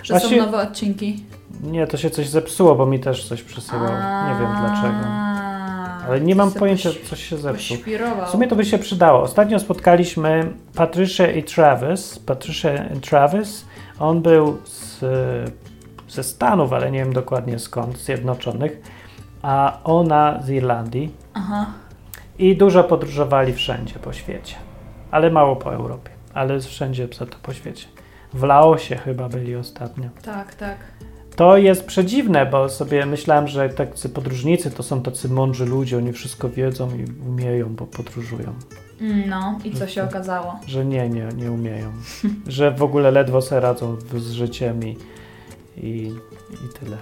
że 0.02 0.14
Właśnie- 0.14 0.38
są 0.40 0.46
nowe 0.46 0.58
odcinki. 0.58 1.24
Nie, 1.62 1.86
to 1.86 1.96
się 1.96 2.10
coś 2.10 2.28
zepsuło, 2.28 2.74
bo 2.74 2.86
mi 2.86 3.00
też 3.00 3.28
coś 3.28 3.42
przysyłał. 3.42 3.92
Nie 4.28 4.40
wiem 4.40 4.50
dlaczego. 4.60 4.98
Ale 6.08 6.20
nie 6.20 6.34
mam 6.34 6.52
pojęcia, 6.52 6.90
coś 7.10 7.28
się 7.28 7.36
zepsuł. 7.36 7.76
W 8.26 8.30
sumie 8.30 8.48
to 8.48 8.56
by 8.56 8.64
się 8.64 8.78
przydało. 8.78 9.22
Ostatnio 9.22 9.58
spotkaliśmy 9.58 10.52
Patricia 10.74 11.30
i 11.30 11.42
Travis. 11.42 12.18
Patricia 12.18 12.84
i 12.96 13.00
Travis. 13.00 13.64
On 13.98 14.22
był 14.22 14.58
z, 14.64 15.00
ze 16.08 16.22
Stanów, 16.22 16.72
ale 16.72 16.90
nie 16.90 16.98
wiem 16.98 17.12
dokładnie 17.12 17.58
skąd, 17.58 17.98
Zjednoczonych, 17.98 18.80
a 19.42 19.78
ona 19.84 20.40
z 20.42 20.50
Irlandii. 20.50 21.12
Aha. 21.34 21.66
i 22.38 22.56
dużo 22.56 22.84
podróżowali 22.84 23.52
wszędzie 23.52 23.94
po 23.94 24.12
świecie. 24.12 24.56
Ale 25.10 25.30
mało 25.30 25.56
po 25.56 25.74
Europie, 25.74 26.10
ale 26.34 26.60
wszędzie 26.60 27.08
za 27.18 27.26
to 27.26 27.36
po 27.42 27.54
świecie. 27.54 27.86
W 28.32 28.42
Laosie 28.42 28.96
chyba 28.96 29.28
byli 29.28 29.56
ostatnio. 29.56 30.08
Tak, 30.22 30.54
tak. 30.54 30.76
To 31.38 31.56
jest 31.56 31.86
przedziwne, 31.86 32.46
bo 32.46 32.68
sobie 32.68 33.06
myślałem, 33.06 33.48
że 33.48 33.68
tacy 33.68 34.08
podróżnicy 34.08 34.70
to 34.70 34.82
są 34.82 35.02
tacy 35.02 35.28
mądrzy 35.28 35.66
ludzie, 35.66 35.96
oni 35.96 36.12
wszystko 36.12 36.48
wiedzą 36.48 36.88
i 36.90 37.28
umieją, 37.28 37.74
bo 37.74 37.86
podróżują. 37.86 38.52
Mm, 39.00 39.28
No, 39.28 39.58
i 39.64 39.72
co 39.72 39.86
się 39.86 40.04
okazało? 40.04 40.58
Że 40.66 40.84
nie, 40.84 41.08
nie, 41.08 41.28
nie 41.36 41.52
umieją. 41.52 41.92
że 42.46 42.70
w 42.70 42.82
ogóle 42.82 43.10
ledwo 43.10 43.42
sobie 43.42 43.60
radzą 43.60 43.96
z 44.16 44.30
życiem 44.30 44.84
i, 44.84 44.96
i, 45.76 46.12
i 46.52 46.78
tyle. 46.80 46.96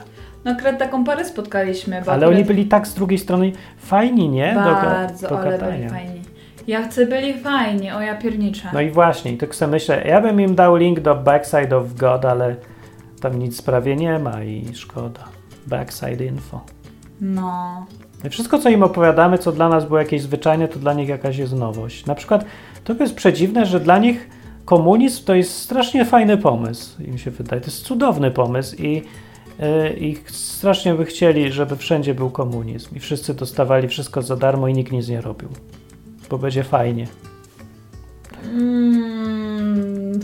No 0.45 0.51
akurat 0.51 0.79
taką 0.79 1.05
parę 1.05 1.25
spotkaliśmy. 1.25 1.97
Ale 1.97 2.05
akurat 2.05 2.31
oni 2.31 2.45
byli 2.45 2.67
tak 2.67 2.87
z 2.87 2.95
drugiej 2.95 3.19
strony 3.19 3.53
fajni, 3.79 4.29
nie? 4.29 4.55
Do 4.55 4.61
Bardzo, 4.61 5.29
do 5.29 5.41
ale 5.41 5.59
byli 5.59 5.89
fajni. 5.89 6.21
Jak 6.67 6.91
chcę 6.91 7.07
byli 7.07 7.35
fajni, 7.35 7.93
o 7.93 8.01
ja 8.01 8.17
pierniczę. 8.17 8.69
No 8.73 8.81
i 8.81 8.91
właśnie, 8.91 9.33
i 9.33 9.37
tak 9.37 9.55
sobie 9.55 9.71
myślę, 9.71 10.03
ja 10.07 10.21
bym 10.21 10.41
im 10.41 10.55
dał 10.55 10.77
link 10.77 11.01
do 11.01 11.15
Backside 11.15 11.77
of 11.77 11.95
God, 11.95 12.25
ale 12.25 12.57
tam 13.21 13.39
nic 13.39 13.63
prawie 13.63 13.97
nie 13.97 14.19
ma 14.19 14.45
i 14.45 14.75
szkoda. 14.75 15.25
Backside 15.67 16.25
info. 16.25 16.61
No. 17.21 17.87
I 18.25 18.29
wszystko, 18.29 18.59
co 18.59 18.69
im 18.69 18.83
opowiadamy, 18.83 19.39
co 19.39 19.53
dla 19.53 19.69
nas 19.69 19.85
było 19.85 19.99
jakieś 19.99 20.23
zwyczajne, 20.23 20.69
to 20.69 20.79
dla 20.79 20.95
nich 20.95 21.09
jakaś 21.09 21.37
jest 21.37 21.53
nowość. 21.53 22.07
Na 22.07 22.15
przykład 22.15 22.45
to 22.85 22.95
jest 23.01 23.15
przedziwne, 23.15 23.67
że 23.67 23.81
dla 23.81 23.99
nich 23.99 24.29
komunizm 24.65 25.25
to 25.25 25.35
jest 25.35 25.59
strasznie 25.59 26.05
fajny 26.05 26.39
pomysł, 26.39 27.03
im 27.03 27.19
się 27.19 27.31
wydaje. 27.31 27.61
To 27.61 27.67
jest 27.67 27.83
cudowny 27.83 28.31
pomysł 28.31 28.77
i, 28.77 28.93
yy, 29.59 29.91
i 29.99 30.17
strasznie 30.27 30.95
by 30.95 31.05
chcieli, 31.05 31.53
żeby 31.53 31.77
wszędzie 31.77 32.15
był 32.15 32.31
komunizm 32.31 32.97
i 32.97 33.01
wszyscy 33.01 33.35
dostawali 33.35 33.89
wszystko 33.89 34.23
za 34.23 34.37
darmo 34.37 34.69
i 34.69 34.75
nikt 34.75 34.93
nic 34.93 35.09
nie 35.09 35.21
robił, 35.21 35.49
bo 36.31 36.39
będzie 36.39 36.65
fajnie. 36.65 37.07
Mm, 38.45 40.21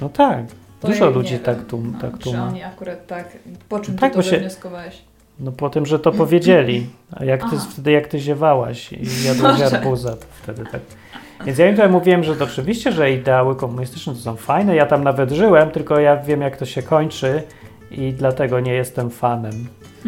No 0.00 0.08
tak, 0.08 0.46
dużo 0.88 1.04
ja 1.04 1.10
ludzi 1.10 1.38
tak 1.38 1.64
tu, 1.66 1.78
no, 1.92 1.98
tak 2.00 2.18
tu 2.18 2.32
ma. 2.32 2.44
oni 2.48 2.62
akurat 2.62 3.06
tak. 3.06 3.28
Po 3.68 3.80
czym 3.80 3.98
Tak, 3.98 4.10
ty 4.12 4.16
to 4.16 4.22
się- 4.22 4.30
wywnioskowałeś? 4.30 5.02
No 5.40 5.52
po 5.52 5.70
tym, 5.70 5.86
że 5.86 5.98
to 5.98 6.12
powiedzieli. 6.12 6.86
A 7.16 7.24
jak 7.24 7.40
ty, 7.40 7.46
Aha. 7.56 7.66
wtedy 7.72 7.90
jak 7.92 8.06
ty 8.08 8.18
ziewałaś 8.18 8.92
i 8.92 9.24
jadłaś 9.26 9.60
arbuza, 9.60 10.10
to 10.16 10.26
wtedy 10.42 10.64
tak. 10.72 10.80
Więc 11.46 11.58
ja 11.58 11.68
im 11.68 11.74
tutaj 11.74 11.90
mówiłem, 11.90 12.24
że 12.24 12.36
to 12.36 12.44
oczywiście, 12.44 12.92
że 12.92 13.12
ideały 13.12 13.56
komunistyczne 13.56 14.12
to 14.14 14.18
są 14.20 14.36
fajne, 14.36 14.76
ja 14.76 14.86
tam 14.86 15.04
nawet 15.04 15.30
żyłem, 15.30 15.70
tylko 15.70 16.00
ja 16.00 16.16
wiem 16.16 16.40
jak 16.40 16.56
to 16.56 16.64
się 16.66 16.82
kończy 16.82 17.42
i 17.94 18.12
dlatego 18.12 18.60
nie 18.60 18.74
jestem 18.74 19.10
fanem 19.10 19.66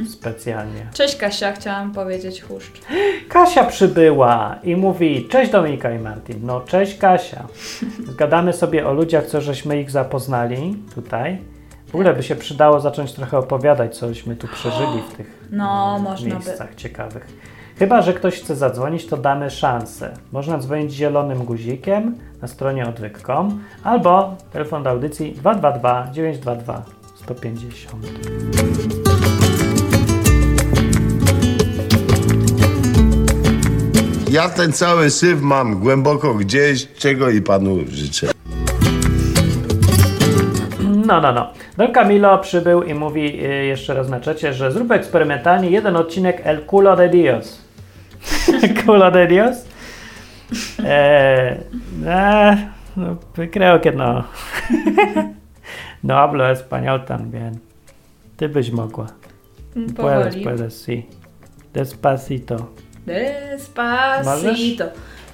specjalnie. 0.08 0.86
Cześć 0.94 1.16
Kasia, 1.16 1.52
chciałam 1.52 1.92
powiedzieć 1.92 2.42
chuszcz. 2.42 2.80
Kasia 3.28 3.64
przybyła 3.64 4.58
i 4.62 4.76
mówi, 4.76 5.28
cześć 5.28 5.52
Dominika 5.52 5.90
i 5.92 5.98
Martin. 5.98 6.38
No 6.42 6.60
cześć 6.60 6.98
Kasia. 6.98 7.46
Zgadamy 8.06 8.52
sobie 8.52 8.88
o 8.88 8.92
ludziach, 8.92 9.26
co 9.26 9.40
żeśmy 9.40 9.80
ich 9.80 9.90
zapoznali 9.90 10.76
tutaj. 10.94 11.38
W 11.86 11.94
ogóle 11.94 12.14
by 12.14 12.22
się 12.22 12.36
przydało 12.36 12.80
zacząć 12.80 13.12
trochę 13.12 13.38
opowiadać, 13.38 13.96
cośmy 13.96 14.36
tu 14.36 14.48
przeżyli 14.48 15.02
w 15.10 15.16
tych 15.16 15.44
No, 15.50 15.90
mm, 15.90 16.02
można 16.02 16.28
by. 16.28 16.34
miejscach 16.34 16.74
ciekawych. 16.74 17.26
Chyba, 17.78 18.02
że 18.02 18.12
ktoś 18.12 18.40
chce 18.40 18.56
zadzwonić, 18.56 19.06
to 19.06 19.16
damy 19.16 19.50
szansę. 19.50 20.14
Można 20.32 20.58
dzwonić 20.58 20.92
zielonym 20.92 21.44
guzikiem 21.44 22.14
na 22.42 22.48
stronie 22.48 22.88
odwyk.com 22.88 23.60
albo 23.84 24.36
telefon 24.52 24.82
do 24.82 24.90
audycji 24.90 25.32
222 25.32 26.08
922 26.12 27.03
150. 27.24 28.06
Ja 34.30 34.48
ten 34.48 34.72
cały 34.72 35.10
syf 35.10 35.40
mam 35.40 35.80
głęboko 35.80 36.34
gdzieś, 36.34 36.88
czego 36.98 37.30
i 37.30 37.42
panu 37.42 37.78
życzę. 37.88 38.30
No, 41.06 41.20
no, 41.20 41.32
no. 41.32 41.52
Don 41.76 41.92
Camilo 41.92 42.38
przybył 42.38 42.82
i 42.82 42.94
mówi 42.94 43.44
y, 43.44 43.64
jeszcze 43.64 43.94
raz 43.94 44.08
na 44.08 44.20
czacie, 44.20 44.52
że 44.52 44.72
zrób 44.72 44.90
eksperymentalnie 44.90 45.70
jeden 45.70 45.96
odcinek 45.96 46.40
El 46.44 46.66
Culo 46.66 46.96
de 46.96 47.08
Dios. 47.08 47.58
Culo 48.86 49.10
de 49.10 49.26
Dios? 49.26 49.56
Eh, 50.78 51.56
eh, 52.06 52.56
no, 52.96 53.16
creo 53.50 53.80
que 53.80 53.92
no. 53.92 54.24
no 56.04 56.14
hablo 56.14 56.44
español 56.52 57.04
también. 57.04 57.58
Ty 58.36 58.48
byś 58.48 58.70
mogła. 58.70 59.06
Puedes, 59.74 59.94
Powoli. 60.34 60.44
puedes, 60.44 60.82
sí. 60.88 61.02
Despacito. 61.72 62.56
Despacito. 63.06 64.84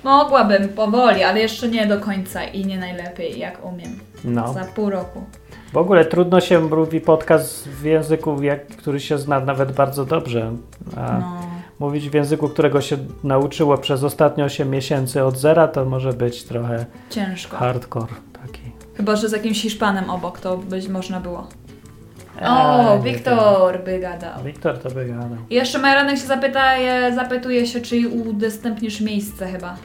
Mogłabym 0.05 0.69
powoli, 0.69 1.23
ale 1.23 1.41
jeszcze 1.41 1.69
nie 1.69 1.87
do 1.87 2.01
końca 2.01 2.45
i 2.45 2.65
nie 2.67 2.79
najlepiej, 2.79 3.39
jak 3.39 3.65
umiem. 3.65 3.99
No. 4.25 4.53
Za 4.53 4.65
pół 4.65 4.91
roku. 4.91 5.25
W 5.73 5.77
ogóle 5.77 6.05
trudno 6.05 6.41
się 6.41 6.61
mówi 6.61 7.01
podcast 7.01 7.69
w 7.69 7.85
języku, 7.85 8.43
jak, 8.43 8.67
który 8.67 9.01
się 9.01 9.19
zna 9.19 9.41
nawet 9.41 9.73
bardzo 9.73 10.05
dobrze. 10.05 10.53
A 10.97 11.19
No. 11.19 11.41
mówić 11.79 12.11
w 12.11 12.15
języku, 12.15 12.49
którego 12.49 12.81
się 12.81 12.97
nauczyło 13.25 13.79
przez 13.79 14.05
ostatnie 14.05 14.45
8 14.45 14.71
miesięcy 14.71 15.25
od 15.25 15.37
zera, 15.39 15.69
to 15.69 15.85
może 15.85 16.13
być 16.13 16.45
trochę 16.45 16.87
Ciężko. 17.11 17.57
hardcore. 17.57 18.13
Chyba, 19.01 19.17
że 19.17 19.29
z 19.29 19.33
jakimś 19.33 19.63
Hiszpanem 19.63 20.11
obok, 20.11 20.41
to 20.41 20.57
być 20.57 20.89
można 20.89 21.21
było. 21.21 21.47
Eee, 22.41 22.49
O, 22.49 22.97
nie 22.97 23.13
Wiktor 23.13 23.85
by 23.85 23.99
gadał. 23.99 24.45
Wiktor 24.45 24.79
to 24.79 24.91
by 24.91 25.07
gadał. 25.07 25.39
I 25.51 25.55
jeszcze 25.55 25.79
Majranek 25.79 26.19
się 26.19 26.27
zapytaje, 26.27 27.15
zapytuje 27.15 27.67
się, 27.67 27.81
czy 27.81 28.09
udostępnisz 28.09 29.01
miejsce 29.01 29.47
chyba. 29.47 29.77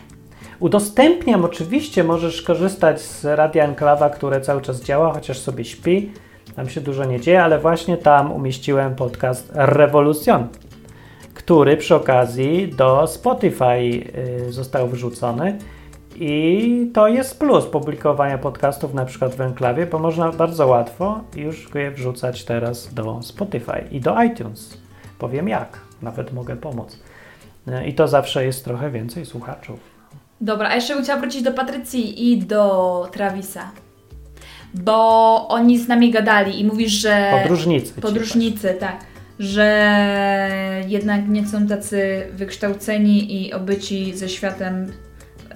Udostępniam 0.59 1.45
oczywiście, 1.45 2.03
możesz 2.03 2.41
korzystać 2.41 3.01
z 3.01 3.25
Radia 3.25 3.63
Enklawa, 3.63 4.09
które 4.09 4.41
cały 4.41 4.61
czas 4.61 4.83
działa, 4.83 5.13
chociaż 5.13 5.39
sobie 5.39 5.65
śpi. 5.65 6.11
Tam 6.55 6.69
się 6.69 6.81
dużo 6.81 7.05
nie 7.05 7.19
dzieje, 7.19 7.43
ale 7.43 7.59
właśnie 7.59 7.97
tam 7.97 8.31
umieściłem 8.31 8.95
podcast 8.95 9.51
Revolution, 9.53 10.47
który 11.33 11.77
przy 11.77 11.95
okazji 11.95 12.73
do 12.77 13.07
Spotify 13.07 13.79
y, 14.47 14.51
został 14.51 14.87
wrzucony. 14.87 15.57
I 16.15 16.91
to 16.93 17.07
jest 17.07 17.39
plus 17.39 17.65
publikowania 17.65 18.37
podcastów 18.37 18.93
na 18.93 19.05
przykład 19.05 19.35
w 19.35 19.41
Enklawie, 19.41 19.85
bo 19.85 19.99
można 19.99 20.31
bardzo 20.31 20.67
łatwo 20.67 21.21
już 21.35 21.69
je 21.75 21.91
wrzucać 21.91 22.43
teraz 22.43 22.93
do 22.93 23.21
Spotify 23.21 23.83
i 23.91 24.01
do 24.01 24.23
iTunes. 24.23 24.77
Powiem 25.19 25.47
jak, 25.47 25.79
nawet 26.01 26.33
mogę 26.33 26.55
pomóc. 26.55 26.99
I 27.85 27.93
to 27.93 28.07
zawsze 28.07 28.45
jest 28.45 28.65
trochę 28.65 28.91
więcej 28.91 29.25
słuchaczów. 29.25 29.79
Dobra, 30.41 30.69
a 30.69 30.75
jeszcze 30.75 30.95
bym 30.95 31.03
chciała 31.03 31.19
wrócić 31.19 31.43
do 31.43 31.51
Patrycji 31.51 32.31
i 32.31 32.37
do 32.37 33.07
Travisa. 33.11 33.71
Bo 34.73 35.47
oni 35.47 35.79
z 35.79 35.87
nami 35.87 36.11
gadali 36.11 36.59
i 36.59 36.65
mówisz, 36.65 36.91
że... 36.91 37.31
Podróżnicy. 37.41 38.01
Podróżnicy, 38.01 38.75
tak. 38.79 38.97
Że 39.39 39.89
jednak 40.87 41.27
nie 41.27 41.47
są 41.47 41.67
tacy 41.67 42.27
wykształceni 42.33 43.45
i 43.45 43.53
obyci 43.53 44.17
ze 44.17 44.29
światem 44.29 44.91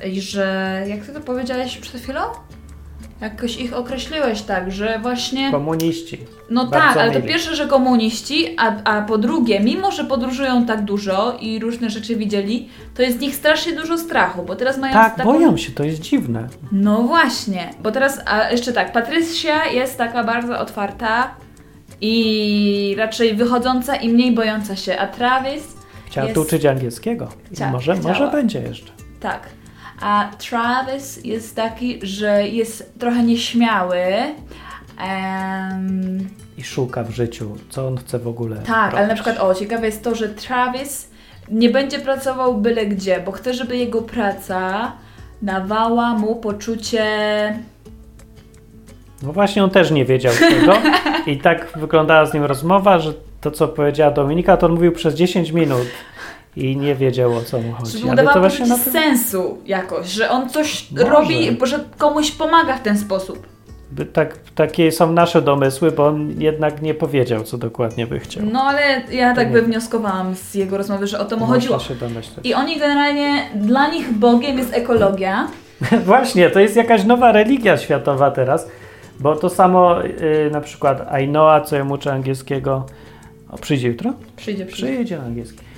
i 0.08 0.22
że... 0.22 0.84
Jak 0.88 1.06
ty 1.06 1.14
to 1.14 1.20
powiedziałeś 1.20 1.78
przed 1.78 2.02
chwilą? 2.02 2.20
Jakoś 3.22 3.58
ich 3.58 3.74
określiłeś 3.74 4.42
tak, 4.42 4.72
że 4.72 5.00
właśnie... 5.02 5.52
Komuniści. 5.52 6.18
No 6.50 6.68
Bardzo 6.68 6.88
tak, 6.88 6.98
ale 6.98 7.12
to 7.12 7.20
mili. 7.20 7.30
pierwsze, 7.32 7.56
że 7.56 7.68
komuniści, 7.68 8.56
a, 8.58 8.84
a 8.84 9.02
po 9.02 9.18
drugie, 9.18 9.60
mimo 9.60 9.92
że 9.92 10.04
podróżują 10.06 10.66
tak 10.66 10.86
dużo 10.86 11.38
i 11.42 11.60
różne 11.60 11.90
rzeczy 11.90 12.16
widzieli, 12.16 12.70
to 12.96 13.02
jest 13.02 13.18
z 13.18 13.22
nich 13.22 13.36
strasznie 13.36 13.74
dużo 13.74 13.98
strachu, 13.98 14.44
bo 14.44 14.56
teraz 14.56 14.78
mają 14.78 14.94
Tak, 14.94 15.16
taką... 15.16 15.34
boją 15.34 15.58
się, 15.58 15.72
to 15.72 15.84
jest 15.84 16.00
dziwne. 16.00 16.48
No 16.72 17.02
właśnie, 17.02 17.70
bo 17.84 17.92
teraz, 17.92 18.22
a 18.26 18.52
jeszcze 18.52 18.74
tak, 18.74 18.92
Patrycja 18.92 19.66
jest 19.66 19.98
taka 19.98 20.24
bardzo 20.24 20.60
otwarta 20.60 21.36
i 22.02 22.96
raczej 22.98 23.36
wychodząca 23.36 23.96
i 23.96 24.10
mniej 24.10 24.32
bojąca 24.32 24.76
się, 24.76 24.98
a 24.98 25.08
Travis, 25.08 25.64
Chciała 26.06 26.28
Jest- 26.28 26.36
tu 26.36 26.42
uczyć 26.42 26.66
angielskiego. 26.66 27.28
Chcia- 27.54 27.72
może, 27.72 27.96
chciała. 27.96 28.10
może 28.10 28.32
będzie 28.32 28.60
jeszcze. 28.62 28.92
tak, 29.20 29.50
a 30.02 30.30
Travis 30.50 31.26
jest 31.26 31.56
taki, 31.56 32.00
że 32.04 32.48
jest 32.48 33.00
trochę 33.00 33.24
nieśmiały, 33.24 33.98
em, 34.98 36.30
I 36.58 36.64
szuka 36.64 37.04
w 37.04 37.10
życiu, 37.12 37.58
co 37.70 37.88
on 37.88 37.98
chce 37.98 38.20
w 38.20 38.28
ogóle. 38.28 38.56
Tak, 38.56 38.94
ale 38.94 39.02
na 39.02 39.14
robić. 39.14 39.24
przykład, 39.24 39.40
o, 39.40 39.56
ciekawe 39.56 39.86
jest 39.86 40.04
to, 40.04 40.16
że 40.16 40.30
Travis 40.30 41.10
nie 41.52 41.70
będzie 41.70 42.00
pracował 42.00 42.58
byle 42.58 42.86
gdzie, 42.86 43.20
bo 43.26 43.32
chce, 43.32 43.54
żeby 43.54 43.78
jego 43.78 44.02
praca 44.02 44.92
dawała 45.42 46.14
mu 46.14 46.36
poczucie. 46.36 47.06
No 49.24 49.34
właśnie, 49.34 49.64
on 49.64 49.70
też 49.70 49.92
nie 49.92 50.06
wiedział 50.06 50.34
tego. 50.34 50.74
I 51.32 51.38
tak 51.38 51.68
wyglądała 51.76 52.26
z 52.26 52.34
nim 52.34 52.44
rozmowa, 52.44 53.00
że 53.00 53.14
to, 53.42 53.52
co 53.52 53.68
powiedziała 53.68 54.12
Dominika, 54.12 54.58
to 54.58 54.66
on 54.66 54.74
mówił 54.74 54.92
przez 54.92 55.16
10 55.16 55.52
minut 55.52 55.88
i 56.60 56.78
nie 56.78 56.96
wiedział, 56.96 57.36
o 57.36 57.42
co 57.42 57.62
mu 57.62 57.72
chodzi. 57.74 57.92
Żeby 57.92 58.04
mu 58.06 58.10
to 58.12 58.16
dawała 58.16 58.40
właśnie 58.40 58.66
na 58.66 58.78
tym... 58.78 58.94
sensu 58.94 59.58
jakoś, 59.66 60.08
że 60.08 60.30
on 60.30 60.50
coś 60.50 60.92
Może. 60.92 61.06
robi, 61.10 61.58
że 61.64 61.80
komuś 61.98 62.32
pomaga 62.32 62.78
w 62.78 62.82
ten 62.82 62.98
sposób. 62.98 63.48
By 63.92 64.06
Tak, 64.06 64.38
takie 64.56 64.92
są 64.92 65.14
nasze 65.14 65.42
domysły, 65.42 65.92
bo 65.92 66.08
on 66.08 66.42
jednak 66.42 66.82
nie 66.82 66.94
powiedział, 66.94 67.44
co 67.44 67.58
dokładnie 67.58 68.08
by 68.08 68.20
chciał. 68.20 68.44
No 68.52 68.62
ale 68.64 68.82
ja 69.12 69.36
tak 69.36 69.48
nie. 69.48 69.54
wywnioskowałam 69.54 70.36
z 70.36 70.56
jego 70.56 70.78
rozmowy, 70.78 71.08
że 71.08 71.20
o 71.20 71.26
to 71.26 71.36
mu 71.36 71.40
Można 71.40 71.56
chodziło. 71.56 71.80
się 71.80 71.96
domyśleć. 71.96 72.46
I 72.46 72.54
oni 72.54 72.80
generalnie, 72.80 73.50
dla 73.56 73.88
nich 73.88 74.14
Bogiem 74.14 74.58
jest 74.58 74.74
ekologia. 74.74 75.48
Właśnie, 76.06 76.50
to 76.50 76.60
jest 76.60 76.76
jakaś 76.76 77.04
nowa 77.04 77.32
religia 77.32 77.78
światowa 77.78 78.32
teraz, 78.32 78.68
bo 79.20 79.36
to 79.36 79.50
samo 79.50 80.04
y, 80.06 80.50
na 80.52 80.62
przykład 80.62 81.08
Ainoa, 81.12 81.62
co 81.62 81.76
ja 81.76 81.84
uczę 81.84 82.14
angielskiego, 82.14 82.86
o, 83.50 83.58
przyjdzie 83.58 83.88
jutro? 83.88 84.14
Przyjdzie, 84.36 84.66
przyjdzie. 84.66 84.94
Przyjdzie 84.94 85.22
angielski. 85.22 85.69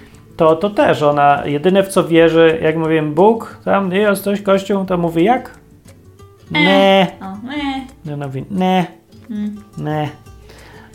To, 0.42 0.56
to 0.56 0.70
też 0.70 1.02
ona, 1.02 1.44
jedyne 1.46 1.84
w 1.84 1.88
co 1.88 2.04
wierzy, 2.08 2.60
jak 2.62 2.78
mówiłem 2.78 3.14
Bóg, 3.14 3.58
tam 3.66 3.92
jest 3.92 4.24
coś, 4.24 4.42
Kościół, 4.42 4.86
to 4.86 4.98
mówi 4.98 5.24
jak? 5.24 5.60
Nie. 6.52 7.08
O, 7.22 7.48
nie. 7.48 7.86
No, 8.06 8.18
no 8.18 8.26
mówi 8.28 8.46
nie, 8.52 8.86
Mm. 9.30 9.56
nie. 9.78 10.10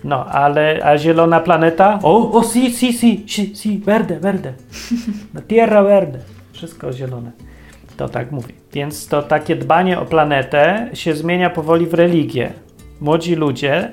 No, 0.04 0.24
ale, 0.26 0.80
a 0.84 0.98
zielona 0.98 1.40
planeta? 1.40 1.98
O, 2.02 2.32
o, 2.32 2.42
si, 2.42 2.70
si, 2.70 2.92
si, 2.92 3.24
si, 3.26 3.56
si, 3.56 3.78
verde, 3.78 4.20
verde. 4.20 4.52
No, 5.34 5.40
tierra 5.40 5.82
verde. 5.82 6.18
Wszystko 6.52 6.92
zielone. 6.92 7.30
To 7.96 8.08
tak 8.08 8.32
mówi. 8.32 8.54
Więc 8.72 9.08
to 9.08 9.22
takie 9.22 9.56
dbanie 9.56 10.00
o 10.00 10.04
planetę 10.04 10.90
się 10.94 11.14
zmienia 11.14 11.50
powoli 11.50 11.86
w 11.86 11.94
religię. 11.94 12.52
Młodzi 13.00 13.34
ludzie 13.36 13.88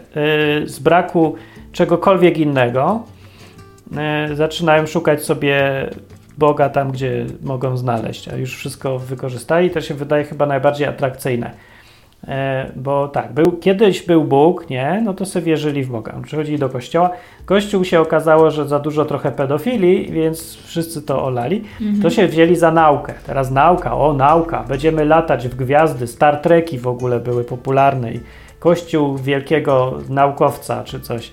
y, 0.66 0.68
z 0.68 0.80
braku 0.80 1.36
czegokolwiek 1.72 2.38
innego 2.38 3.04
zaczynają 4.34 4.86
szukać 4.86 5.24
sobie 5.24 5.89
Boga 6.38 6.69
tam, 6.69 6.91
gdzie 6.91 7.26
mogą 7.41 7.78
znaleźć, 7.78 8.30
a 8.30 8.36
już 8.36 8.56
wszystko 8.58 9.00
wykorzystali. 9.00 9.69
To 9.69 9.82
się 9.82 9.93
wydaje 9.93 10.24
chyba 10.24 10.46
najbardziej 10.46 10.88
atrakcyjne. 10.88 11.52
E, 12.28 12.72
bo 12.76 13.08
tak, 13.08 13.34
był, 13.34 13.52
kiedyś 13.52 14.02
był 14.06 14.24
Bóg, 14.24 14.69
nie? 14.69 15.02
No 15.06 15.13
to 15.13 15.26
sobie 15.26 15.46
wierzyli 15.46 15.84
w 15.84 15.89
Boga. 15.89 16.13
Przychodzili 16.24 16.60
do 16.60 16.69
kościoła. 16.69 17.10
Kościół 17.46 17.86
się 17.86 18.02
okazało, 18.02 18.52
że 18.52 18.67
za 18.67 18.80
dużo 18.80 19.06
trochę 19.06 19.32
pedofilii, 19.32 20.12
więc 20.12 20.56
wszyscy 20.56 21.02
to 21.02 21.26
olali. 21.26 21.63
To 22.02 22.10
się 22.10 22.28
wzięli 22.28 22.56
za 22.56 22.72
naukę. 22.72 23.13
Teraz 23.26 23.52
nauka, 23.52 23.98
o 23.98 24.13
nauka, 24.13 24.63
będziemy 24.67 25.06
latać 25.06 25.48
w 25.48 25.56
gwiazdy. 25.56 26.08
Star 26.08 26.38
Treki 26.38 26.80
w 26.80 26.88
ogóle 26.88 27.19
były 27.19 27.43
popularne 27.43 28.13
i 28.13 28.19
Kościół 28.60 29.17
wielkiego 29.17 30.00
naukowca 30.10 30.84
czy 30.84 31.00
coś. 31.00 31.32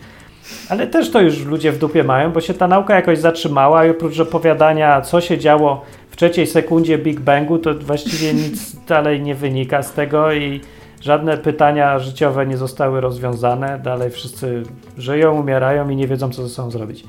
Ale 0.68 0.86
też 0.86 1.10
to 1.10 1.20
już 1.20 1.44
ludzie 1.44 1.72
w 1.72 1.78
dupie 1.78 2.04
mają, 2.04 2.32
bo 2.32 2.40
się 2.40 2.54
ta 2.54 2.68
nauka 2.68 2.94
jakoś 2.94 3.18
zatrzymała 3.18 3.86
i 3.86 3.90
oprócz 3.90 4.20
opowiadania, 4.20 5.00
co 5.00 5.20
się 5.20 5.38
działo 5.38 5.84
w 6.10 6.16
trzeciej 6.16 6.46
sekundzie 6.46 6.98
Big 6.98 7.20
Bangu, 7.20 7.58
to 7.58 7.74
właściwie 7.74 8.34
nic 8.42 8.76
dalej 8.86 9.22
nie 9.22 9.34
wynika 9.34 9.82
z 9.82 9.92
tego 9.92 10.32
i 10.32 10.60
żadne 11.00 11.38
pytania 11.38 11.98
życiowe 11.98 12.46
nie 12.46 12.56
zostały 12.56 13.00
rozwiązane. 13.00 13.80
Dalej 13.84 14.10
wszyscy 14.10 14.62
żyją, 14.98 15.40
umierają 15.40 15.90
i 15.90 15.96
nie 15.96 16.06
wiedzą, 16.06 16.30
co 16.30 16.42
ze 16.42 16.48
sobą 16.48 16.70
zrobić. 16.70 17.04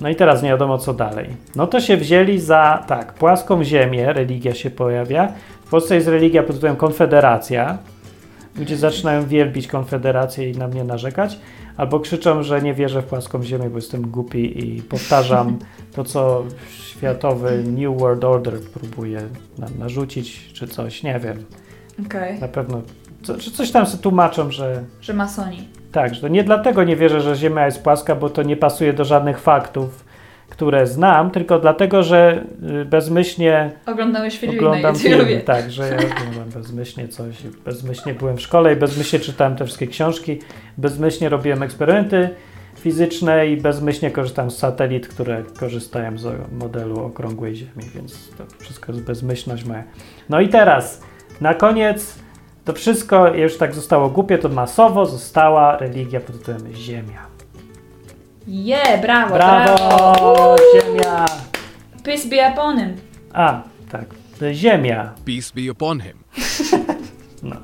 No 0.00 0.08
i 0.08 0.16
teraz 0.16 0.42
nie 0.42 0.48
wiadomo, 0.48 0.78
co 0.78 0.94
dalej. 0.94 1.26
No 1.56 1.66
to 1.66 1.80
się 1.80 1.96
wzięli 1.96 2.38
za, 2.38 2.84
tak, 2.86 3.14
płaską 3.14 3.64
ziemię, 3.64 4.12
religia 4.12 4.54
się 4.54 4.70
pojawia. 4.70 5.32
W 5.64 5.70
Polsce 5.70 5.94
jest 5.94 6.08
religia 6.08 6.42
pod 6.42 6.54
tytułem 6.54 6.76
Konfederacja. 6.76 7.78
Ludzie 8.56 8.76
zaczynają 8.76 9.26
wielbić 9.26 9.66
Konfederację 9.66 10.50
i 10.50 10.58
na 10.58 10.68
mnie 10.68 10.84
narzekać. 10.84 11.38
Albo 11.76 12.00
krzyczą, 12.00 12.42
że 12.42 12.62
nie 12.62 12.74
wierzę 12.74 13.02
w 13.02 13.04
płaską 13.04 13.42
ziemię, 13.42 13.70
bo 13.70 13.76
jestem 13.78 14.02
głupi 14.10 14.64
i 14.68 14.82
powtarzam 14.82 15.58
to, 15.94 16.04
co 16.04 16.44
światowy 16.70 17.64
New 17.66 18.00
World 18.00 18.24
Order 18.24 18.60
próbuje 18.60 19.20
nam 19.58 19.70
narzucić, 19.78 20.52
czy 20.52 20.66
coś, 20.68 21.02
nie 21.02 21.20
wiem. 21.20 21.44
Okej. 22.06 22.40
Na 22.40 22.48
pewno, 22.48 22.82
co, 23.22 23.38
czy 23.38 23.50
coś 23.50 23.70
tam 23.70 23.86
sobie 23.86 24.02
tłumaczą, 24.02 24.50
że 24.50 24.84
Że 25.00 25.14
masoni. 25.14 25.68
tak, 25.92 26.14
że 26.14 26.30
nie 26.30 26.44
dlatego 26.44 26.84
nie 26.84 26.96
wierzę, 26.96 27.20
że 27.20 27.36
Ziemia 27.36 27.66
jest 27.66 27.82
płaska, 27.82 28.14
bo 28.14 28.30
to 28.30 28.42
nie 28.42 28.56
pasuje 28.56 28.92
do 28.92 29.04
żadnych 29.04 29.40
faktów, 29.40 30.04
które 30.50 30.86
znam, 30.86 31.30
tylko 31.30 31.58
dlatego, 31.58 32.02
że 32.02 32.44
y, 32.82 32.84
bezmyślnie 32.84 33.70
Oglądałeś 33.86 34.38
filmy 34.38 34.54
na 34.54 34.60
oglądam 34.60 34.94
YouTubie. 34.94 35.16
filmy. 35.16 35.40
Tak, 35.40 35.70
że 35.70 35.88
ja 35.88 35.96
oglądam 35.96 36.62
bezmyślnie 36.62 37.08
coś, 37.08 37.42
bezmyślnie 37.64 38.14
byłem 38.14 38.36
w 38.36 38.40
szkole 38.40 38.72
i 38.72 38.76
bezmyślnie 38.76 39.24
czytałem 39.24 39.56
te 39.56 39.64
wszystkie 39.64 39.86
książki, 39.86 40.38
bezmyślnie 40.78 41.28
robiłem 41.28 41.62
eksperymenty 41.62 42.30
fizyczne 42.80 43.46
i 43.48 43.56
bezmyślnie 43.56 44.10
korzystałem 44.10 44.50
z 44.50 44.58
satelit, 44.58 45.08
które 45.08 45.42
korzystają 45.60 46.18
z 46.18 46.52
modelu 46.52 47.04
okrągłej 47.04 47.56
Ziemi, 47.56 47.84
więc 47.94 48.30
to 48.38 48.44
wszystko 48.58 48.92
jest 48.92 49.04
bezmyślność 49.04 49.64
moja. 49.64 49.84
No 50.28 50.40
i 50.40 50.48
teraz, 50.48 51.02
na 51.40 51.54
koniec, 51.54 52.18
to 52.64 52.72
wszystko 52.72 53.34
już 53.34 53.56
tak 53.56 53.74
zostało 53.74 54.10
głupie, 54.10 54.38
to 54.38 54.48
masowo 54.48 55.06
została 55.06 55.76
religia 55.78 56.20
pod 56.20 56.38
tytułem 56.38 56.74
Ziemia. 56.74 57.29
Je, 58.50 58.98
brawo, 59.02 59.34
brawo. 59.34 59.76
Brawo! 59.76 60.56
Ziemia! 60.74 61.26
Peace 62.04 62.28
be 62.28 62.36
upon 62.52 62.78
him. 62.78 62.96
A, 63.32 63.62
tak, 63.90 64.04
Ziemia. 64.52 65.12
Peace 65.24 65.52
be 65.54 65.70
upon 65.70 66.00
him. 66.00 66.16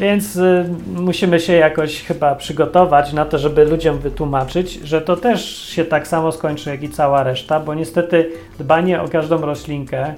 Więc 0.00 0.36
y, 0.36 0.64
musimy 0.96 1.40
się 1.40 1.52
jakoś 1.52 2.02
chyba 2.02 2.34
przygotować 2.34 3.12
na 3.12 3.24
to, 3.24 3.38
żeby 3.38 3.64
ludziom 3.64 3.98
wytłumaczyć, 3.98 4.72
że 4.72 5.00
to 5.00 5.16
też 5.16 5.68
się 5.68 5.84
tak 5.84 6.08
samo 6.08 6.32
skończy 6.32 6.70
jak 6.70 6.82
i 6.82 6.88
cała 6.88 7.22
reszta, 7.22 7.60
bo 7.60 7.74
niestety 7.74 8.30
dbanie 8.58 9.02
o 9.02 9.08
każdą 9.08 9.40
roślinkę 9.40 10.08
y, 10.10 10.14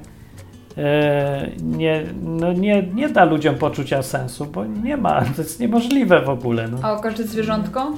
nie, 1.62 2.02
no 2.22 2.52
nie, 2.52 2.82
nie 2.82 3.08
da 3.08 3.24
ludziom 3.24 3.54
poczucia 3.54 4.02
sensu, 4.02 4.46
bo 4.46 4.64
nie 4.64 4.96
ma, 4.96 5.20
to 5.36 5.42
jest 5.42 5.60
niemożliwe 5.60 6.20
w 6.22 6.28
ogóle. 6.28 6.68
No. 6.68 6.78
A 6.82 6.92
o 6.92 7.00
każde 7.00 7.24
zwierzątko? 7.24 7.92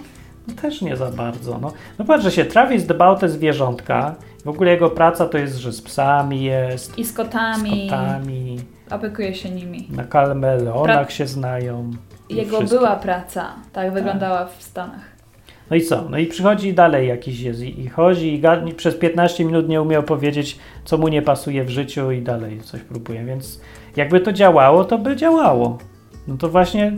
Też 0.62 0.83
nie 0.83 0.96
za 0.96 1.11
bardzo. 1.11 1.59
No, 1.59 1.72
no 1.98 2.04
patrz, 2.04 2.24
że 2.24 2.30
się 2.30 2.44
Travis 2.44 2.87
dba 2.87 3.09
o 3.09 3.16
te 3.16 3.28
zwierzątka. 3.28 4.14
W 4.44 4.48
ogóle 4.48 4.70
jego 4.70 4.90
praca 4.90 5.26
to 5.26 5.38
jest, 5.38 5.57
że 5.57 5.72
z 5.72 5.83
psami 5.83 6.44
jest, 6.44 6.98
I 6.98 7.04
z 7.04 7.11
z 7.11 7.12
kotami. 7.12 7.88
kotami, 7.90 8.61
Opiekuje 8.90 9.35
się 9.35 9.50
nimi. 9.50 9.88
na 9.90 10.04
kalmelonach 10.04 11.09
Pra- 11.09 11.11
się 11.11 11.26
znają. 11.26 11.90
Jego 12.30 12.62
była 12.62 12.96
praca. 12.96 13.48
Tak 13.72 13.92
wyglądała 13.92 14.46
w 14.46 14.62
Stanach. 14.62 15.14
No 15.70 15.76
i 15.76 15.83
co? 15.83 16.09
No 16.11 16.18
i 16.18 16.26
przychodzi 16.26 16.74
dalej 16.74 17.09
jakiś 17.09 17.40
jest 17.40 17.61
i, 17.61 17.80
i 17.80 17.88
chodzi 17.88 18.42
i 18.68 18.74
przez 18.74 18.94
15 18.96 19.44
minut 19.44 19.68
nie 19.68 19.83
umiał 19.83 20.02
powiedzieć, 20.02 20.59
co 20.85 20.98
mu 20.98 21.09
nie 21.09 21.22
pasuje 21.22 21.64
w 21.64 21.70
życiu 21.70 22.11
i 22.11 22.22
dalej 22.22 22.61
coś 22.61 22.80
próbuje, 22.80 23.24
więc 23.24 23.61
jakby 23.96 24.20
to 24.20 24.33
działało, 24.33 24.85
to 24.85 24.98
by 24.98 25.16
działało. 25.16 25.78
No 26.28 26.37
to 26.37 26.48
właśnie 26.48 26.92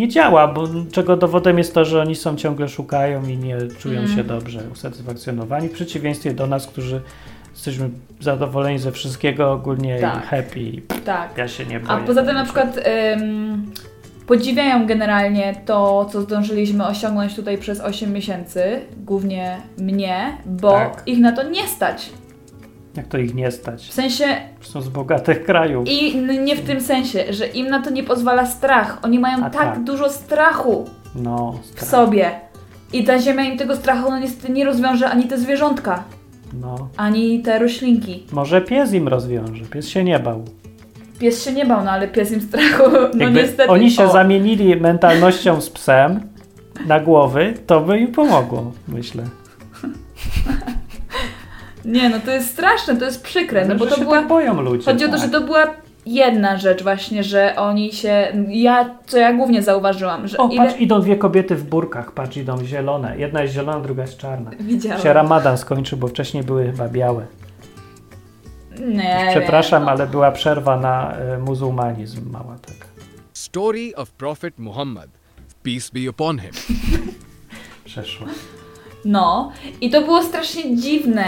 nie 0.00 0.08
działa, 0.08 0.48
bo 0.48 0.68
czego 0.92 1.16
dowodem 1.16 1.58
jest 1.58 1.74
to, 1.74 1.84
że 1.84 2.00
oni 2.00 2.14
są 2.14 2.36
ciągle 2.36 2.68
szukają 2.68 3.24
i 3.26 3.36
nie 3.36 3.56
czują 3.78 4.00
Mhm. 4.00 4.18
się 4.18 4.24
dobrze, 4.24 4.60
usatysfakcjonowani, 4.72 5.68
w 5.68 5.72
przeciwieństwie 5.72 6.34
do 6.34 6.46
nas, 6.46 6.66
którzy 6.66 7.00
jesteśmy 7.52 7.90
zadowoleni 8.20 8.78
ze 8.78 8.92
wszystkiego, 8.92 9.52
ogólnie 9.52 10.00
Tak. 10.00 10.26
happy. 10.26 10.82
Tak. 11.04 11.38
Ja 11.38 11.48
się 11.48 11.66
nie 11.66 11.76
A 11.76 11.94
boję. 11.94 12.06
poza 12.06 12.22
tym 12.22 12.34
na 12.34 12.44
przykład 12.44 12.80
ym, 13.16 13.70
podziwiają 14.26 14.86
generalnie 14.86 15.54
to, 15.66 16.04
co 16.12 16.20
zdążyliśmy 16.22 16.86
osiągnąć 16.86 17.36
tutaj 17.36 17.58
przez 17.58 17.80
8 17.80 18.12
miesięcy, 18.12 18.62
głównie 18.96 19.56
mnie, 19.78 20.32
bo 20.46 20.70
Tak. 20.72 21.02
ich 21.06 21.18
na 21.18 21.32
to 21.32 21.42
nie 21.50 21.62
stać. 21.68 22.10
Jak 22.96 23.06
to 23.08 23.18
ich 23.18 23.34
nie 23.34 23.50
stać? 23.50 23.86
W 23.88 23.92
sensie 23.92 24.24
Są 24.60 24.80
z 24.80 24.88
bogatych 24.88 25.44
krajów. 25.44 25.88
i 25.88 26.16
nie 26.18 26.56
w 26.56 26.60
tym 26.66 26.80
sensie, 26.80 27.24
że 27.32 27.46
im 27.46 27.68
na 27.68 27.82
to 27.82 27.90
nie 27.90 28.02
pozwala 28.04 28.46
strach. 28.46 28.98
Oni 29.02 29.18
mają 29.18 29.38
tak, 29.40 29.52
tak. 29.52 29.84
dużo 29.84 30.10
strachu 30.10 30.84
No, 31.14 31.52
w 31.62 31.66
strach. 31.66 31.84
sobie. 31.90 32.30
I 32.92 33.04
ta 33.04 33.18
ziemia 33.18 33.44
im 33.44 33.58
tego 33.58 33.76
strachu 33.76 34.10
no 34.10 34.18
niestety 34.18 34.52
nie 34.52 34.64
rozwiąże 34.64 35.10
ani 35.10 35.24
te 35.24 35.38
zwierzątka, 35.38 36.04
No. 36.60 36.88
ani 36.96 37.42
te 37.42 37.58
roślinki. 37.58 38.26
Może 38.32 38.60
pies 38.60 38.92
im 38.92 39.08
rozwiąże. 39.08 39.64
Pies 39.64 39.88
się 39.88 40.04
nie 40.04 40.18
bał. 40.18 40.44
Pies 41.18 41.44
się 41.44 41.52
nie 41.52 41.66
bał, 41.66 41.84
no 41.84 41.90
ale 41.90 42.08
pies 42.08 42.32
im 42.32 42.40
strachu. 42.40 42.82
No 43.14 43.24
Jakby 43.24 43.42
niestety. 43.42 43.70
oni 43.70 43.90
się 43.90 44.04
o. 44.04 44.12
zamienili 44.12 44.76
mentalnością 44.76 45.60
z 45.60 45.70
psem 45.70 46.20
na 46.86 47.00
głowy, 47.00 47.54
to 47.66 47.80
by 47.80 47.98
im 47.98 48.12
pomogło, 48.12 48.72
myślę. 48.88 49.22
Nie, 51.84 52.08
no 52.08 52.16
to 52.24 52.30
jest 52.30 52.50
straszne, 52.50 52.96
to 52.96 53.04
jest 53.04 53.22
przykre, 53.22 53.68
no 53.68 53.74
bo 53.74 53.84
że 53.84 53.90
to 53.90 53.96
się 53.96 54.02
była 54.02 54.18
tak 54.18 54.28
boją 54.28 54.60
ludzie. 54.60 54.84
Chodzi 54.84 55.04
o 55.04 55.08
to, 55.08 55.16
tak. 55.16 55.22
że 55.22 55.28
to 55.28 55.40
była 55.40 55.66
jedna 56.06 56.56
rzecz 56.56 56.82
właśnie, 56.82 57.24
że 57.24 57.56
oni 57.56 57.92
się... 57.92 58.32
Ja, 58.48 58.94
co 59.06 59.18
ja 59.18 59.32
głównie 59.32 59.62
zauważyłam, 59.62 60.28
że 60.28 60.38
O, 60.38 60.48
ile... 60.48 60.66
patrz, 60.66 60.80
idą 60.80 61.00
dwie 61.00 61.16
kobiety 61.16 61.56
w 61.56 61.64
burkach, 61.64 62.12
patrz, 62.12 62.36
idą 62.36 62.64
zielone. 62.64 63.18
Jedna 63.18 63.42
jest 63.42 63.54
zielona, 63.54 63.80
druga 63.80 64.02
jest 64.02 64.16
czarna. 64.16 64.50
Widziałam. 64.60 65.02
Się 65.02 65.12
Ramadan 65.12 65.58
skończył, 65.58 65.98
bo 65.98 66.08
wcześniej 66.08 66.42
były 66.42 66.66
chyba 66.66 66.88
białe. 66.88 67.26
Nie 68.78 69.26
Przepraszam, 69.30 69.80
wiem, 69.80 69.86
no. 69.86 69.90
ale 69.90 70.06
była 70.06 70.32
przerwa 70.32 70.76
na 70.76 71.12
e, 71.12 71.38
muzułmanizm 71.38 72.30
mała 72.30 72.56
tak. 72.66 72.88
Story 73.32 73.92
of 73.96 74.10
Prophet 74.10 74.58
Muhammad. 74.58 75.08
Peace 75.62 75.90
be 75.94 76.10
upon 76.10 76.38
him. 76.38 76.50
Przeszła. 77.84 78.26
No, 79.04 79.52
i 79.80 79.90
to 79.90 80.02
było 80.02 80.22
strasznie 80.22 80.76
dziwne, 80.76 81.24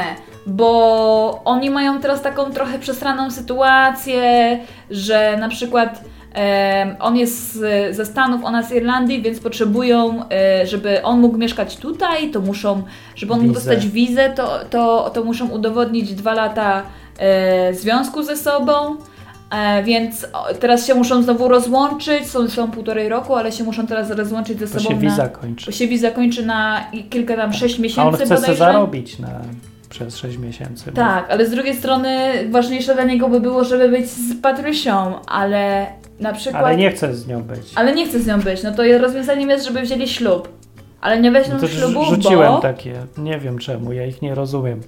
bo 0.46 1.42
oni 1.44 1.70
mają 1.70 2.00
teraz 2.00 2.22
taką 2.22 2.50
trochę 2.50 2.78
przesraną 2.78 3.30
sytuację, 3.30 4.58
że 4.90 5.36
na 5.40 5.48
przykład 5.48 6.04
e, 6.34 6.96
on 7.00 7.16
jest 7.16 7.52
z, 7.52 7.96
ze 7.96 8.06
Stanów, 8.06 8.44
ona 8.44 8.62
z 8.62 8.72
Irlandii, 8.72 9.22
więc 9.22 9.40
potrzebują, 9.40 10.24
e, 10.30 10.66
żeby 10.66 11.02
on 11.02 11.20
mógł 11.20 11.38
mieszkać 11.38 11.76
tutaj, 11.76 12.30
to 12.30 12.40
muszą, 12.40 12.82
żeby 13.14 13.32
on 13.32 13.40
mógł 13.40 13.54
Wizę. 13.54 13.70
dostać 13.70 13.88
wizę, 13.88 14.30
to, 14.30 14.58
to, 14.70 15.10
to 15.10 15.24
muszą 15.24 15.48
udowodnić 15.48 16.14
dwa 16.14 16.34
lata 16.34 16.82
e, 17.18 17.74
związku 17.74 18.22
ze 18.22 18.36
sobą. 18.36 18.96
E, 19.52 19.82
więc 19.82 20.26
teraz 20.60 20.86
się 20.86 20.94
muszą 20.94 21.22
znowu 21.22 21.48
rozłączyć, 21.48 22.30
są, 22.30 22.48
są 22.48 22.70
półtorej 22.70 23.08
roku, 23.08 23.34
ale 23.34 23.52
się 23.52 23.64
muszą 23.64 23.86
teraz 23.86 24.10
rozłączyć 24.10 24.58
ze 24.58 24.66
To 24.66 24.72
sobą 24.80 24.88
się 24.88 24.94
na, 24.94 25.00
wiza 25.00 25.28
kończy. 25.28 25.66
bo 25.66 25.72
się 25.72 25.86
wiza 25.88 26.10
kończy 26.10 26.46
na 26.46 26.84
kilka 27.10 27.36
tam, 27.36 27.52
sześć 27.52 27.78
miesięcy 27.78 28.00
A 28.00 28.04
on 28.08 28.14
chce 28.14 28.34
bodajże. 28.34 28.54
zarobić 28.56 29.18
na, 29.18 29.28
przez 29.90 30.16
6 30.16 30.38
miesięcy. 30.38 30.90
bo- 30.90 30.96
Tak, 30.96 31.30
ale 31.30 31.46
z 31.46 31.50
drugiej 31.50 31.74
strony 31.76 32.28
ważniejsze 32.50 32.94
dla 32.94 33.04
niego 33.04 33.28
by 33.28 33.40
było, 33.40 33.64
żeby 33.64 33.88
być 33.88 34.06
z 34.10 34.40
Patrysią, 34.40 35.20
ale 35.26 35.86
na 36.20 36.32
przykład... 36.32 36.64
Ale 36.64 36.76
nie 36.76 36.90
chce 36.90 37.14
z 37.14 37.26
nią 37.26 37.42
być. 37.42 37.72
ale 37.74 37.94
nie 37.94 38.06
chce 38.06 38.20
z 38.20 38.26
nią 38.26 38.40
być, 38.40 38.62
no 38.62 38.72
to 38.72 38.82
rozwiązaniem 38.98 39.50
jest, 39.50 39.64
żeby 39.66 39.80
wzięli 39.82 40.08
ślub. 40.08 40.48
Ale 41.00 41.20
nie 41.20 41.30
weźmą 41.30 41.54
No 41.54 41.60
to 41.60 41.68
ślubu, 41.68 42.04
rzuciłem 42.04 42.52
bo... 42.52 42.58
takie. 42.60 42.94
Nie 43.18 43.38
wiem 43.38 43.58
czemu, 43.58 43.92
ja 43.92 44.06
ich 44.06 44.22
nie 44.22 44.34
rozumiem. 44.34 44.80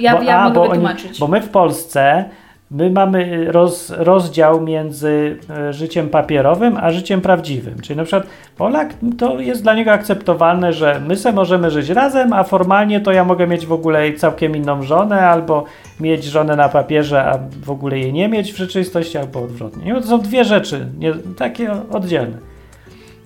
Ja, 0.00 0.16
Bo- 0.16 0.22
ja 0.22 0.38
a, 0.38 0.44
mogę 0.44 0.54
bo 0.54 0.68
oni-. 0.68 0.84
Bo 1.20 1.28
my 1.28 1.40
w 1.42 1.48
Polsce, 1.48 2.24
my 2.70 2.90
mamy 2.90 3.52
roz, 3.52 3.90
rozdział 3.90 4.60
między 4.60 5.38
e, 5.50 5.72
życiem 5.72 6.08
papierowym 6.08 6.76
a 6.76 6.90
życiem 6.90 7.20
prawdziwym. 7.20 7.80
Czyli 7.82 7.96
na 7.96 8.04
przykład 8.04 8.26
Polak, 8.56 8.94
to 9.18 9.40
jest 9.40 9.62
dla 9.62 9.74
niego 9.74 9.92
akceptowalne, 9.92 10.72
że 10.72 11.00
my 11.06 11.16
se 11.16 11.32
możemy 11.32 11.70
żyć 11.70 11.88
razem, 11.88 12.32
a 12.32 12.44
formalnie 12.44 13.00
to 13.00 13.12
ja 13.12 13.24
mogę 13.24 13.46
mieć 13.46 13.66
w 13.66 13.72
ogóle 13.72 14.12
całkiem 14.12 14.56
inną 14.56 14.82
żonę, 14.82 15.28
albo 15.28 15.64
mieć 16.00 16.24
żonę 16.24 16.56
na 16.56 16.68
papierze, 16.68 17.24
a 17.24 17.38
w 17.64 17.70
ogóle 17.70 17.98
jej 17.98 18.12
nie 18.12 18.28
mieć 18.28 18.52
w 18.52 18.56
rzeczywistości, 18.56 19.18
albo 19.18 19.42
odwrotnie. 19.42 19.94
To 19.94 20.02
są 20.02 20.20
dwie 20.20 20.44
rzeczy, 20.44 20.86
nie, 20.98 21.14
takie 21.36 21.70
oddzielne. 21.90 22.36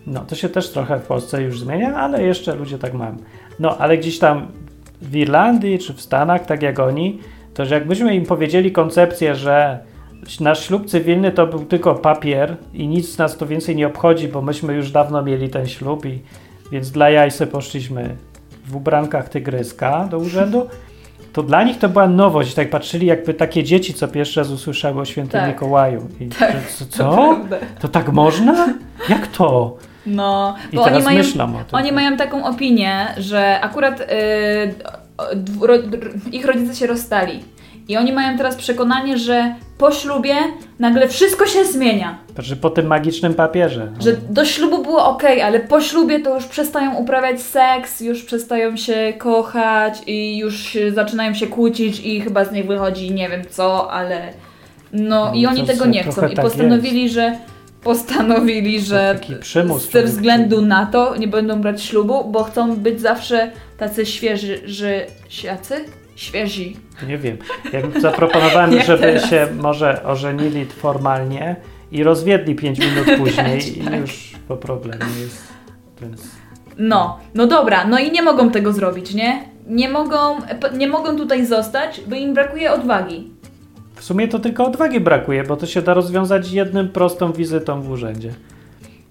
No, 0.06 0.20
to 0.20 0.34
się 0.34 0.48
też 0.48 0.70
trochę 0.70 0.98
w 0.98 1.06
Polsce 1.06 1.42
już 1.42 1.60
zmienia, 1.60 1.94
ale 1.94 2.22
jeszcze 2.22 2.54
ludzie 2.54 2.78
tak 2.78 2.94
mają. 2.94 3.16
No, 3.60 3.78
ale 3.78 3.98
gdzieś 3.98 4.18
tam 4.18 4.46
w 5.02 5.16
Irlandii 5.16 5.78
czy 5.78 5.94
w 5.94 6.00
Stanach, 6.00 6.46
tak 6.46 6.62
jak 6.62 6.78
oni, 6.78 7.18
to 7.54 7.66
że 7.66 7.74
jakbyśmy 7.74 8.14
im 8.14 8.26
powiedzieli 8.26 8.72
koncepcję, 8.72 9.34
że 9.34 9.78
nasz 10.40 10.66
ślub 10.66 10.86
cywilny 10.86 11.32
to 11.32 11.46
był 11.46 11.64
tylko 11.64 11.94
papier 11.94 12.56
i 12.74 12.88
nic 12.88 13.18
nas 13.18 13.36
to 13.36 13.46
więcej 13.46 13.76
nie 13.76 13.86
obchodzi, 13.86 14.28
bo 14.28 14.42
myśmy 14.42 14.74
już 14.74 14.90
dawno 14.90 15.22
mieli 15.22 15.48
ten 15.48 15.66
ślub 15.66 16.06
i 16.06 16.22
więc 16.72 16.90
dla 16.90 17.10
jaj 17.10 17.30
se 17.30 17.46
poszliśmy 17.46 18.16
w 18.66 18.76
ubrankach 18.76 19.28
tygryska 19.28 20.08
do 20.10 20.18
urzędu, 20.18 20.66
to 21.32 21.42
dla 21.42 21.62
nich 21.62 21.78
to 21.78 21.88
była 21.88 22.06
nowość. 22.06 22.54
Tak 22.54 22.70
patrzyli 22.70 23.06
jakby 23.06 23.34
takie 23.34 23.64
dzieci, 23.64 23.94
co 23.94 24.08
pierwszy 24.08 24.40
raz 24.40 24.50
usłyszały 24.50 25.00
o 25.00 25.04
świętym 25.04 25.40
Tak. 25.40 25.48
Mikołaju. 25.48 26.08
I 26.20 26.26
Tak, 26.28 26.52
że, 26.52 26.86
co? 26.96 27.04
To. 27.04 27.36
To 27.80 27.88
tak 27.88 28.12
można? 28.12 28.74
Jak 29.08 29.26
to? 29.26 29.76
No, 30.06 30.54
I 30.72 30.76
bo 30.76 30.82
oni 30.82 30.90
teraz 30.90 31.04
mają, 31.04 31.18
myślą 31.18 31.44
o 31.44 31.64
tym. 31.64 31.64
oni 31.78 31.92
mają 31.92 32.16
taką 32.16 32.44
opinię, 32.46 33.06
że 33.16 33.60
akurat 33.60 34.00
y, 34.00 34.04
dwu- 34.78 35.03
ro, 35.60 35.74
ich 36.32 36.46
rodzice 36.46 36.74
się 36.74 36.86
rozstali. 36.86 37.40
I 37.88 37.96
oni 37.96 38.12
mają 38.12 38.36
teraz 38.36 38.56
przekonanie, 38.56 39.18
że 39.18 39.54
po 39.78 39.92
ślubie 39.92 40.34
nagle 40.78 41.08
wszystko 41.08 41.46
się 41.46 41.64
zmienia. 41.64 42.18
Znaczy 42.34 42.56
po 42.56 42.70
tym 42.70 42.86
magicznym 42.86 43.34
papierze. 43.34 43.92
Że 44.00 44.16
do 44.16 44.44
ślubu 44.44 44.82
było 44.82 45.06
ok, 45.06 45.22
ale 45.44 45.60
po 45.60 45.80
ślubie 45.80 46.20
to 46.20 46.34
już 46.34 46.44
przestają 46.44 46.94
uprawiać 46.94 47.42
seks, 47.42 48.00
już 48.00 48.22
przestają 48.22 48.76
się 48.76 49.12
kochać 49.18 50.02
i 50.06 50.38
już 50.38 50.78
zaczynają 50.94 51.34
się 51.34 51.46
kłócić 51.46 52.00
i 52.00 52.20
chyba 52.20 52.44
z 52.44 52.52
nich 52.52 52.66
wychodzi 52.66 53.14
nie 53.14 53.28
wiem 53.28 53.42
co, 53.50 53.92
ale 53.92 54.32
no, 54.92 55.24
No, 55.24 55.34
i 55.34 55.46
oni 55.46 55.64
tego 55.64 55.86
nie 55.86 56.04
chcą 56.04 56.28
i 56.28 56.34
tak 56.34 56.44
postanowili, 56.44 57.08
że 57.08 57.38
postanowili, 57.82 58.80
że 58.80 59.14
taki 59.18 59.36
przymus 59.36 59.90
ze 59.90 60.02
względu 60.02 60.62
na 60.62 60.86
to 60.86 61.16
nie 61.16 61.28
będą 61.28 61.60
brać 61.60 61.82
ślubu, 61.82 62.24
bo 62.24 62.44
chcą 62.44 62.76
być 62.76 63.00
zawsze 63.00 63.50
tacy 63.88 64.06
świeży, 64.06 64.60
że 64.66 65.06
jacy? 65.44 65.84
Świeżi. 66.16 66.76
Nie 67.08 67.18
wiem. 67.18 67.36
Ja 67.72 68.00
zaproponowałem, 68.00 68.80
żeby 68.86 69.02
teraz? 69.02 69.30
się 69.30 69.46
może 69.60 70.04
ożenili 70.04 70.64
formalnie 70.64 71.56
i 71.92 72.02
rozwiedli 72.02 72.54
5 72.54 72.78
minut 72.78 73.06
później 73.18 73.78
i 73.78 73.84
tak. 73.84 74.00
już 74.00 74.32
po 74.48 74.56
problemie 74.56 75.04
jest. 75.20 75.42
Więc 76.00 76.22
No, 76.78 77.18
no 77.34 77.46
dobra, 77.46 77.86
no 77.86 77.98
i 77.98 78.12
nie 78.12 78.22
mogą 78.22 78.50
tego 78.50 78.72
zrobić, 78.72 79.14
nie? 79.14 79.42
Nie 79.66 79.88
mogą, 79.88 80.36
nie 80.76 80.88
mogą 80.88 81.16
tutaj 81.16 81.46
zostać, 81.46 82.00
bo 82.06 82.16
im 82.16 82.34
brakuje 82.34 82.72
odwagi. 82.72 83.30
w 83.94 84.04
sumie 84.04 84.28
to 84.28 84.38
tylko 84.38 84.64
odwagi 84.66 85.00
brakuje, 85.00 85.44
bo 85.44 85.56
to 85.56 85.66
się 85.66 85.82
da 85.82 85.94
rozwiązać 85.94 86.52
jednym 86.52 86.88
prostą 86.88 87.32
wizytą 87.32 87.82
w 87.82 87.90
urzędzie. 87.90 88.34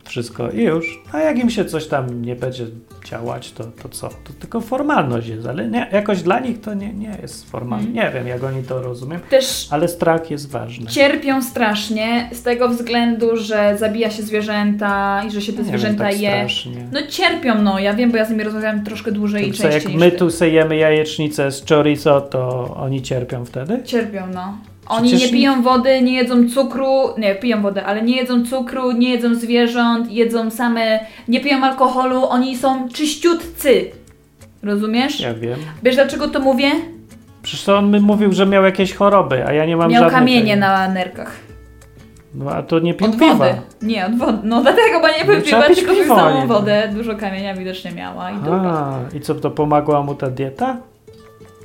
Wszystko 0.04 0.50
i 0.52 0.62
już. 0.63 1.02
A 1.12 1.20
jak 1.20 1.39
im 1.39 1.50
się 1.50 1.66
coś 1.66 1.88
tam 1.88 2.22
nie 2.22 2.36
będzie 2.36 2.66
działać, 3.06 3.52
to, 3.52 3.63
to 3.63 3.89
co? 3.89 4.10
To 4.10 4.34
tylko 4.39 4.62
formalność 4.62 5.28
jest, 5.28 5.48
ale 5.48 5.68
nie, 5.68 5.88
jakoś 5.92 6.22
dla 6.22 6.39
nich 6.39 6.62
to 6.62 6.74
nie, 6.74 6.94
nie 6.94 7.18
jest 7.22 7.50
formalne. 7.52 7.88
Mhm. 7.88 8.06
Nie 8.06 8.13
wiem, 8.20 8.28
jak 8.28 8.44
oni 8.44 8.63
to 8.63 8.82
rozumieją, 8.82 9.20
Też 9.30 9.68
ale 9.72 9.88
strach 9.88 10.32
jest 10.32 10.50
ważny. 10.52 10.88
cierpią 10.88 11.42
strasznie 11.42 12.30
z 12.34 12.42
tego 12.44 12.70
względu, 12.70 13.38
że 13.38 13.78
zabija 13.80 14.12
się 14.12 14.24
zwierzęta 14.24 15.24
i 15.28 15.32
że 15.32 15.42
się 15.42 15.52
te 15.54 15.58
Nie 15.58 15.63
wiem, 15.63 15.68
zwierzęta 15.80 16.04
tak 16.04 16.22
je. 16.22 16.30
strasznie. 16.30 16.88
No 16.92 17.00
cierpią, 17.10 17.62
no, 17.62 17.80
ja 17.80 17.94
wiem, 17.94 18.12
bo 18.12 18.18
ja 18.18 18.26
z 18.26 18.30
nimi 18.30 18.44
rozmawiam 18.44 18.84
troszkę 18.84 19.12
dłużej 19.12 19.50
i 19.50 19.52
To 19.54 19.63
jak 19.63 19.74
częściej 19.74 19.98
my 19.98 20.06
niż 20.06 20.13
ty. 20.13 20.20
tu 20.20 20.32
sejemy 20.32 20.76
jajecznicę 20.76 21.52
z 21.52 21.66
chorizo, 21.70 22.22
to 22.22 22.74
oni 22.76 23.02
cierpią 23.02 23.46
wtedy? 23.46 23.82
Cierpią, 23.84 24.22
no. 24.34 24.58
Oni 24.89 25.10
Przecież 25.10 25.32
nie 25.32 25.38
piją 25.38 25.62
wody, 25.62 26.02
nie 26.02 26.13
jedzą 26.13 26.50
cukru, 26.50 26.88
nie, 27.17 27.36
piją 27.36 27.62
wodę, 27.62 27.86
ale 27.86 28.02
nie 28.02 28.15
jedzą 28.15 28.46
cukru, 28.46 28.91
nie 28.91 29.10
jedzą 29.10 29.36
zwierząt, 29.36 30.12
jedzą 30.12 30.52
same, 30.52 31.00
nie 31.28 31.39
piją 31.39 31.63
alkoholu, 31.63 32.26
oni 32.26 32.58
są 32.58 32.89
czyściutcy. 32.89 33.86
Rozumiesz? 34.63 35.19
Ja 35.19 35.34
wiem. 35.34 35.60
Wiesz 35.84 35.96
dlaczego 35.96 36.28
to 36.28 36.39
mówię? 36.39 36.72
Przecież 37.43 37.65
to 37.65 37.78
on 37.78 37.91
mi 37.91 38.00
mówił, 38.00 38.34
że 38.34 38.46
miał 38.46 38.63
jakieś 38.63 38.93
choroby, 38.93 39.46
a 39.48 39.54
ja 39.54 39.65
nie 39.65 39.78
mam 39.78 39.91
Miał 39.91 40.04
żadnych. 40.04 40.19
kamienie 40.19 40.56
na 40.56 40.88
nerkach. 40.88 41.32
No 42.36 42.52
a 42.52 42.63
to 42.63 42.80
nie 42.80 42.93
pił 42.93 43.08
Od 43.08 43.13
piwa. 43.19 43.34
wody. 43.36 43.56
Nie, 43.82 44.06
od 44.06 44.15
wody. 44.17 44.38
No 44.43 44.62
dlatego, 44.62 45.00
bo 45.02 45.08
nie 45.08 45.26
pił 45.26 45.34
No, 45.36 45.41
piwa, 45.41 45.62
tylko 45.76 45.93
pił 45.93 46.06
samą 46.06 46.48
wodę. 46.48 46.89
Dużo 46.96 47.15
kamienia 47.15 47.56
widocznie 47.56 47.91
miała 47.91 48.32
i. 48.32 48.36
A, 48.52 49.00
i 49.17 49.22
co, 49.22 49.36
to 49.36 49.52
pomagła 49.52 50.02
mu 50.04 50.15
ta 50.15 50.30
dieta? 50.30 50.78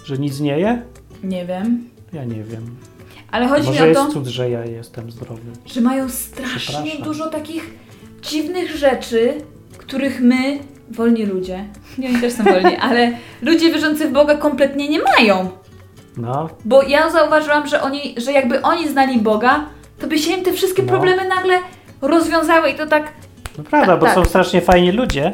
Że 0.04 0.18
nic 0.18 0.40
nie 0.40 0.58
je? 0.58 0.82
Nie 1.24 1.46
wiem. 1.46 1.88
Ja 2.12 2.24
nie 2.24 2.42
wiem. 2.44 2.76
Ale 3.30 3.48
chodzi 3.48 3.66
Może 3.66 3.78
mi 3.80 3.84
o 3.84 3.86
jest 3.88 4.00
to, 4.00 4.12
cud, 4.12 4.26
że 4.26 4.50
ja 4.50 4.64
jestem 4.64 5.10
zdrowy. 5.10 5.40
że 5.66 5.80
mają 5.80 6.08
strasznie 6.08 6.58
Przepraszam. 6.58 7.02
dużo 7.02 7.26
takich 7.26 7.70
dziwnych 8.22 8.76
rzeczy, 8.76 9.34
których 9.78 10.20
my, 10.20 10.58
wolni 10.90 11.26
ludzie, 11.26 11.64
nie 11.98 12.08
oni 12.08 12.20
też 12.20 12.32
są 12.32 12.44
wolni, 12.44 12.76
ale 12.90 13.12
ludzie 13.42 13.72
wierzący 13.72 14.08
w 14.08 14.12
Boga 14.12 14.34
kompletnie 14.36 14.88
nie 14.88 14.98
mają. 15.18 15.50
No, 16.16 16.48
Bo 16.64 16.82
ja 16.82 17.10
zauważyłam, 17.10 17.66
że 17.66 17.82
oni, 17.82 18.14
że 18.16 18.32
jakby 18.32 18.62
oni 18.62 18.88
znali 18.88 19.18
Boga, 19.20 19.64
to 19.98 20.06
by 20.06 20.18
się 20.18 20.32
im 20.32 20.44
te 20.44 20.52
wszystkie 20.52 20.82
No. 20.82 20.88
problemy 20.88 21.28
nagle 21.28 21.58
rozwiązały 22.02 22.70
i 22.70 22.74
to 22.74 22.86
tak 22.86 23.12
to 23.56 23.62
prawda, 23.62 23.86
Tak, 23.92 24.00
bo 24.00 24.06
tak. 24.06 24.14
są 24.14 24.24
strasznie 24.24 24.60
fajni 24.60 24.92
ludzie, 24.92 25.32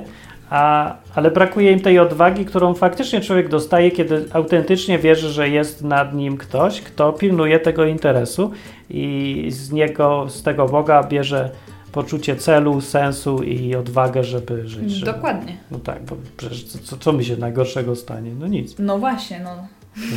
a, 0.50 0.94
ale 1.14 1.30
brakuje 1.30 1.72
im 1.72 1.80
tej 1.80 1.98
odwagi, 1.98 2.44
którą 2.44 2.74
faktycznie 2.74 3.20
człowiek 3.20 3.48
dostaje, 3.48 3.90
kiedy 3.90 4.24
autentycznie 4.32 4.98
wierzy, 4.98 5.28
że 5.28 5.48
jest 5.48 5.82
nad 5.82 6.14
nim 6.14 6.36
ktoś, 6.36 6.80
kto 6.80 7.12
pilnuje 7.12 7.60
tego 7.60 7.84
interesu 7.84 8.50
i 8.90 9.46
z 9.50 9.72
niego, 9.72 10.26
z 10.28 10.42
tego 10.42 10.66
Boga 10.66 11.02
bierze 11.02 11.50
poczucie 11.92 12.36
celu, 12.36 12.80
sensu 12.80 13.42
i 13.42 13.74
odwagę, 13.74 14.24
żeby 14.24 14.68
żyć. 14.68 14.90
Żeby, 14.90 15.12
dokładnie. 15.12 15.56
No 15.70 15.78
tak, 15.78 16.02
bo 16.02 16.16
przecież 16.36 16.64
co, 16.64 16.96
co, 16.96 17.12
mi 17.12 17.24
się 17.24 17.36
najgorszego 17.36 17.96
stanie? 17.96 18.30
No 18.38 18.46
nic. 18.46 18.74
No 18.78 18.98
właśnie, 18.98 19.40
no. 19.44 19.50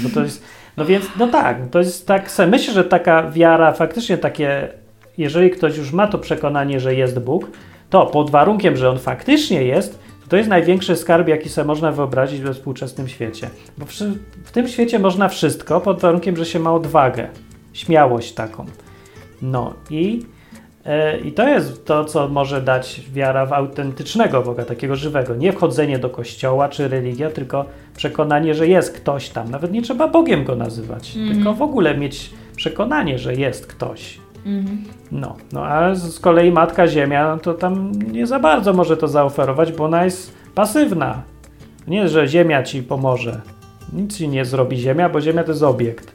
No 0.04 0.10
to 0.14 0.24
jest, 0.24 0.44
no 0.78 0.86
więc, 0.86 1.06
no 1.20 1.28
tak, 1.28 1.58
to 1.72 1.80
jest 1.80 2.08
tak, 2.08 2.32
myślę, 2.48 2.74
że 2.74 2.84
taka 2.84 3.32
wiara, 3.32 3.74
faktycznie 3.74 4.18
takie, 4.18 4.70
jeżeli 5.18 5.52
ktoś 5.52 5.78
już 5.78 5.92
ma 5.92 6.08
to 6.08 6.18
przekonanie, 6.18 6.80
że 6.80 6.96
jest 6.96 7.20
Bóg, 7.20 7.52
to 7.90 8.06
pod 8.06 8.30
warunkiem, 8.30 8.78
że 8.78 8.90
on 8.90 9.00
faktycznie 9.00 9.64
jest, 9.64 10.00
to, 10.30 10.38
jest 10.38 10.50
największy 10.50 10.96
skarb, 10.96 11.28
jaki 11.28 11.50
sobie 11.50 11.68
można 11.68 11.92
wyobrazić 11.92 12.42
we 12.42 12.54
współczesnym 12.54 13.08
świecie. 13.08 13.50
Bo 13.78 13.86
w, 14.44 14.52
tym 14.52 14.68
świecie 14.68 15.00
można 15.00 15.30
wszystko, 15.30 15.82
pod 15.82 16.00
warunkiem, 16.02 16.38
że 16.38 16.46
się 16.46 16.60
ma 16.60 16.74
odwagę, 16.74 17.28
śmiałość 17.74 18.34
taką. 18.34 18.66
No 19.42 19.74
i, 19.90 20.26
e, 20.86 21.20
i 21.20 21.32
to 21.32 21.48
jest 21.48 21.86
to, 21.86 22.06
co 22.06 22.28
może 22.28 22.62
dać 22.62 23.02
wiara 23.14 23.46
w 23.46 23.54
autentycznego 23.54 24.42
Boga, 24.42 24.66
takiego 24.66 24.96
żywego. 24.96 25.36
Nie 25.36 25.54
wchodzenie 25.54 26.00
do 26.00 26.10
kościoła 26.10 26.70
czy 26.70 26.88
religia, 26.88 27.30
tylko 27.30 27.66
przekonanie, 27.98 28.56
że 28.56 28.68
jest 28.68 28.94
ktoś 28.94 29.30
tam. 29.30 29.52
Nawet 29.52 29.72
nie 29.72 29.82
trzeba 29.82 30.08
Bogiem 30.08 30.44
go 30.44 30.56
nazywać, 30.56 31.16
Mhm. 31.16 31.36
tylko 31.36 31.54
w 31.54 31.62
ogóle 31.62 31.98
mieć 31.98 32.30
przekonanie, 32.56 33.20
że 33.20 33.36
jest 33.36 33.68
ktoś. 33.68 34.20
Mhm. 34.48 34.84
No, 35.12 35.36
no 35.52 35.66
a 35.66 35.96
z 35.96 36.20
kolei 36.20 36.52
Matka 36.52 36.88
Ziemia, 36.88 37.36
no 37.36 37.40
to 37.40 37.54
tam 37.54 37.92
nie 38.12 38.28
za 38.28 38.40
bardzo 38.40 38.74
może 38.74 38.98
to 38.98 39.08
zaoferować, 39.08 39.72
bo 39.72 39.86
ona 39.86 40.06
jest 40.06 40.34
pasywna. 40.56 41.24
Nie, 41.88 42.10
że 42.10 42.28
Ziemia 42.28 42.64
ci 42.64 42.84
pomoże. 42.84 43.42
Nic 43.94 44.18
ci 44.18 44.30
nie 44.30 44.46
zrobi 44.46 44.78
Ziemia, 44.78 45.10
bo 45.10 45.22
Ziemia 45.22 45.44
to 45.44 45.52
jest 45.52 45.64
obiekt. 45.64 46.12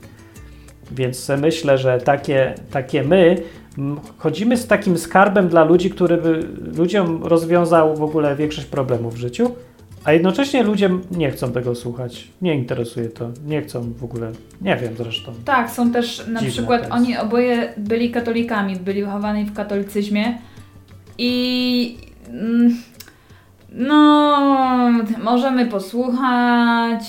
Więc 0.91 1.31
myślę, 1.41 1.79
że 1.79 1.99
takie, 1.99 2.55
takie 2.71 3.03
my 3.03 3.37
chodzimy 4.19 4.57
z 4.57 4.67
takim 4.67 4.99
skarbem 4.99 5.49
dla 5.49 5.65
ludzi, 5.65 5.91
który 5.91 6.17
by 6.17 6.49
ludziom 6.77 7.25
rozwiązał 7.25 7.97
w 7.97 8.03
ogóle 8.03 8.37
większość 8.37 8.67
problemów 8.67 9.15
w 9.15 9.17
życiu, 9.17 9.51
a 10.05 10.13
jednocześnie 10.13 10.63
ludzie 10.63 10.91
nie 11.11 11.31
chcą 11.31 11.53
tego 11.53 11.75
słuchać. 11.75 12.29
Nie 12.43 12.55
interesuje 12.55 13.09
to. 13.09 13.31
Nie 13.47 13.63
chcą 13.63 13.93
w 13.93 14.05
ogóle. 14.05 14.33
Nie 14.61 14.77
wiem 14.77 14.95
zresztą. 14.97 15.33
Tak, 15.45 15.71
są 15.71 15.93
też 15.93 16.19
na 16.19 16.41
Dziwne 16.41 16.53
przykład 16.53 16.81
jest. 16.81 16.93
oni 16.93 17.17
oboje 17.17 17.73
byli 17.77 18.11
katolikami, 18.11 18.77
byli 18.77 19.05
wychowani 19.05 19.45
w 19.45 19.53
katolicyzmie 19.55 20.39
i 21.19 21.97
mm, 22.29 22.77
no 23.73 24.39
możemy 25.23 25.67
posłuchać. 25.67 27.03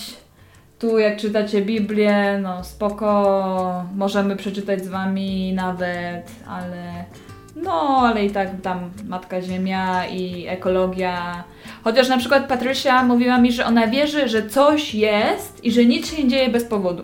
Tu 0.80 1.00
jak 1.00 1.18
czytacie 1.18 1.62
Biblię, 1.62 2.40
no 2.42 2.64
spoko, 2.64 3.86
możemy 3.96 4.36
przeczytać 4.36 4.86
z 4.86 4.88
wami 4.88 5.54
nawet, 5.54 6.32
ale 6.48 7.06
no, 7.56 8.00
ale 8.00 8.26
i 8.26 8.32
tak 8.32 8.62
tam 8.62 8.90
Matka 9.08 9.42
Ziemia 9.42 10.08
i 10.08 10.48
ekologia. 10.48 11.44
Chociaż 11.84 12.10
na 12.10 12.18
przykład 12.18 12.48
Patrycja 12.48 13.04
mówiła 13.04 13.38
mi, 13.38 13.52
że 13.52 13.66
ona 13.66 13.88
wierzy, 13.88 14.30
że 14.30 14.50
coś 14.50 14.96
jest 14.96 15.64
i 15.64 15.72
że 15.72 15.86
nic 15.86 16.12
się 16.12 16.24
nie 16.24 16.30
dzieje 16.30 16.50
bez 16.50 16.64
powodu. 16.64 17.04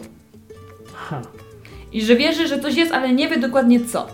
Ha. 0.93 1.21
I 1.93 2.01
że 2.01 2.15
wierzy, 2.15 2.47
że 2.47 2.59
coś 2.59 2.75
jest, 2.75 2.91
ale 2.91 3.13
nie 3.13 3.27
wie 3.27 3.37
dokładnie 3.37 3.85
co. 3.85 4.07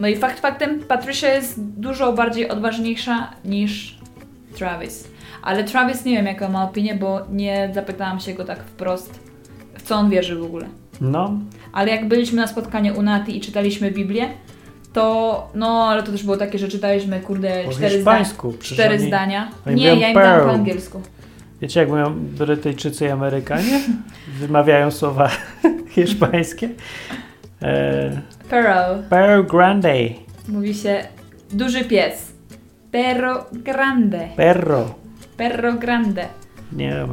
No 0.00 0.08
i 0.08 0.16
fakt 0.16 0.40
faktem, 0.40 0.80
Patricia 0.80 1.34
jest 1.34 1.60
dużo 1.60 2.12
bardziej 2.12 2.48
odważniejsza 2.48 3.30
niż 3.44 3.98
Travis. 4.54 5.08
Ale 5.42 5.64
Travis 5.64 6.04
nie 6.04 6.16
wiem, 6.16 6.26
jaką 6.26 6.48
ma 6.48 6.64
opinię, 6.64 6.94
bo 6.94 7.20
nie 7.32 7.70
zapytałam 7.74 8.20
się 8.20 8.34
go 8.34 8.44
tak 8.44 8.64
wprost, 8.64 9.20
w 9.78 9.82
co 9.82 9.96
on 9.96 10.10
wierzy 10.10 10.36
w 10.36 10.44
ogóle. 10.44 10.66
No, 11.00 11.38
Ale 11.72 11.90
jak 11.90 12.08
byliśmy 12.08 12.36
na 12.36 12.46
spotkaniu 12.46 12.98
u 12.98 13.02
Nati 13.02 13.36
i 13.36 13.40
czytaliśmy 13.40 13.90
Biblię, 13.90 14.28
to 14.92 15.50
no, 15.54 15.88
ale 15.88 16.02
to 16.02 16.12
też 16.12 16.22
było 16.24 16.36
takie, 16.36 16.58
że 16.58 16.68
czytaliśmy, 16.68 17.20
kurde, 17.20 17.64
po 17.64 17.70
cztery, 17.70 17.94
hiszpańsku. 17.96 18.50
zda- 18.52 18.62
cztery 18.62 18.94
oni- 18.94 19.06
zdania. 19.06 19.48
oni 19.66 19.76
Nie, 19.76 19.96
ja 19.96 20.08
im 20.08 20.14
dam 20.14 20.40
po 20.40 20.50
angielsku. 20.50 21.00
Wiecie, 21.62 21.80
jak 21.80 21.88
mówią 21.88 22.14
Brytyjczycy 22.16 23.04
i 23.04 23.08
Amerykanie? 23.08 23.80
Wymawiają 24.40 24.90
słowa 24.90 25.30
hiszpańskie. 25.94 26.68
E, 27.62 28.20
Perro. 28.50 29.02
Perro 29.10 29.42
Grande. 29.44 29.94
Mówi 30.48 30.74
się 30.74 31.04
duży 31.52 31.84
pies. 31.84 32.32
Perro 32.90 33.44
grande. 33.52 34.28
Perro. 34.36 34.94
Perro 35.36 35.72
grande. 35.72 36.26
Nie 36.76 37.06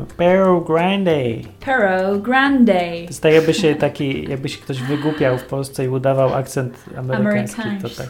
Grande. 0.68 1.20
Perro 1.60 2.20
grande. 2.20 2.74
To 2.74 2.96
jest 2.96 3.24
tak 3.24 3.34
jakby 3.34 3.54
się 3.54 3.76
taki, 3.76 4.30
jakby 4.30 4.50
się 4.50 4.62
ktoś 4.62 4.82
wygłupiał 4.82 5.38
w 5.38 5.44
Polsce 5.44 5.86
i 5.86 5.88
udawał 5.88 6.34
akcent 6.34 6.86
amerykański. 6.98 7.62
To 7.82 7.90
tak. 7.90 8.08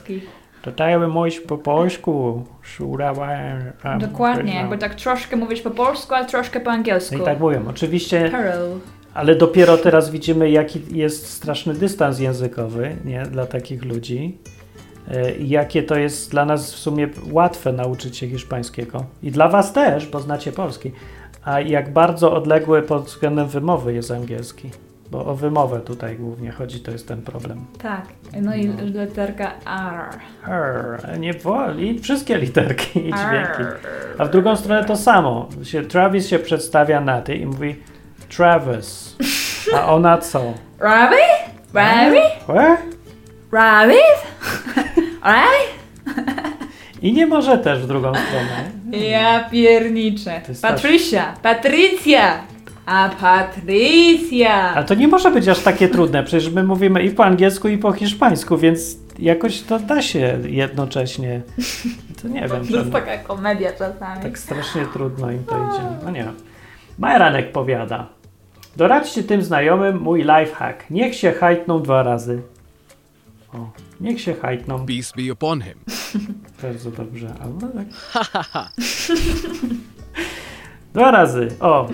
To 0.62 0.72
tak 0.72 0.90
jakby 0.90 1.08
mówić 1.08 1.40
po 1.40 1.58
polsku. 1.58 2.44
Szurałem. 2.62 3.72
Dokładnie, 4.00 4.54
no. 4.54 4.60
jakby 4.60 4.78
tak 4.78 4.96
troszkę 4.96 5.36
mówić 5.36 5.62
po 5.62 5.72
polsku, 5.72 6.14
ale 6.14 6.26
troszkę 6.26 6.60
po 6.60 6.72
angielsku. 6.72 7.18
No 7.18 7.24
i 7.24 7.26
tak 7.26 7.40
mówią. 7.40 7.64
Oczywiście 7.70 8.30
Perro. 8.32 8.80
Ale 9.14 9.36
dopiero 9.36 9.78
teraz 9.78 10.12
widzimy, 10.12 10.50
jaki 10.50 10.82
jest 10.92 11.28
straszny 11.28 11.74
dystans 11.74 12.20
językowy 12.20 12.96
nie, 13.06 13.24
dla 13.24 13.46
takich 13.46 13.86
ludzi. 13.86 14.38
e, 15.12 15.36
I 15.36 15.50
jakie 15.50 15.84
to 15.84 15.96
jest 15.96 16.32
dla 16.32 16.46
nas 16.46 16.74
w 16.74 16.78
sumie 16.78 17.10
łatwe 17.32 17.74
nauczyć 17.74 18.18
się 18.18 18.28
hiszpańskiego. 18.28 19.06
I 19.24 19.32
dla 19.32 19.48
Was 19.48 19.74
też, 19.74 20.08
bo 20.08 20.20
znacie 20.20 20.52
polski. 20.52 20.92
A 21.50 21.60
jak 21.60 21.94
bardzo 21.94 22.34
odległy 22.34 22.82
pod 22.82 23.04
względem 23.04 23.48
wymowy 23.48 23.94
jest 23.94 24.12
angielski. 24.12 24.70
Bo 25.12 25.26
o 25.26 25.36
wymowę 25.36 25.80
tutaj 25.80 26.16
głównie 26.16 26.52
chodzi, 26.52 26.80
to 26.80 26.92
jest 26.92 27.08
ten 27.08 27.22
problem. 27.22 27.66
Tak. 27.82 28.02
No 28.42 28.56
i 28.56 28.68
literka 28.68 29.52
R. 29.66 30.20
R, 30.48 31.20
nie 31.20 31.34
woli, 31.34 32.00
wszystkie 32.00 32.38
literki 32.38 33.00
i 33.00 33.14
dźwięki. 33.14 33.64
A 34.18 34.26
w 34.26 34.30
drugą 34.30 34.56
stronę 34.56 34.86
to 34.86 34.96
samo. 34.96 35.50
Się, 35.64 35.82
Travis 35.82 36.28
się 36.28 36.40
przedstawia 36.40 37.02
na 37.02 37.22
ty 37.22 37.36
i 37.36 37.46
mówi 37.46 37.76
Travis. 38.38 39.16
A 39.76 39.94
ona 39.94 40.18
co? 40.18 40.54
Rabbit? 40.80 41.20
Rabbit? 41.74 42.44
What? 42.44 42.80
Rabbit? 43.52 44.20
I 47.02 47.14
nie 47.14 47.28
może 47.28 47.58
też 47.58 47.80
w 47.84 47.88
drugą 47.88 48.12
stronę. 48.16 48.72
Ja 49.10 49.50
pierniczę. 49.52 50.42
To 50.46 50.52
jest 50.52 50.62
Patrycja, 50.62 51.34
Patrycja, 51.44 52.42
a 52.86 53.10
Patrycja. 53.22 54.54
Ale 54.76 54.86
to 54.86 54.94
nie 54.94 55.08
może 55.08 55.32
być 55.32 55.48
aż 55.48 55.60
takie 55.60 55.88
trudne, 55.90 56.24
przecież 56.24 56.52
my 56.54 56.64
mówimy 56.64 57.04
i 57.04 57.10
po 57.12 57.26
angielsku, 57.26 57.68
i 57.68 57.78
po 57.78 57.92
hiszpańsku, 57.92 58.58
więc 58.58 58.98
jakoś 59.20 59.62
to 59.62 59.80
da 59.80 60.02
się 60.02 60.40
jednocześnie. 60.46 61.42
To 62.22 62.28
nie 62.28 62.42
wiem, 62.50 62.68
To 62.68 62.78
jest 62.78 62.92
taka 62.92 63.18
komedia 63.18 63.72
czasami. 63.72 64.22
tak 64.24 64.38
strasznie 64.40 64.86
trudno 64.94 65.32
im 65.32 65.44
to 65.44 65.56
idzie. 65.56 65.84
No 66.06 66.12
nie. 66.12 66.26
Majranek 67.00 67.52
powiada. 67.52 68.08
Doradźcie 68.78 69.24
tym 69.24 69.42
znajomym 69.44 69.98
mój 70.02 70.20
lifehack. 70.20 70.90
Niech 70.90 71.16
się 71.16 71.32
hajtną 71.32 71.82
dwa 71.82 72.04
razy. 72.04 72.42
O, 73.54 73.70
niech 74.02 74.22
się 74.22 74.34
hajtną. 74.34 74.86
Peace 74.86 75.12
be 75.18 75.34
upon 75.34 75.62
him. 75.62 75.74
Bardzo 76.64 76.92
dobrze. 76.92 77.28
Albo 77.44 77.68
tak. 77.68 77.86
Dwa 80.94 81.12
razy. 81.12 81.48
O, 81.60 81.88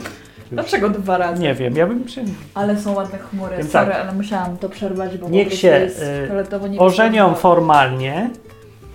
Dlaczego 0.51 0.89
dwa 0.89 1.17
razy? 1.17 1.41
nie 1.43 1.53
wiem, 1.53 1.75
ja 1.75 1.87
bym 1.87 2.07
się 2.07 2.23
Ale 2.53 2.79
są 2.79 2.93
ładne 2.93 3.19
chmury. 3.19 3.57
Więc 3.57 3.71
Sorry, 3.71 3.91
tak. 3.91 4.01
ale 4.01 4.13
musiałam 4.13 4.57
to 4.57 4.69
przerwać, 4.69 5.17
bo 5.17 5.29
Niech 5.29 5.43
po 5.45 5.49
prostu 5.49 5.61
się, 5.61 5.67
jest 5.67 6.01
y, 6.01 6.27
fioletowo 6.27 6.67
nie 6.67 6.79
ożenią 6.79 7.33
formalnie, 7.35 8.29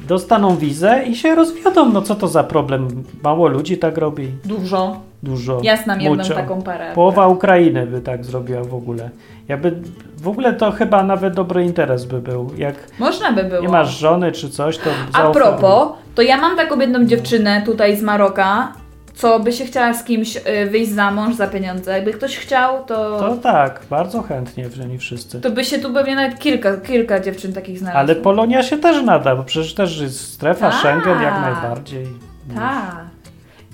dostaną 0.09 0.57
wizę 0.57 1.03
i 1.07 1.17
się 1.17 1.35
rozwiodą. 1.35 1.93
No 1.93 2.03
co 2.03 2.15
to 2.15 2.29
za 2.29 2.45
problem? 2.45 2.89
Mało 3.23 3.49
ludzi 3.49 3.79
tak 3.79 3.99
robi. 3.99 4.29
Dużo. 4.45 5.01
Dużo. 5.23 5.61
Ja 5.63 5.77
znam 5.77 6.01
jedną 6.01 6.23
Mucho. 6.23 6.35
taką 6.35 6.63
parę. 6.63 6.93
Połowa 6.95 7.27
Ukrainy 7.29 7.87
by 7.87 8.01
tak 8.01 8.25
zrobiła 8.25 8.65
w 8.65 8.75
ogóle. 8.75 9.11
Jakby, 9.51 9.73
w 10.17 10.29
ogóle 10.29 10.53
to 10.53 10.71
chyba 10.73 11.03
nawet 11.03 11.35
dobry 11.35 11.65
interes 11.65 12.05
by 12.05 12.21
był. 12.21 12.51
Jak 12.57 12.75
Można 12.99 13.33
by 13.33 13.45
było. 13.45 13.63
nie 13.63 13.69
masz 13.69 13.99
żony 13.99 14.33
czy 14.33 14.51
coś, 14.51 14.79
to 14.79 14.91
A 15.13 15.23
zaoferuj. 15.23 15.35
propos, 15.49 15.89
to 16.15 16.23
ja 16.23 16.37
mam 16.37 16.57
taką 16.57 16.81
jedną 16.81 17.05
dziewczynę 17.05 17.63
tutaj 17.67 17.97
z 17.97 18.03
Maroka, 18.03 18.73
co 19.15 19.41
by 19.41 19.53
się 19.53 19.65
chciała 19.65 19.95
z 19.95 20.05
kimś 20.05 20.37
y, 20.37 20.43
wyjść 20.71 20.91
za 20.93 21.11
mąż 21.11 21.35
za 21.37 21.47
pieniądze. 21.47 21.93
Jakby 21.93 22.13
ktoś 22.13 22.37
chciał, 22.37 22.85
to, 22.85 23.19
To 23.19 23.37
tak, 23.37 23.81
bardzo 23.91 24.23
chętnie, 24.23 24.71
że 24.71 24.85
nie 24.87 24.99
wszyscy. 24.99 25.41
to 25.41 25.51
by 25.51 25.65
się 25.65 25.79
tu 25.79 25.93
pewnie 25.95 26.15
nawet 26.17 26.39
kilka, 26.39 26.77
kilka 26.77 27.21
dziewczyn 27.21 27.53
takich 27.53 27.79
znalazło. 27.79 28.01
Ale 28.01 28.15
Polonia 28.17 28.63
się 28.63 28.79
też 28.79 29.03
nada, 29.05 29.37
bo 29.37 29.43
przecież 29.45 29.75
też 29.75 30.01
jest 30.01 30.21
strefa 30.35 30.71
Tak. 30.71 30.79
Schengen 30.81 31.23
jak 31.23 31.41
najbardziej. 31.41 32.07
No, 32.49 32.55
Tak. 32.61 33.05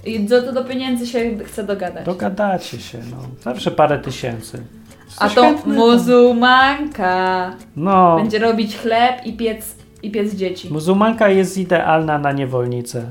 I 0.07 0.27
co 0.27 0.43
to 0.43 0.53
do 0.53 0.65
pieniędzy 0.65 1.07
się 1.07 1.39
chce 1.45 1.65
dogadać. 1.65 2.05
Dogadacie 2.07 2.81
się, 2.81 2.99
no. 3.11 3.17
Zawsze 3.43 3.71
parę 3.71 3.99
tysięcy. 3.99 4.63
A 5.19 5.29
to 5.29 5.43
chętnego. 5.43 5.81
muzułmanka. 5.87 7.53
No, 7.77 8.17
Będzie 8.17 8.39
robić 8.39 8.77
chleb 8.77 9.27
i 9.27 9.33
piec, 9.33 9.77
i 10.03 10.11
piec 10.11 10.35
dzieci. 10.35 10.73
muzułmanka 10.73 11.29
jest 11.29 11.59
idealna 11.59 12.19
na 12.19 12.33
niewolnicę. 12.33 13.05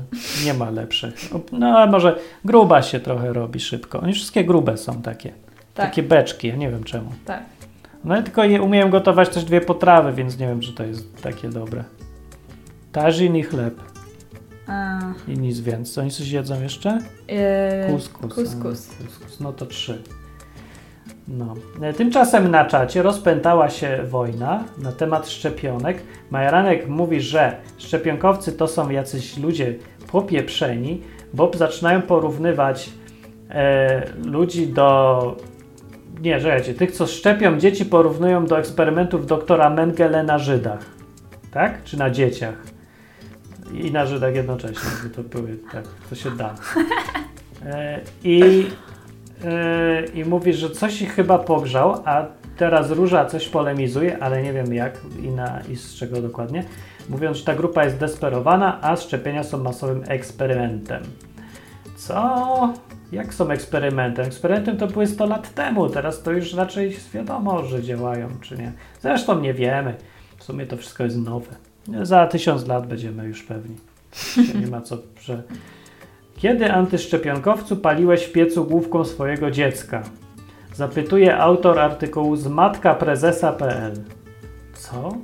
Nie 0.44 0.54
ma 0.54 0.70
lepszych. 0.70 1.14
No, 1.52 1.66
ale 1.78 1.90
może 1.90 2.18
gruba 2.44 2.82
się 2.82 3.00
trochę 3.00 3.32
robi 3.32 3.60
szybko. 3.60 4.00
Oni 4.00 4.12
wszystkie 4.12 4.44
grube 4.44 4.76
są 4.76 5.02
takie. 5.02 5.28
Tak. 5.74 5.86
Takie 5.86 6.02
beczki, 6.02 6.48
ja 6.48 6.56
nie 6.56 6.70
wiem 6.70 6.84
czemu. 6.84 7.10
Tak. 7.24 7.42
No 8.04 8.20
i 8.20 8.22
tylko 8.22 8.44
je 8.44 8.62
umieją 8.62 8.90
gotować 8.90 9.28
też 9.28 9.44
dwie 9.44 9.60
potrawy, 9.60 10.12
więc 10.12 10.38
nie 10.38 10.46
wiem, 10.46 10.60
czy 10.60 10.72
to 10.72 10.84
jest 10.84 11.22
takie 11.22 11.48
dobre. 11.48 11.84
Tażin 12.92 13.36
i 13.36 13.42
chleb. 13.42 13.74
A, 14.68 14.98
I 15.28 15.38
nic 15.38 15.60
więcej. 15.60 16.02
Oni 16.02 16.10
coś 16.10 16.28
jedzą 16.30 16.62
jeszcze? 16.62 16.98
yy, 17.28 17.92
Kuskus. 17.92 18.34
Kuskus. 18.34 18.90
A, 19.00 19.04
kuskus. 19.04 19.40
No 19.40 19.52
to 19.52 19.66
trzy. 19.66 20.02
No. 21.28 21.54
E, 21.82 21.92
Tymczasem 21.92 22.50
na 22.50 22.64
czacie 22.64 23.02
rozpętała 23.02 23.70
się 23.70 23.98
wojna 24.04 24.64
na 24.78 24.92
temat 24.92 25.28
szczepionek. 25.28 26.02
Majeranek 26.30 26.88
mówi, 26.88 27.20
że 27.20 27.56
szczepionkowcy 27.78 28.52
to 28.52 28.68
są 28.68 28.90
jacyś 28.90 29.38
ludzie 29.38 29.74
popieprzeni, 30.12 31.02
bo 31.34 31.50
zaczynają 31.54 32.02
porównywać 32.02 32.90
e, 33.50 34.02
ludzi 34.24 34.66
do... 34.66 35.36
Nie, 36.20 36.40
czekajcie, 36.40 36.74
tych 36.74 36.92
co 36.92 37.06
szczepią 37.06 37.58
dzieci 37.58 37.84
porównują 37.84 38.46
do 38.46 38.58
eksperymentów 38.58 39.26
doktora 39.26 39.70
Mengele 39.70 40.22
na 40.22 40.38
Żydach. 40.38 40.84
Tak? 41.50 41.84
Czy 41.84 41.98
na 41.98 42.10
dzieciach? 42.10 42.54
I 43.72 43.92
na 43.92 44.06
Żydach 44.06 44.34
jednocześnie, 44.34 45.10
to 45.16 45.22
były, 45.22 45.58
tak, 45.72 45.84
to 46.10 46.14
się 46.14 46.30
da. 46.30 46.54
E, 47.66 48.00
I, 48.24 48.66
I 50.14 50.24
mówi, 50.24 50.52
że 50.52 50.70
coś 50.70 51.04
chyba 51.04 51.38
pogrzał, 51.38 52.02
a 52.04 52.26
teraz 52.56 52.90
Róża 52.90 53.24
coś 53.24 53.48
polemizuje, 53.48 54.18
ale 54.18 54.42
nie 54.42 54.52
wiem 54.52 54.74
jak 54.74 55.00
i, 55.22 55.28
na, 55.28 55.60
i 55.68 55.76
z 55.76 55.94
czego 55.94 56.22
dokładnie, 56.22 56.64
mówiąc, 57.08 57.36
że 57.36 57.44
ta 57.44 57.54
grupa 57.54 57.84
jest 57.84 57.98
desperowana, 57.98 58.82
a 58.82 58.96
szczepienia 58.96 59.44
są 59.44 59.62
masowym 59.62 60.04
eksperymentem. 60.08 61.02
Co 61.96 62.74
Jak 63.12 63.34
są 63.34 63.50
eksperymentem? 63.50 64.26
Eksperymentem 64.26 64.76
to 64.76 64.86
były 64.86 65.06
100 65.06 65.26
lat 65.26 65.54
temu, 65.54 65.88
teraz 65.88 66.22
to 66.22 66.32
już 66.32 66.54
raczej 66.54 66.96
wiadomo, 67.14 67.64
że 67.64 67.82
działają, 67.82 68.28
czy 68.40 68.58
nie. 68.58 68.72
Zresztą 69.00 69.40
nie 69.40 69.54
wiemy. 69.54 69.94
W 70.36 70.44
sumie 70.44 70.66
to 70.66 70.76
wszystko 70.76 71.04
jest 71.04 71.16
nowe. 71.16 71.54
Za 72.02 72.26
tysiąc 72.26 72.66
lat 72.66 72.86
będziemy 72.86 73.26
już 73.26 73.42
pewni. 73.42 73.76
Nie 74.60 74.66
ma 74.66 74.80
co, 74.80 74.98
że... 75.20 75.42
Kiedy 76.36 76.72
antyszczepionkowcu 76.72 77.76
paliłeś 77.76 78.24
w 78.24 78.32
piecu 78.32 78.64
główką 78.64 79.04
swojego 79.04 79.50
dziecka? 79.50 80.02
Zapytuje 80.74 81.38
autor 81.38 81.78
artykułu 81.78 82.36
z 82.36 82.46
matkaprezesa.pl. 82.46 83.92
Co? 84.74 85.14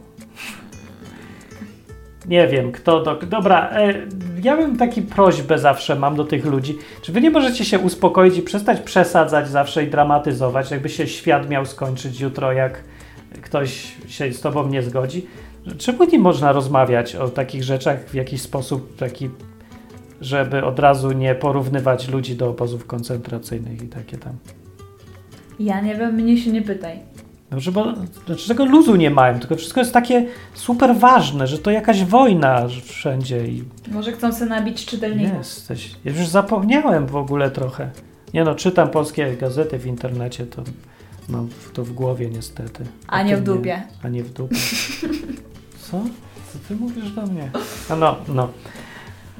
Nie 2.26 2.48
wiem, 2.48 2.72
kto 2.72 3.02
do... 3.02 3.14
Dobra, 3.16 3.70
e, 3.70 3.94
ja 4.42 4.56
bym 4.56 4.76
taki 4.76 5.02
prośbę 5.02 5.58
zawsze 5.58 5.96
mam 5.96 6.16
do 6.16 6.24
tych 6.24 6.44
ludzi. 6.46 6.78
Czy 7.02 7.12
wy 7.12 7.20
nie 7.20 7.30
możecie 7.30 7.64
się 7.64 7.78
uspokoić 7.78 8.38
i 8.38 8.42
przestać 8.42 8.80
przesadzać 8.80 9.48
zawsze 9.48 9.84
i 9.84 9.90
dramatyzować, 9.90 10.70
jakby 10.70 10.88
się 10.88 11.06
świat 11.06 11.48
miał 11.48 11.66
skończyć 11.66 12.20
jutro, 12.20 12.52
jak 12.52 12.84
ktoś 13.42 13.96
się 14.06 14.32
z 14.32 14.40
tobą 14.40 14.68
nie 14.68 14.82
zgodzi? 14.82 15.26
Czemu 15.78 16.04
nie 16.04 16.18
można 16.18 16.52
rozmawiać 16.52 17.16
o 17.16 17.28
takich 17.28 17.64
rzeczach 17.64 18.04
w 18.08 18.14
jakiś 18.14 18.42
sposób 18.42 18.96
taki, 18.96 19.30
żeby 20.22 20.64
od 20.64 20.78
razu 20.78 21.12
nie 21.12 21.34
porównywać 21.34 22.08
ludzi 22.08 22.36
do 22.36 22.48
obozów 22.50 22.86
koncentracyjnych 22.86 23.82
i 23.82 23.86
takie 23.88 24.18
tam? 24.18 24.32
Ja 25.60 25.80
nie 25.80 25.94
wiem, 25.96 26.14
mnie 26.14 26.38
się 26.38 26.50
nie 26.52 26.62
pytaj. 26.62 26.98
Dobrze, 27.50 27.72
bo 27.72 27.86
znaczy 28.26 28.48
tego 28.48 28.64
luzu 28.64 28.96
nie 28.96 29.10
mają, 29.10 29.38
tylko 29.38 29.56
wszystko 29.56 29.80
jest 29.80 29.92
takie 29.92 30.26
super 30.54 30.96
ważne, 30.96 31.46
że 31.46 31.58
to 31.58 31.70
jakaś 31.70 32.04
wojna 32.04 32.66
wszędzie 32.84 33.46
i 33.46 33.64
Może 33.92 34.12
chcą 34.12 34.32
sobie 34.32 34.50
nabić 34.50 34.86
czytelników. 34.86 35.38
jesteś. 35.38 35.90
Ja 36.04 36.12
już 36.12 36.26
zapomniałem 36.28 37.06
w 37.06 37.16
ogóle 37.16 37.50
trochę. 37.50 37.90
Nie 38.34 38.44
no, 38.44 38.54
czytam 38.54 38.88
polskie 38.90 39.36
gazety 39.36 39.78
w 39.78 39.86
internecie, 39.86 40.46
to 40.46 40.62
mam 41.28 41.48
to 41.72 41.84
w 41.84 41.92
głowie 41.92 42.30
niestety. 42.30 42.84
A 43.08 43.22
nie 43.22 43.36
w 43.36 43.42
dupie. 43.42 43.82
a 44.02 44.08
nie 44.08 44.22
w 44.24 44.32
dupie. 44.32 44.56
Co? 45.80 45.90
Co 46.52 46.58
ty 46.68 46.76
mówisz 46.76 47.10
do 47.12 47.26
mnie? 47.26 47.50
A 47.90 47.96
no, 47.96 48.16
no. 48.28 48.48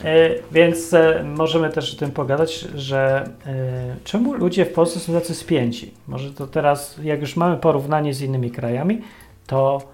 E, 0.05 0.31
więc 0.53 0.95
e, 0.95 1.25
możemy 1.25 1.71
też 1.71 1.95
o 1.95 1.97
tym 1.97 2.11
pogadać, 2.11 2.61
że 2.75 3.31
e, 3.47 3.97
czemu 4.05 4.35
ludzie 4.35 4.65
w 4.65 4.73
Polsce 4.73 5.01
są 5.01 5.13
tacy 5.13 5.35
spięci? 5.35 5.95
Może 6.09 6.33
to 6.33 6.47
teraz, 6.47 6.97
jak 7.03 7.21
już 7.21 7.37
mamy 7.37 7.57
porównanie 7.57 8.15
z 8.15 8.23
innymi 8.23 8.51
krajami, 8.51 9.03
to 9.47 9.93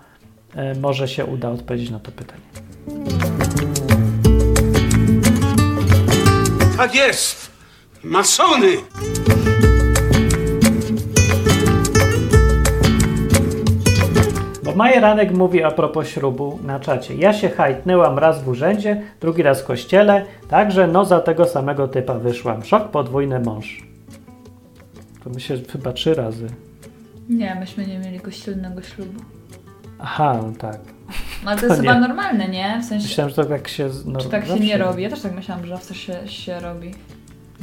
może 0.80 1.08
się 1.08 1.24
uda 1.24 1.50
odpowiedzieć 1.50 1.90
na 1.90 1.98
to 1.98 2.12
pytanie. 2.12 2.42
Tak 6.76 6.94
jest! 6.94 7.50
Masony! 8.04 8.76
Bo 14.68 14.74
Majeranek 14.74 15.32
mówi 15.32 15.62
a 15.62 15.70
propos 15.70 16.08
ślubu 16.08 16.58
na 16.64 16.80
czacie. 16.80 17.14
Ja 17.14 17.32
się 17.32 17.48
hajtnęłam 17.48 18.18
raz 18.18 18.42
w 18.42 18.48
urzędzie, 18.48 19.02
drugi 19.20 19.42
raz 19.42 19.62
w 19.62 19.64
kościele, 19.64 20.24
także 20.48 20.86
no 20.86 21.04
za 21.04 21.20
tego 21.20 21.44
samego 21.44 21.88
typa 21.88 22.14
wyszłam. 22.14 22.64
Szok 22.64 22.88
podwójny 22.88 23.40
mąż. 23.40 23.82
To 25.24 25.30
my 25.30 25.40
się 25.40 25.58
chyba 25.72 25.92
trzy 25.92 26.14
razy. 26.14 26.46
Nie, 27.28 27.54
myśmy 27.60 27.86
nie 27.86 27.98
mieli 27.98 28.20
kościelnego 28.20 28.82
ślubu. 28.82 29.20
Aha, 29.98 30.40
no 30.42 30.52
tak. 30.58 30.78
No 31.44 31.50
ale 31.50 31.60
to 31.60 31.66
To 31.66 31.72
jest 31.72 31.82
nie. 31.82 31.88
chyba 31.88 32.00
normalne, 32.00 32.48
nie? 32.48 32.78
W 32.82 32.84
sensie, 32.84 33.06
Myślałem, 33.08 33.30
że 33.30 33.36
to 33.36 33.44
tak 33.44 33.68
się... 33.68 33.90
No, 34.06 34.20
czy 34.20 34.28
tak 34.28 34.46
się 34.46 34.60
nie 34.60 34.78
robi? 34.78 35.02
Ja 35.02 35.10
też 35.10 35.20
tak 35.20 35.34
myślałam, 35.34 35.66
że 35.66 35.74
zawsze 35.76 35.94
się, 35.94 36.28
się 36.28 36.60
robi. 36.60 36.94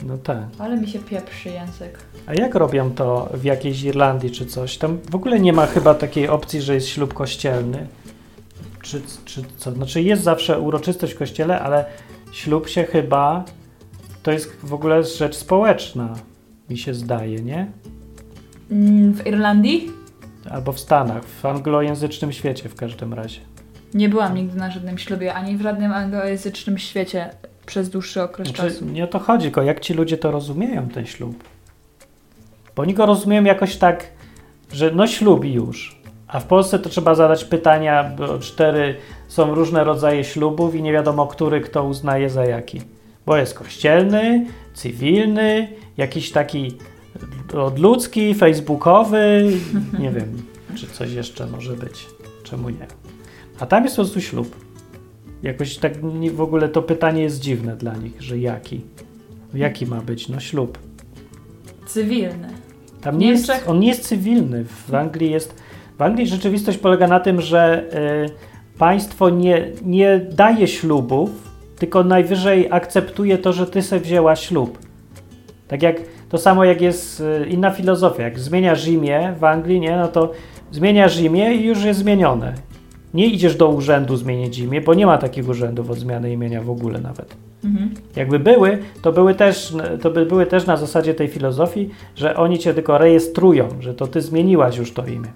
No 0.04 0.18
tak. 0.18 0.44
Ale 0.60 0.78
mi 0.78 0.88
się 0.88 1.00
pieprzy 1.00 1.50
język. 1.50 2.00
A 2.26 2.34
jak 2.34 2.56
robią 2.56 2.92
to 2.92 3.30
w 3.34 3.44
jakiejś 3.44 3.84
Irlandii 3.84 4.32
czy 4.32 4.46
coś? 4.46 4.78
Tam 4.78 4.98
w 5.12 5.16
ogóle 5.16 5.40
nie 5.40 5.54
ma 5.54 5.66
chyba 5.66 5.94
takiej 5.94 6.28
opcji, 6.28 6.62
że 6.62 6.74
jest 6.74 6.88
ślub 6.88 7.14
kościelny. 7.14 7.88
Czy, 8.82 9.02
czy 9.26 9.42
co? 9.58 9.72
Znaczy 9.72 10.02
jest 10.02 10.24
zawsze 10.24 10.60
uroczystość 10.60 11.14
w 11.14 11.18
kościele, 11.18 11.62
ale 11.62 11.86
ślub 12.32 12.70
się 12.70 12.84
chyba 12.84 13.46
to 14.26 14.32
jest 14.32 14.56
w 14.64 14.74
ogóle 14.74 15.04
rzecz 15.04 15.36
społeczna, 15.36 16.14
mi 16.70 16.78
się 16.78 16.94
zdaje, 16.94 17.42
nie? 17.42 17.68
Mm, 18.72 19.14
W 19.14 19.28
Irlandii? 19.28 19.92
Albo 20.52 20.72
w 20.72 20.80
Stanach, 20.80 21.24
w 21.26 21.46
anglojęzycznym 21.46 22.32
świecie 22.32 22.70
w 22.70 22.76
każdym 22.76 23.14
razie. 23.14 23.40
Nie 23.94 24.10
byłam 24.10 24.36
nigdy 24.36 24.58
na 24.58 24.72
żadnym 24.72 24.98
ślubie, 24.98 25.34
ani 25.34 25.58
w 25.58 25.62
żadnym 25.62 25.92
anglojęzycznym 25.92 26.78
świecie 26.78 27.30
przez 27.66 27.90
dłuższy 27.90 28.24
okres 28.24 28.48
Znaczy, 28.48 28.72
czasu. 28.72 28.86
nie 28.86 29.04
o 29.04 29.08
to 29.08 29.20
chodzi, 29.20 29.44
tylko 29.44 29.62
jak 29.62 29.80
ci 29.80 29.94
ludzie 29.94 30.18
to 30.18 30.32
rozumieją, 30.32 30.90
ten 30.90 31.06
ślub. 31.06 31.44
Bo 32.76 32.82
oni 32.82 32.94
go 32.94 33.06
rozumieją 33.06 33.44
jakoś 33.44 33.76
tak, 33.76 34.08
że 34.72 34.92
no 34.92 35.08
ślubi 35.08 35.54
już. 35.54 36.00
A 36.28 36.40
w 36.40 36.46
Polsce 36.46 36.80
to 36.80 36.90
trzeba 36.90 37.16
zadać 37.16 37.46
pytania, 37.46 38.04
bo 38.18 38.40
cztery 38.40 38.96
są 39.28 39.56
różne 39.56 39.84
rodzaje 39.84 40.24
ślubów 40.24 40.76
i 40.76 40.82
nie 40.82 40.94
wiadomo, 40.94 41.28
który 41.28 41.62
kto 41.62 41.84
uznaje 41.84 42.30
za 42.30 42.46
jaki. 42.46 42.82
Bo 43.26 43.38
jest 43.38 43.54
kościelny, 43.54 44.46
cywilny, 44.74 45.68
jakiś 45.98 46.32
taki 46.32 46.78
odludzki, 47.58 48.34
facebookowy, 48.34 49.52
nie 50.00 50.12
wiem, 50.12 50.42
czy 50.76 50.88
coś 50.88 51.12
jeszcze 51.12 51.48
może 51.48 51.74
być. 51.74 52.06
Czemu 52.44 52.70
nie? 52.70 52.88
A 53.60 53.66
tam 53.66 53.84
jest 53.84 53.96
po 53.96 54.02
prostu 54.02 54.22
ślub. 54.22 54.65
Jakoś 55.44 55.78
tak 55.78 55.94
w 56.34 56.42
ogóle 56.42 56.70
to 56.70 56.82
pytanie 56.82 57.22
jest 57.22 57.40
dziwne 57.40 57.76
dla 57.76 57.96
nich, 57.96 58.22
że 58.22 58.38
jaki? 58.38 58.82
Jaki 59.54 59.86
ma 59.86 60.02
być? 60.02 60.30
No 60.30 60.40
ślub. 60.40 60.78
Cywilny. 61.86 62.48
Tam 63.02 63.18
nie 63.18 63.28
jest, 63.28 63.52
on 63.68 63.80
nie 63.80 63.88
jest 63.88 64.08
cywilny. 64.08 64.66
W 64.88 64.96
Anglii 64.96 65.32
jest. 65.32 65.62
W 65.98 66.02
Anglii 66.02 66.28
rzeczywistość 66.28 66.78
polega 66.78 67.08
na 67.08 67.20
tym, 67.20 67.42
że 67.42 67.84
y, 68.26 68.78
państwo 68.78 69.30
nie, 69.30 69.72
nie 69.86 70.20
daje 70.32 70.68
ślubów, 70.68 71.30
tylko 71.80 72.04
najwyżej 72.04 72.68
akceptuje 72.72 73.38
to, 73.38 73.54
że 73.54 73.68
ty 73.68 73.82
se 73.82 74.00
wzięła 74.00 74.36
ślub. 74.36 74.80
Tak 75.68 75.82
jak 75.82 75.96
to 76.30 76.38
samo 76.38 76.64
jak 76.64 76.82
jest 76.82 77.20
y, 77.20 77.46
inna 77.50 77.72
filozofia. 77.72 78.24
Jak 78.24 78.40
zmieniasz 78.40 78.88
imię 78.88 79.34
w 79.40 79.44
Anglii, 79.44 79.80
nie, 79.80 79.98
no 79.98 80.08
to 80.08 80.32
zmieniasz 80.72 81.20
imię 81.20 81.54
i 81.56 81.66
już 81.66 81.84
jest 81.84 82.00
zmienione. 82.00 82.54
Nie 83.16 83.26
idziesz 83.26 83.56
do 83.56 83.70
urzędu 83.70 84.18
zmienić 84.18 84.60
imię, 84.60 84.82
bo 84.82 84.94
nie 84.94 85.06
ma 85.06 85.18
takich 85.18 85.50
urzędów 85.50 85.90
od 85.90 85.98
zmiany 85.98 86.32
imienia 86.32 86.62
w 86.62 86.70
ogóle 86.70 87.02
nawet. 87.02 87.38
Mhm. 87.64 87.94
Jakby 88.16 88.40
były, 88.40 88.78
to 89.02 89.12
były 89.12 89.36
też, 89.36 89.76
to 90.02 90.12
by 90.12 90.26
były 90.26 90.46
też 90.46 90.66
na 90.66 90.78
zasadzie 90.78 91.14
tej 91.14 91.28
filozofii, 91.28 91.90
że 92.16 92.36
oni 92.36 92.60
cię 92.60 92.74
tylko 92.74 92.98
rejestrują, 92.98 93.70
że 93.80 93.94
to 93.94 94.08
ty 94.08 94.22
zmieniłaś 94.22 94.78
już 94.78 94.94
to 94.94 95.06
imię. 95.06 95.28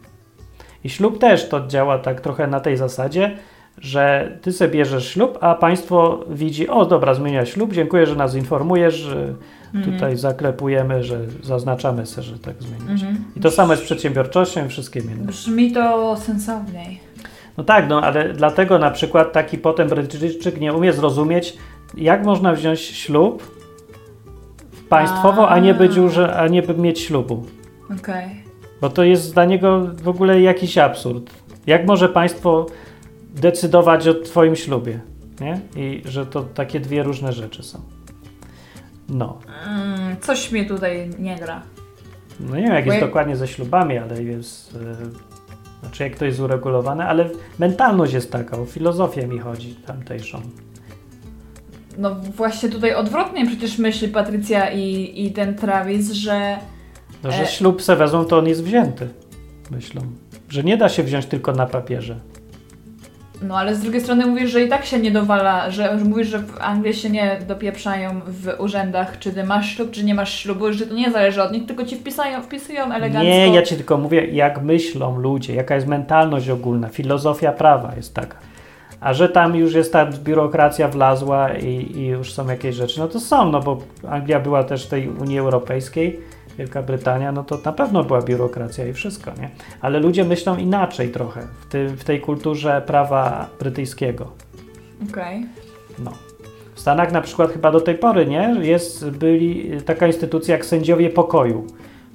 I 0.84 0.90
ślub 0.90 1.20
też 1.20 1.50
to 1.50 1.68
działa 1.68 2.00
tak 2.00 2.22
trochę 2.22 2.48
na 2.48 2.60
tej 2.60 2.78
zasadzie, 2.78 3.38
że 3.78 4.38
ty 4.42 4.52
sobie 4.52 4.72
bierzesz 4.72 5.08
ślub, 5.08 5.38
a 5.42 5.56
państwo 5.56 6.26
widzi, 6.30 6.68
o 6.68 6.86
dobra, 6.86 7.14
zmieniłaś 7.14 7.54
ślub, 7.54 7.74
dziękuję, 7.74 8.06
że 8.06 8.16
nas 8.16 8.36
informujesz, 8.36 8.96
że 8.96 9.34
tutaj 9.86 10.18
zaklepujemy, 10.18 11.04
że 11.04 11.20
zaznaczamy 11.44 12.06
sobie, 12.06 12.28
że 12.28 12.40
tak 12.40 12.56
zmieniłaś. 12.60 13.02
Mhm. 13.02 13.24
I 13.36 13.40
to 13.40 13.52
samo 13.52 13.74
jest 13.74 13.84
z 13.84 13.86
przedsiębiorczością 13.86 14.66
i 14.66 14.70
wszystkim 14.70 15.04
innym. 15.04 15.26
Brzmi 15.26 15.72
to 15.72 16.18
sensowniej. 16.18 17.00
No 17.60 17.66
tak, 17.66 17.90
no 17.90 18.02
ale 18.02 18.34
dlatego 18.34 18.80
na 18.80 18.92
przykład 18.92 19.32
taki 19.32 19.58
potem 19.58 19.90
Brytyjczyk 19.90 20.60
nie 20.60 20.74
umie 20.74 20.94
zrozumieć, 20.94 21.58
jak 21.98 22.24
można 22.26 22.54
wziąć 22.54 22.80
ślub 22.80 23.44
państwowo, 24.90 25.50
a 25.50 25.60
nie 25.60 25.74
być 25.74 25.98
urze- 25.98 26.36
a 26.38 26.48
nie 26.48 26.62
mieć 26.78 27.00
ślubu. 27.00 27.46
Okej. 28.00 28.44
Bo 28.82 28.90
to 28.90 29.04
jest 29.04 29.34
dla 29.34 29.46
niego 29.46 29.88
w 30.04 30.08
ogóle 30.08 30.42
jakiś 30.42 30.78
absurd. 30.78 31.30
Jak 31.68 31.88
może 31.88 32.10
państwo 32.10 32.66
decydować 33.36 34.08
o 34.08 34.14
twoim 34.14 34.56
ślubie? 34.56 35.00
Nie? 35.42 35.60
I 35.76 36.02
że 36.06 36.26
to 36.26 36.44
takie 36.44 36.80
dwie 36.80 37.04
różne 37.04 37.34
rzeczy 37.34 37.64
są. 37.64 37.82
No. 39.10 39.40
Mm, 39.68 40.18
coś 40.22 40.52
mnie 40.52 40.66
tutaj 40.66 41.10
nie 41.20 41.36
gra. 41.36 41.62
No 42.40 42.56
nie 42.56 42.64
wiem, 42.64 42.74
jak 42.74 42.86
Bo 42.86 42.92
jest 42.92 43.06
dokładnie 43.06 43.36
ze 43.36 43.48
ślubami, 43.48 43.98
ale 43.98 44.24
jest... 44.24 44.76
e, 44.76 45.29
znaczy, 45.82 46.04
jak 46.04 46.16
to 46.16 46.26
jest 46.26 46.40
uregulowane, 46.40 47.08
ale 47.08 47.30
mentalność 47.60 48.14
jest 48.14 48.32
taka, 48.32 48.58
o 48.58 48.66
filozofię 48.66 49.28
mi 49.28 49.40
chodzi 49.40 49.76
tamtejszą. 49.76 50.42
No 51.98 52.16
właśnie 52.16 52.70
tutaj 52.70 52.96
odwrotnie 52.96 53.48
przecież 53.48 53.78
myśli 53.78 54.08
Patrycja 54.08 54.72
i, 54.72 55.14
i 55.26 55.32
ten 55.32 55.56
Travis, 55.56 56.12
że 56.12 56.58
No, 57.24 57.32
że 57.32 57.44
E. 57.44 57.48
ślub 57.48 57.82
se 57.82 57.96
wezmą, 57.96 58.26
to 58.26 58.38
on 58.38 58.48
jest 58.48 58.64
wzięty. 58.64 59.08
Myślą. 59.72 60.02
Że 60.50 60.64
nie 60.64 60.78
da 60.78 60.90
się 60.90 61.04
wziąć 61.04 61.26
tylko 61.26 61.52
na 61.52 61.66
papierze. 61.66 62.20
No 63.42 63.58
ale 63.58 63.76
z 63.76 63.80
drugiej 63.82 64.02
strony 64.02 64.26
mówisz, 64.26 64.52
że 64.52 64.64
i 64.64 64.70
tak 64.70 64.86
się 64.86 65.00
nie 65.00 65.12
dowala, 65.12 65.72
że, 65.72 65.98
mówisz, 66.06 66.28
że 66.28 66.40
w 66.40 66.62
Anglii 66.62 66.94
się 66.94 67.10
nie 67.10 67.40
dopieprzają 67.48 68.22
w 68.28 68.60
urzędach, 68.60 69.20
czy 69.20 69.34
ty 69.34 69.44
masz 69.44 69.76
ślub, 69.76 69.92
czy 69.92 70.04
nie 70.04 70.16
masz 70.16 70.34
ślubu, 70.34 70.74
że 70.74 70.86
to 70.86 70.94
nie 70.94 71.12
zależy 71.12 71.44
od 71.44 71.52
nich, 71.52 71.66
tylko 71.66 71.86
ci 71.86 71.96
wpisają, 71.96 72.42
wpisują 72.42 72.84
elegancko. 72.92 73.24
Nie, 73.24 73.48
ja 73.48 73.62
ci 73.62 73.76
tylko 73.76 73.98
mówię, 73.98 74.26
jak 74.26 74.62
myślą 74.62 75.20
ludzie, 75.20 75.56
jaka 75.56 75.76
jest 75.76 75.88
mentalność 75.88 76.50
ogólna, 76.50 76.88
filozofia 76.90 77.52
prawa 77.52 77.94
jest 77.96 78.14
taka. 78.14 78.38
A 79.00 79.14
że 79.14 79.30
tam 79.30 79.56
już 79.56 79.74
jest 79.74 79.94
ta 79.94 80.06
biurokracja 80.06 80.88
wlazła 80.88 81.54
i, 81.54 81.98
i 81.98 82.06
już 82.06 82.34
są 82.34 82.48
jakieś 82.48 82.76
rzeczy, 82.76 83.00
no 83.00 83.08
to 83.08 83.20
są, 83.20 83.52
no 83.52 83.60
bo 83.60 83.78
Anglia 84.10 84.40
była 84.40 84.64
też 84.64 84.86
w 84.86 84.90
tej 84.90 85.10
Unii 85.10 85.40
Europejskiej, 85.40 86.20
Wielka 86.60 86.84
Brytania, 86.84 87.32
no 87.32 87.44
to 87.44 87.60
na 87.66 87.72
pewno 87.74 88.04
była 88.04 88.22
biurokracja 88.22 88.88
i 88.88 88.94
wszystko, 88.94 89.32
nie? 89.42 89.50
Ale 89.82 90.00
ludzie 90.00 90.24
myślą 90.24 90.58
inaczej 90.58 91.10
trochę 91.10 91.42
w, 91.62 91.66
ty, 91.66 91.90
w 91.90 92.04
tej 92.04 92.22
kulturze 92.22 92.82
prawa 92.88 93.50
brytyjskiego. 93.60 94.32
Okej. 95.12 95.46
No. 96.00 96.12
W 96.76 96.80
Stanach 96.80 97.12
na 97.12 97.22
przykład 97.22 97.52
chyba 97.52 97.72
do 97.72 97.82
tej 97.82 97.96
pory, 97.96 98.26
nie? 98.26 98.56
Jest 98.62 99.10
byli 99.10 99.72
taka 99.86 100.08
instytucja 100.08 100.56
jak 100.56 100.66
sędziowie 100.66 101.10
pokoju. 101.10 101.68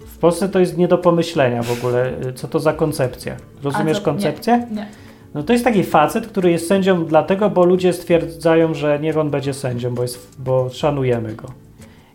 W 0.07 0.19
Polsce 0.19 0.49
to 0.49 0.59
jest 0.61 0.77
nie 0.77 0.89
do 0.89 0.99
pomyślenia 0.99 1.63
w 1.63 1.73
ogóle, 1.73 2.13
co 2.35 2.49
to 2.49 2.61
za 2.61 2.73
koncepcja. 2.73 3.37
Rozumiesz 3.63 3.99
co- 3.99 4.05
koncepcję? 4.05 4.67
Nie. 4.71 4.87
No 5.35 5.43
to 5.43 5.53
jest 5.53 5.65
taki 5.65 5.85
facet, 5.85 6.27
który 6.27 6.51
jest 6.51 6.69
sędzią 6.69 7.05
dlatego, 7.05 7.51
bo 7.51 7.65
ludzie 7.65 7.93
stwierdzają, 7.93 8.75
że 8.75 8.99
niech 8.99 9.19
on 9.19 9.31
będzie 9.31 9.55
sędzią, 9.55 9.95
bo, 9.95 10.03
jest, 10.03 10.37
bo 10.39 10.69
szanujemy 10.71 11.35
go. 11.35 11.64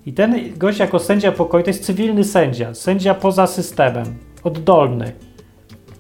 I 0.05 0.13
ten 0.13 0.57
gość 0.57 0.79
jako 0.79 0.99
sędzia 0.99 1.31
pokoju 1.31 1.63
to 1.63 1.69
jest 1.69 1.85
cywilny 1.85 2.23
sędzia, 2.23 2.73
sędzia 2.73 3.13
poza 3.13 3.47
systemem, 3.47 4.05
oddolny. 4.43 5.11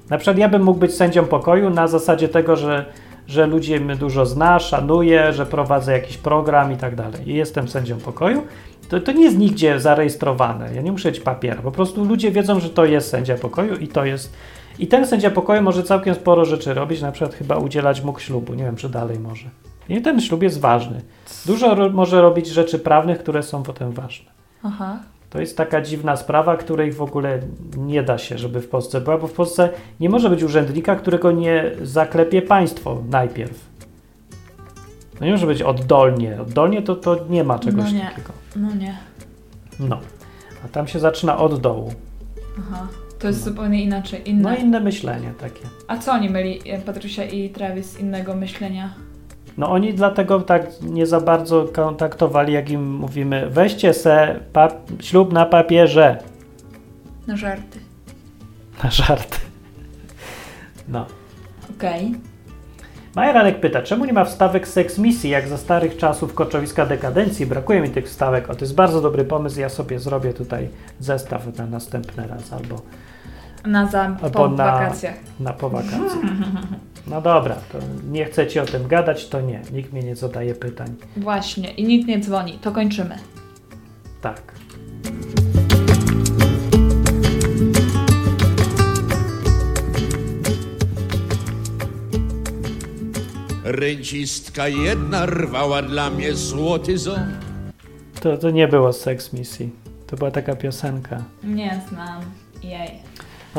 Na 0.09 0.17
przykład 0.17 0.37
ja 0.37 0.49
bym 0.49 0.63
mógł 0.63 0.79
być 0.79 0.93
sędzią 0.93 1.25
pokoju 1.25 1.69
na 1.69 1.87
zasadzie 1.87 2.29
tego, 2.29 2.55
że, 2.55 2.85
że 3.27 3.47
ludzi 3.47 3.79
mnie 3.79 3.95
dużo 3.95 4.25
zna, 4.25 4.59
szanuję, 4.59 5.33
że 5.33 5.45
prowadzę 5.45 5.91
jakiś 5.91 6.17
program 6.17 6.71
i 6.71 6.77
tak 6.77 6.95
dalej. 6.95 7.29
I 7.29 7.33
jestem 7.33 7.67
sędzią 7.67 7.97
pokoju. 7.97 8.43
To, 8.89 8.99
to 8.99 9.11
nie 9.11 9.23
jest 9.23 9.37
nigdzie 9.37 9.79
zarejestrowane. 9.79 10.75
Ja 10.75 10.81
nie 10.81 10.91
muszę 10.91 11.09
mieć 11.09 11.19
papiera. 11.19 11.61
Po 11.61 11.71
prostu 11.71 12.05
ludzie 12.05 12.31
wiedzą, 12.31 12.59
że 12.59 12.69
to 12.69 12.85
jest 12.85 13.09
sędzia 13.09 13.35
pokoju 13.35 13.75
i 13.75 13.87
to 13.87 14.05
jest. 14.05 14.33
I 14.79 14.87
ten 14.87 15.07
sędzia 15.07 15.31
pokoju 15.31 15.61
może 15.61 15.83
całkiem 15.83 16.15
sporo 16.15 16.45
rzeczy 16.45 16.73
robić, 16.73 17.01
na 17.01 17.11
przykład 17.11 17.35
chyba 17.35 17.57
udzielać 17.57 18.03
mógł 18.03 18.19
ślubu. 18.19 18.53
Nie 18.53 18.63
wiem, 18.63 18.75
czy 18.75 18.89
dalej 18.89 19.19
może. 19.19 19.49
I 19.89 20.01
ten 20.01 20.21
ślub 20.21 20.43
jest 20.43 20.59
ważny. 20.59 21.01
Dużo 21.45 21.75
ro- 21.75 21.89
może 21.89 22.21
robić 22.21 22.47
rzeczy 22.47 22.79
prawnych, 22.79 23.19
które 23.19 23.43
są 23.43 23.63
potem 23.63 23.91
ważne. 23.91 24.31
Aha. 24.63 24.99
To 25.29 25.39
jest 25.39 25.57
taka 25.57 25.81
dziwna 25.81 26.15
sprawa, 26.17 26.57
której 26.57 26.91
w 26.91 27.01
ogóle 27.01 27.39
nie 27.77 28.03
da 28.03 28.17
się, 28.17 28.37
żeby 28.37 28.61
w 28.61 28.67
Polsce 28.69 29.01
była, 29.01 29.17
bo 29.17 29.27
w 29.27 29.33
Polsce 29.33 29.69
nie 29.99 30.09
może 30.09 30.29
być 30.29 30.43
urzędnika, 30.43 30.95
którego 30.95 31.31
nie 31.31 31.71
zaklepie 31.81 32.41
państwo 32.41 33.01
najpierw. 33.09 33.65
No 35.19 35.25
nie 35.25 35.31
może 35.31 35.47
być 35.47 35.61
oddolnie. 35.61 36.41
Oddolnie 36.41 36.81
to, 36.81 36.95
to 36.95 37.17
nie 37.29 37.43
ma 37.43 37.59
czegoś 37.59 37.85
No 37.85 37.91
nie. 37.91 38.05
takiego. 38.09 38.33
No 38.55 38.75
nie. 38.75 38.97
No. 39.79 39.99
A 40.65 40.67
tam 40.67 40.87
się 40.87 40.99
zaczyna 40.99 41.37
od 41.37 41.61
dołu. 41.61 41.93
Aha. 42.59 42.87
To 43.19 43.27
jest 43.27 43.43
zupełnie 43.43 43.83
inaczej. 43.83 44.21
No 44.25 44.25
Inne. 44.25 44.55
inne 44.57 44.79
myślenie 44.79 45.33
takie. 45.41 45.61
A 45.87 45.97
co 45.97 46.11
oni 46.11 46.29
mieli, 46.29 46.59
Patrycja 46.85 47.23
i 47.25 47.49
Travis, 47.49 47.99
innego 47.99 48.35
myślenia? 48.35 48.93
No 49.59 49.71
oni 49.71 49.93
dlatego 49.93 50.39
tak 50.39 50.63
nie 50.81 51.05
za 51.05 51.19
bardzo 51.21 51.65
kontaktowali, 51.73 52.53
jak 52.53 52.69
im 52.69 52.93
mówimy, 52.95 53.49
weźcie 53.49 53.93
se 53.93 54.39
ślub 54.99 55.33
na 55.33 55.45
papierze. 55.45 56.17
Na 57.27 57.35
żarty. 57.37 57.79
Na 58.83 58.91
żarty. 58.91 59.37
No. 60.87 61.05
Okej. 61.77 62.15
Majeranek 63.15 63.59
pyta, 63.59 63.81
czemu 63.81 64.05
nie 64.05 64.13
ma 64.13 64.25
wstawek 64.25 64.67
seks 64.67 64.97
misji, 64.97 65.29
jak 65.29 65.47
za 65.47 65.57
starych 65.57 65.97
czasów 65.97 66.33
koczowiska 66.33 66.85
dekadencji? 66.85 67.45
Brakuje 67.45 67.81
mi 67.81 67.89
tych 67.89 68.05
wstawek. 68.05 68.49
O, 68.49 68.55
to 68.55 68.61
jest 68.61 68.75
bardzo 68.75 69.01
dobry 69.01 69.25
pomysł, 69.25 69.59
ja 69.59 69.69
sobie 69.69 69.99
zrobię 69.99 70.33
tutaj 70.33 70.69
zestaw 70.99 71.57
na 71.57 71.65
następny 71.65 72.27
raz 72.27 72.53
albo 72.53 72.81
Na 73.65 73.87
za, 73.87 74.03
Albo 74.03 74.29
po 74.29 74.47
na- 74.49 74.65
wakacjach. 74.65 75.15
na 75.39 75.53
po 75.53 75.69
wakacjach. 75.69 76.23
No 77.09 77.21
dobra, 77.21 77.55
to 77.71 77.77
nie 78.11 78.25
chcecie 78.25 78.61
o 78.61 78.65
tym 78.65 78.87
gadać, 78.87 79.27
to 79.27 79.41
nie. 79.41 79.61
Nikt 79.73 79.93
mnie 79.93 80.01
nie 80.03 80.15
zadaje 80.15 80.55
pytań. 80.55 80.95
Właśnie. 81.17 81.71
I 81.71 81.83
nikt 81.83 82.07
nie 82.07 82.19
dzwoni. 82.19 82.59
To 82.61 82.71
kończymy. 82.71 83.15
Tak. 84.21 84.41
Rencistka 93.63 94.67
jedna 94.67 95.25
rwała 95.25 95.81
dla 95.81 96.09
mnie 96.09 96.33
złoty 96.33 96.97
ząb. 96.97 97.19
To, 98.21 98.37
to 98.37 98.51
nie 98.51 98.67
było 98.67 98.93
seks 98.93 99.33
misji. 99.33 99.69
To 100.07 100.15
była 100.17 100.31
taka 100.31 100.55
piosenka. 100.55 101.23
Nie 101.43 101.81
znam. 101.89 102.21
Jej. 102.63 102.91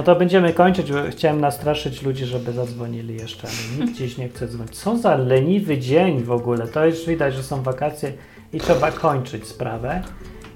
No 0.01 0.05
to 0.05 0.17
będziemy 0.17 0.53
kończyć, 0.53 0.93
bo 0.93 0.99
chciałem 1.11 1.41
nastraszyć 1.41 2.03
ludzi, 2.03 2.25
żeby 2.27 2.53
zadzwonili 2.53 3.15
jeszcze, 3.17 3.49
ale 3.49 3.87
nikt 3.87 3.99
dziś 3.99 4.19
nie 4.19 4.29
chce 4.29 4.49
dzwonić. 4.49 4.77
Co 4.77 4.99
za 4.99 5.17
leniwy 5.17 5.79
dzień 5.79 6.23
w 6.23 6.31
ogóle. 6.31 6.69
To 6.69 6.87
już 6.87 7.07
widać, 7.07 7.35
że 7.35 7.43
są 7.43 7.63
wakacje 7.63 8.13
i 8.53 8.61
trzeba 8.61 8.93
kończyć 8.93 9.47
sprawę. 9.47 10.03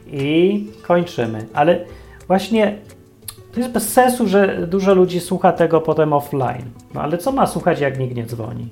I 0.07 0.67
kończymy. 0.83 1.47
Ale 1.55 1.85
właśnie 2.27 2.79
to 3.53 3.61
jest 3.61 3.73
bez 3.73 3.93
sensu, 3.93 4.29
że 4.29 4.67
dużo 4.67 4.95
ludzi 4.95 5.21
słucha 5.21 5.53
tego 5.53 5.81
potem 5.81 6.13
offline. 6.13 6.71
No 6.95 7.03
ale 7.03 7.19
co 7.19 7.33
ma 7.33 7.47
słuchać, 7.47 7.81
jak 7.81 7.99
nikt 7.99 8.17
nie 8.17 8.27
dzwoni? 8.27 8.69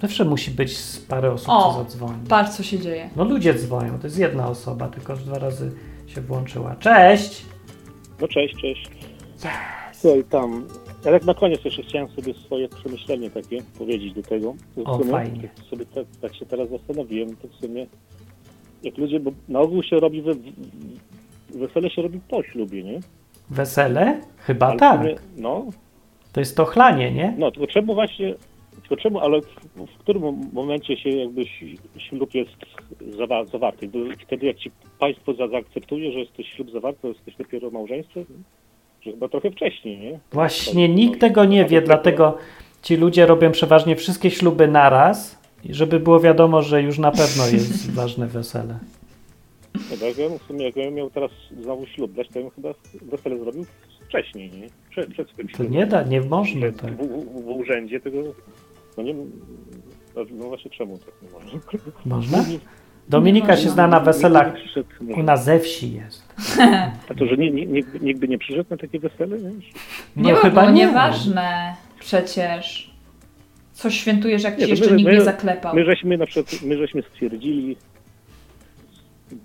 Zawsze 0.00 0.24
musi 0.24 0.50
być 0.50 0.78
z 0.78 0.98
parę 0.98 1.32
osób, 1.32 1.48
O, 1.48 1.72
co 1.72 1.78
zadzwoni. 1.78 2.26
Patrz, 2.28 2.50
co 2.50 2.62
się 2.62 2.78
dzieje. 2.78 3.10
No 3.16 3.24
ludzie 3.24 3.54
dzwonią, 3.54 3.98
to 3.98 4.06
jest 4.06 4.18
jedna 4.18 4.48
osoba, 4.48 4.88
tylko 4.88 5.16
dwa 5.16 5.38
razy 5.38 5.72
się 6.06 6.20
włączyła. 6.20 6.76
Cześć! 6.76 7.46
No 8.20 8.28
cześć, 8.28 8.54
cześć. 8.60 8.90
Słuchaj, 10.00 10.24
tam, 10.24 10.66
ja 11.04 11.10
tak 11.12 11.24
na 11.24 11.34
koniec 11.34 11.64
jeszcze 11.64 11.82
chciałem 11.82 12.08
sobie 12.08 12.34
swoje 12.34 12.68
przemyślenie 12.68 13.30
takie 13.30 13.62
powiedzieć 13.78 14.14
do 14.14 14.22
tego. 14.22 14.54
W 14.76 14.82
O, 14.88 14.98
sumie, 14.98 15.10
fajnie. 15.10 15.48
Tak 15.56 15.66
sobie 15.66 15.86
tak, 15.86 16.06
tak 16.20 16.34
się 16.34 16.46
teraz 16.46 16.70
zastanowiłem, 16.70 17.36
to 17.36 17.48
w 17.48 17.54
sumie 17.54 17.86
jak 18.82 18.98
ludzie, 18.98 19.20
bo 19.20 19.30
na 19.48 19.60
ogół 19.60 19.82
się 19.82 20.00
robi, 20.00 20.22
we, 20.22 20.32
wesele 21.54 21.90
się 21.90 22.02
robi 22.02 22.20
po 22.28 22.42
ślubie, 22.42 22.82
nie? 22.82 23.00
Wesele? 23.50 24.20
Chyba 24.36 24.66
Ale 24.66 24.78
tak. 24.78 25.00
sumie, 25.00 25.14
no, 25.36 25.66
To 26.32 26.40
jest 26.40 26.56
to 26.56 26.64
chlanie, 26.64 27.12
nie? 27.12 27.34
no, 27.38 27.50
tylko 27.50 27.66
czemu 27.66 27.94
właśnie, 27.94 28.34
tylko 28.82 28.96
czemu, 28.96 29.20
ale 29.20 29.40
w, 29.40 29.46
w 29.76 29.98
którym 29.98 30.50
momencie 30.52 30.96
się 30.96 31.10
jakby 31.10 31.44
ślub 31.98 32.34
jest 32.34 32.50
zawa 33.18 33.44
zawarty? 33.44 33.88
Bo 33.88 33.98
wtedy 34.26 34.46
jak 34.46 34.56
ci 34.56 34.70
państwo 34.98 35.34
za 35.34 35.48
zaakceptuje, 35.48 36.12
że 36.12 36.18
jesteś 36.18 36.46
ślub 36.48 36.70
zawarty, 36.70 36.98
to 37.02 37.08
jesteś 37.08 37.36
dopiero 37.36 37.70
małżeństwem? 37.70 38.24
Chyba 39.04 39.28
trochę 39.28 39.50
wcześniej, 39.50 39.98
nie? 39.98 40.18
Właśnie 40.32 40.88
To- 40.88 40.94
nikt 40.94 41.20
tego 41.20 41.44
nie 41.44 41.64
wie, 41.64 41.80
to- 41.80 41.86
dlatego 41.86 42.38
ci 42.82 42.96
ludzie 42.96 43.26
robią 43.26 43.52
przeważnie 43.52 43.96
wszystkie 43.96 44.30
śluby 44.30 44.68
naraz, 44.68 45.38
i 45.64 45.74
żeby 45.74 46.00
było 46.00 46.20
wiadomo, 46.20 46.62
że 46.62 46.82
już 46.82 46.98
na 46.98 47.10
pewno 47.10 47.46
jest 47.52 47.90
ważne 48.00 48.26
wesele. 48.26 48.78
No 49.74 49.96
tak, 50.00 50.18
ja 50.18 50.28
w 50.38 50.42
sumie, 50.42 50.64
jak 50.64 50.76
ja 50.76 50.90
miał 50.90 51.10
teraz 51.10 51.30
znowu 51.60 51.86
ślub 51.86 52.12
dać, 52.12 52.28
to 52.28 52.38
ja 52.38 52.44
bym 52.44 52.54
chyba 52.54 52.74
wesele 53.02 53.38
zrobił 53.38 53.66
wcześniej, 54.08 54.50
nie? 54.50 54.66
Przed, 54.90 55.10
przed 55.10 55.28
swoim 55.28 55.48
To 55.48 55.56
ślubem. 55.56 55.72
nie 55.72 55.86
da, 55.86 56.02
nie 56.02 56.20
można 56.20 56.66
w, 56.70 56.76
tak. 56.76 56.96
w, 56.96 56.98
w, 56.98 57.44
w 57.44 57.48
urzędzie 57.48 58.00
tego, 58.00 58.18
no 58.96 59.02
nie 59.02 59.14
no 60.30 60.44
właśnie 60.48 60.70
czemu 60.70 60.98
tak 60.98 61.14
nie 61.22 61.28
można? 61.30 61.60
Można? 62.06 62.38
Dominika 63.08 63.56
się 63.56 63.68
zna 63.70 63.86
na 63.86 64.00
weselach. 64.00 64.54
U 65.16 65.22
nas 65.22 65.44
ze 65.44 65.58
wsi 65.60 65.92
jest. 65.92 66.34
A 67.08 67.14
to, 67.14 67.26
że 67.26 67.36
nie, 67.36 67.50
nie, 67.50 67.66
nikt, 67.66 68.02
nikt 68.02 68.20
by 68.20 68.28
nie 68.28 68.38
przyszedł 68.38 68.70
na 68.70 68.76
takie 68.76 68.98
wesele, 69.00 69.38
nie? 69.38 69.50
No 70.16 70.28
nie, 70.30 70.34
chyba 70.34 70.60
było 70.60 70.70
nie. 70.74 70.86
nieważne. 70.86 71.74
Przecież. 72.00 72.90
Co 73.72 73.90
świętujesz, 73.90 74.42
jak 74.42 74.58
Nie, 74.58 74.64
ci 74.64 74.70
jeszcze 74.70 74.90
my- 74.90 74.96
nikt 74.96 75.08
my- 75.10 75.14
nie 75.14 75.20
zaklepał? 75.24 75.74
My 75.74 75.84
żeśmy 75.84 76.18
na 76.18 76.26
przykład, 76.26 76.62
my 76.62 76.76
żeśmy 76.78 77.02
stwierdzili 77.02 77.76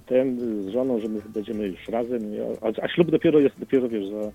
ten 0.06 0.40
z 0.64 0.68
żoną, 0.68 1.00
że 1.00 1.08
my 1.08 1.20
będziemy 1.34 1.68
już 1.68 1.88
razem, 1.88 2.22
a, 2.62 2.86
a 2.86 2.88
ślub 2.88 3.12
dopiero 3.12 3.40
jest, 3.40 3.60
dopiero 3.60 3.90
wiesz, 3.90 4.06
za, 4.10 4.32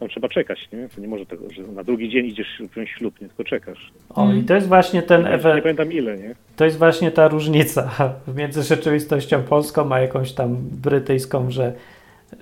tam 0.00 0.08
trzeba 0.08 0.28
czekać, 0.28 0.68
nie? 0.72 0.88
To 0.88 1.00
nie 1.00 1.08
może 1.08 1.26
tego, 1.26 1.50
że 1.50 1.62
na 1.62 1.84
drugi 1.84 2.08
dzień 2.08 2.26
idziesz 2.26 2.62
wziąć 2.72 2.90
ślub, 2.90 3.20
nie? 3.20 3.28
Tylko 3.28 3.44
czekasz. 3.44 3.92
O, 4.10 4.32
i 4.32 4.42
to 4.42 4.54
jest 4.54 4.68
właśnie 4.68 5.02
ten 5.02 5.26
ewe, 5.26 5.54
nie 5.56 5.62
pamiętam 5.62 5.92
ile, 5.92 6.16
nie? 6.18 6.34
to 6.56 6.64
jest 6.64 6.78
właśnie 6.78 7.10
ta 7.10 7.28
różnica 7.28 7.90
między 8.36 8.62
rzeczywistością 8.62 9.42
polską 9.42 9.92
a 9.92 10.00
jakąś 10.00 10.32
tam 10.32 10.56
brytyjską, 10.60 11.50
że, 11.50 11.72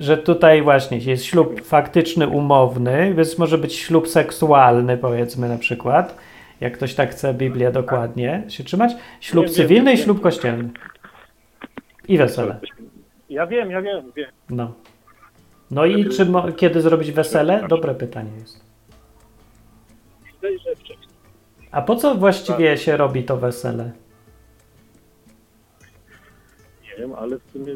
że 0.00 0.18
tutaj 0.18 0.62
właśnie 0.62 0.98
jest 0.98 1.24
ślub 1.24 1.62
faktyczny, 1.62 2.28
umowny, 2.28 3.14
więc 3.14 3.38
może 3.38 3.58
być 3.58 3.74
ślub 3.74 4.08
seksualny, 4.08 4.98
powiedzmy 4.98 5.48
na 5.48 5.58
przykład, 5.58 6.16
jak 6.60 6.72
ktoś 6.72 6.94
tak 6.94 7.10
chce 7.10 7.34
Biblię 7.34 7.70
dokładnie 7.70 8.42
się 8.48 8.64
trzymać, 8.64 8.92
ślub 9.20 9.44
Wiem, 9.44 9.54
wiem, 9.54 9.62
cywilny 9.68 9.92
i 9.92 9.96
wiem. 9.96 10.04
ślub 10.04 10.20
kościelny. 10.20 10.68
I 12.08 12.18
wesele. 12.18 12.60
Ja 13.30 13.46
wiem, 13.46 13.70
ja 13.70 13.82
wiem, 13.82 14.12
wiem. 14.16 14.30
No. 14.50 14.74
No 15.70 15.86
i 15.86 16.08
czy 16.08 16.24
mo- 16.26 16.52
kiedy 16.52 16.80
zrobić 16.82 17.12
wesele? 17.12 17.66
Dobre 17.68 17.94
pytanie 17.94 18.30
jest. 18.40 18.64
Wydaje, 20.34 20.58
że 20.58 20.74
wcześniej. 20.76 21.08
A 21.70 21.82
po 21.82 21.96
co 21.96 22.14
właściwie 22.14 22.76
się 22.78 22.96
robi 22.96 23.24
to 23.24 23.36
wesele? 23.36 23.92
Nie 26.84 26.96
wiem, 26.98 27.12
ale 27.12 27.38
w 27.38 27.42
sumie 27.52 27.74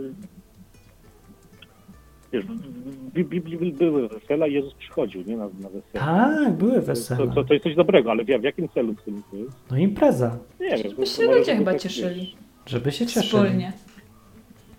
wiesz, 2.33 2.45
w 2.45 3.11
Bi- 3.13 3.25
Biblii 3.25 3.73
były 3.73 4.09
wesela 4.09 4.47
i 4.47 4.53
Jezus 4.53 4.75
przychodził, 4.75 5.23
nie, 5.27 5.37
na, 5.37 5.45
na 5.45 5.69
wesele. 5.69 5.81
Tak, 5.95 6.53
były 6.53 6.75
To, 6.75 6.83
wesela. 6.83 7.35
to, 7.35 7.45
to 7.45 7.55
jest 7.55 7.65
coś 7.65 7.75
dobrego, 7.75 8.11
ale 8.11 8.25
w, 8.25 8.27
w 8.27 8.43
jakim 8.43 8.69
celu 8.69 8.95
w 8.95 9.03
tym 9.03 9.23
to 9.31 9.37
jest? 9.37 9.57
No 9.71 9.77
impreza, 9.77 10.39
Nie 10.61 10.69
wiem. 10.69 10.79
Żeby 10.91 11.07
się 11.07 11.25
może 11.27 11.39
ludzie 11.39 11.57
chyba 11.57 11.73
tak, 11.73 11.81
cieszyli. 11.81 12.21
wiesz, 12.21 12.35
żeby 12.67 12.93
się 12.93 13.07
cieszyli. 13.07 13.27
Wspólnie. 13.27 13.73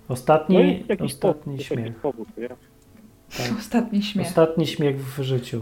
No 0.09 0.13
Ostatni, 0.13 0.73
jest 0.77 0.89
jakiś 0.89 1.13
ostatni 1.13 1.43
powód, 1.43 1.59
jest 1.59 1.71
jakiś 1.71 1.85
śmiech. 1.85 2.01
powód, 2.01 2.27
nie? 2.37 2.49
Ostatni 3.59 4.03
śmiech. 4.03 4.27
Ostatni 4.27 4.67
śmiech 4.67 5.05
w 5.05 5.23
życiu. 5.23 5.61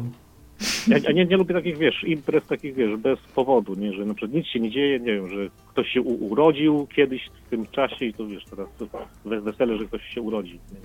Ja, 0.87 0.97
ja 0.97 1.11
nie, 1.11 1.25
nie 1.25 1.37
lubię 1.37 1.55
takich, 1.55 1.77
wiesz, 1.77 2.03
imprez 2.03 2.45
takich, 2.47 2.75
wiesz, 2.75 2.97
bez 2.97 3.19
powodu, 3.35 3.75
nie, 3.75 3.93
że 3.93 4.05
na 4.05 4.13
przykład 4.13 4.33
nic 4.33 4.47
się 4.47 4.59
nie 4.59 4.71
dzieje, 4.71 4.99
nie 4.99 5.13
wiem, 5.13 5.29
że 5.29 5.49
ktoś 5.69 5.87
się 5.89 6.01
u, 6.01 6.25
urodził 6.25 6.87
kiedyś 6.95 7.21
w 7.47 7.49
tym 7.49 7.65
czasie 7.67 8.05
i 8.05 8.13
to, 8.13 8.27
wiesz, 8.27 8.45
teraz 8.49 8.67
to 8.79 8.85
we- 9.25 9.41
wesele, 9.41 9.77
że 9.77 9.85
ktoś 9.85 10.01
się 10.13 10.21
urodzi. 10.21 10.53
Nie? 10.53 10.77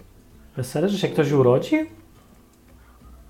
Wesele, 0.57 0.89
że 0.89 0.99
się 0.99 1.09
ktoś 1.09 1.33
urodzi? 1.33 1.77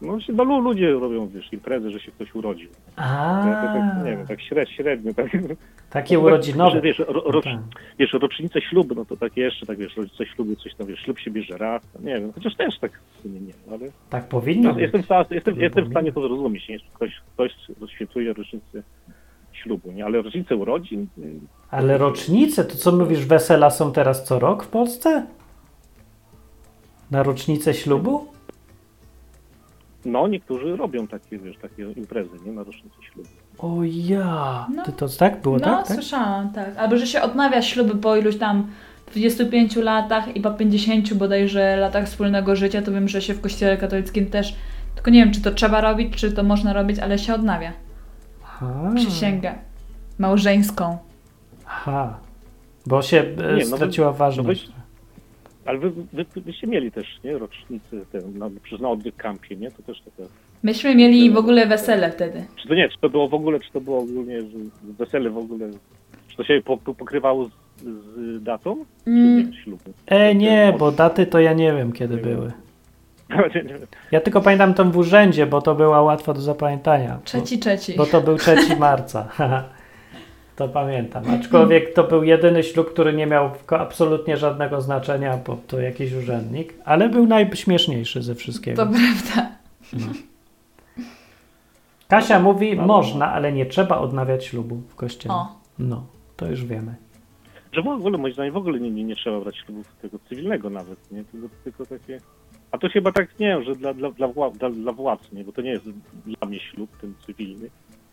No, 0.03 0.21
się, 0.21 0.33
no 0.33 0.45
lu- 0.45 0.61
ludzie 0.61 0.93
robią, 0.93 1.29
wiesz, 1.29 1.53
imprezy, 1.53 1.91
że 1.91 2.01
się 2.01 2.13
ktoś 2.13 2.35
urodził. 2.35 2.69
A, 2.97 3.45
Ja 3.49 3.63
to 3.63 3.67
tak, 3.97 4.05
nie 4.05 4.11
wiem, 4.17 4.27
tak 4.27 4.41
średnio, 4.43 4.75
średnio 4.75 5.15
tak. 5.15 5.27
takie 5.91 6.15
Że, 6.15 6.21
urodzinowe. 6.21 6.81
wiesz, 6.81 6.99
ro, 6.99 7.07
No 7.27 7.31
ro, 7.33 7.43
tak. 7.43 7.59
wiesz, 7.99 8.13
rocznice 8.13 8.61
ślubu, 8.61 8.95
no 8.95 9.05
to 9.05 9.17
takie 9.17 9.41
jeszcze, 9.41 9.67
tak 9.67 9.79
wiesz, 9.79 9.97
rocznice 9.97 10.27
ślubu, 10.27 10.57
coś 10.57 10.75
tam, 10.75 10.87
wiesz, 10.87 11.01
ślub 11.01 11.19
się 11.19 11.31
bierze 11.31 11.59
raz, 11.59 11.83
no 11.95 12.01
nie 12.11 12.21
wiem, 12.21 12.33
chociaż 12.33 12.57
też 12.57 12.79
tak 12.79 12.93
w 13.19 13.23
sumie 13.23 13.41
nie 13.41 13.47
wiem, 13.53 13.73
ale 13.81 13.91
Tak 14.11 14.29
powinno 14.29 14.69
no, 14.69 14.75
być. 14.75 14.83
jestem, 14.83 15.03
jestem, 15.31 15.61
jestem 15.61 15.85
w 15.85 15.91
stanie 15.91 16.13
to 16.13 16.21
zrozumieć, 16.21 16.69
nie? 16.69 16.79
Ktoś, 16.95 17.21
ktoś 17.35 17.53
rozświecuje 17.81 18.33
rocznicę 18.33 18.83
ślubu, 19.53 19.93
nie? 19.93 20.05
Ale 20.05 20.23
rocznicę 20.23 20.57
urodzin, 20.57 21.07
Ale 21.71 21.99
rocznice, 21.99 22.65
to 22.65 22.77
co 22.77 22.93
mówisz, 22.97 23.27
wesela 23.27 23.71
są 23.71 23.93
teraz 23.93 24.25
co 24.25 24.39
rok 24.39 24.65
w 24.65 24.69
Polsce? 24.69 25.27
Na 27.11 27.23
rocznicę 27.23 27.75
ślubu? 27.75 28.27
No 30.07 30.29
niektórzy 30.29 30.77
robią 30.77 31.07
takie, 31.07 31.39
wiesz, 31.39 31.57
takie 31.63 31.83
imprezy, 31.93 32.31
nie? 32.47 32.53
Na 32.53 32.63
rocznicę 32.63 32.97
ślubu. 33.13 33.29
O 33.59 33.77
ja! 33.85 34.67
No. 34.75 34.83
Ty 34.85 34.93
to 34.93 35.09
tak 35.09 35.41
było, 35.43 35.57
No, 35.57 35.65
tak? 35.65 35.87
tak? 35.87 35.95
słyszałam, 35.95 36.53
tak. 36.53 36.77
Albo, 36.77 36.97
że 36.97 37.07
się 37.07 37.23
odnawia 37.23 37.63
śluby 37.63 37.95
po 37.95 38.17
iluś 38.17 38.37
tam 38.37 38.67
25 39.13 39.77
latach 39.77 40.37
i 40.37 40.41
po 40.41 40.51
50 40.51 41.15
bodajże 41.15 41.77
latach 41.77 42.07
wspólnego 42.07 42.57
życia, 42.57 42.83
to 42.83 42.93
wiem, 42.93 43.09
że 43.09 43.23
się 43.23 43.35
w 43.35 43.41
kościele 43.41 43.77
katolickim 43.77 44.27
też, 44.27 44.57
tylko 44.95 45.11
nie 45.11 45.25
wiem, 45.25 45.35
czy 45.35 45.43
to 45.43 45.51
trzeba 45.51 45.81
robić, 45.81 46.17
czy 46.17 46.33
to 46.33 46.43
można 46.43 46.73
robić, 46.73 46.99
ale 46.99 47.19
się 47.19 47.35
odnawia. 47.35 47.73
Aha. 48.45 48.93
Przysięgę 48.97 49.55
małżeńską. 50.19 50.99
Aha. 51.67 52.19
Bo 52.87 53.03
się 53.03 53.19
e, 53.21 53.57
Nie, 53.57 53.65
no 53.71 53.77
straciła 53.77 54.13
ważność. 54.13 54.69
Ale 55.67 55.79
wy, 55.79 55.91
wy, 56.12 56.41
byście 56.41 56.67
mieli 56.67 56.93
też, 56.93 57.07
nie? 57.25 57.39
Rocznicę 57.39 57.97
tę, 58.12 58.19
na, 58.35 58.51
przez 58.62 58.81
na 58.81 58.91
odwyk 58.91 59.17
kampie, 59.17 59.57
nie? 59.57 59.71
To 59.71 59.83
też 59.83 60.01
taka... 60.01 60.29
Myśmy 60.62 60.95
mieli 60.95 61.31
w 61.31 61.37
ogóle 61.37 61.67
wesele 61.67 62.12
wtedy. 62.12 62.45
Czy 62.62 62.69
to 62.69 62.75
nie, 62.75 62.89
czy 62.89 62.99
to 63.01 63.09
było 63.09 63.29
w 63.29 63.35
ogóle, 63.35 63.61
czy 63.61 63.73
to 63.73 63.81
było 63.81 63.99
ogólnie, 63.99 64.41
że 64.41 64.59
wesele 64.99 65.31
w 65.31 65.39
ogóle, 65.39 65.71
czy 66.29 66.37
to 66.37 66.45
się 66.45 66.61
po, 66.64 66.77
po, 66.77 66.95
pokrywało 66.95 67.45
z, 67.45 67.51
z 67.85 68.43
datą? 68.43 68.85
Czy 69.05 69.11
Mm, 69.11 69.51
nie, 69.51 69.57
ślubu? 69.62 69.93
E, 70.07 70.35
nie, 70.35 70.75
bo 70.79 70.93
daty 70.93 71.27
to 71.27 71.41
ja 71.41 71.53
nie 71.53 71.73
wiem 71.73 71.93
kiedy 71.93 72.17
były. 72.17 72.53
Nie, 73.55 73.62
nie. 73.62 73.75
Ja 74.11 74.21
tylko 74.21 74.41
pamiętam 74.41 74.75
tą 74.75 74.91
w 74.91 74.97
urzędzie, 74.97 75.47
bo 75.47 75.62
to 75.62 75.75
była 75.75 76.03
łatwa 76.03 76.35
do 76.35 76.41
zapamiętania. 76.41 77.19
trzeci, 77.25 77.59
trzeci. 77.59 77.93
Bo, 77.97 78.05
bo 78.05 78.11
to 78.11 78.21
był 78.21 78.37
3 78.37 78.77
marca. 78.79 79.29
to 80.57 80.69
pamiętam. 80.69 81.25
Aczkolwiek 81.31 81.93
to 81.93 82.05
był 82.05 82.25
jedyny 82.25 82.63
ślub, 82.63 82.91
który 82.93 83.13
nie 83.13 83.27
miał 83.27 83.51
absolutnie 83.69 84.37
żadnego 84.37 84.81
znaczenia, 84.81 85.39
bo 85.47 85.57
to 85.67 85.81
jakiś 85.81 86.13
urzędnik, 86.13 86.75
ale 86.85 87.09
był 87.09 87.27
najśmieszniejszy 87.27 88.23
ze 88.23 88.35
wszystkiego. 88.35 88.87
To 88.87 88.93
prawda. 88.93 89.51
Kasia 92.09 92.41
mówi, 92.41 92.77
można, 92.77 93.33
ale 93.33 93.53
nie 93.53 93.67
trzeba 93.67 93.99
odnawiać 93.99 94.45
ślubu 94.45 94.77
w 94.89 94.95
kościele. 94.95 95.35
O, 95.35 95.49
No, 95.79 96.07
to 96.37 96.47
już 96.47 96.65
wiemy. 96.65 96.95
Że 97.73 97.83
w 97.83 97.89
ogóle, 97.89 98.19
moim 98.19 98.35
zdaniem, 98.35 98.55
w 98.55 98.57
ogóle 98.57 98.81
nie, 98.81 98.91
nie, 98.91 99.05
nie 99.05 99.17
trzeba 99.17 99.41
brać 99.41 99.57
ślubów 99.57 99.95
tego 100.03 100.19
cywilnego 100.29 100.71
nawet, 100.71 101.13
nie? 101.13 101.25
Tylko, 101.25 101.49
tylko 101.65 101.87
takie... 101.87 102.21
A 102.71 102.79
to 102.79 102.89
chyba 102.89 103.13
tak, 103.13 103.39
nie 103.39 103.47
wiem, 103.47 103.65
że 103.65 103.75
dla, 103.75 103.95
dla, 103.95 104.11
dla, 104.11 104.29
wła, 104.29 104.51
dla, 104.51 104.71
dla 104.71 104.93
władz, 104.93 105.33
nie? 105.33 105.45
Bo 105.45 105.53
to 105.53 105.63
nie 105.63 105.71
jest 105.71 105.85
dla 106.27 106.49
mnie 106.49 106.61
ślub, 106.61 106.91
ten 107.01 107.15
cywilny. 107.27 107.69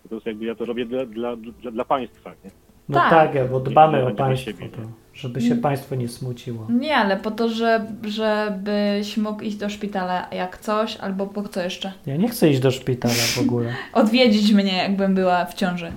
To 0.09 0.15
jest 0.15 0.27
jakby, 0.27 0.45
ja 0.45 0.55
to 0.55 0.65
robię 0.65 0.85
dla, 0.85 1.05
dla, 1.05 1.35
dla, 1.35 1.71
dla 1.71 1.85
państwa, 1.85 2.29
nie? 2.43 2.51
No 2.89 2.99
tak, 2.99 3.33
Tak. 3.33 3.51
bo 3.51 3.59
dbamy 3.59 3.97
Nie, 3.97 4.03
o 4.05 4.09
nie 4.09 4.15
państwo, 4.15 4.51
siebie, 4.51 4.69
to, 4.69 4.81
nie? 4.81 4.87
żeby 5.13 5.41
się 5.41 5.55
państwo 5.55 5.95
nie 5.95 6.07
smuciło. 6.07 6.67
nie, 6.69 6.95
ale 6.95 7.17
po 7.17 7.31
to, 7.31 7.49
że, 7.49 7.85
żebyś 8.03 9.17
mógł 9.17 9.43
iść 9.43 9.57
do 9.57 9.69
szpitala 9.69 10.27
jak 10.31 10.57
coś, 10.57 10.97
albo 10.97 11.27
po 11.27 11.43
co 11.47 11.61
jeszcze? 11.61 11.93
Ja 12.05 12.17
nie 12.17 12.29
chcę 12.29 12.49
iść 12.49 12.59
do 12.59 12.71
szpitala 12.71 13.13
w 13.13 13.39
ogóle. 13.41 13.73
Odwiedzić 13.93 14.53
mnie, 14.53 14.77
jakbym 14.77 15.15
była 15.15 15.45
w 15.45 15.53
ciąży. 15.53 15.91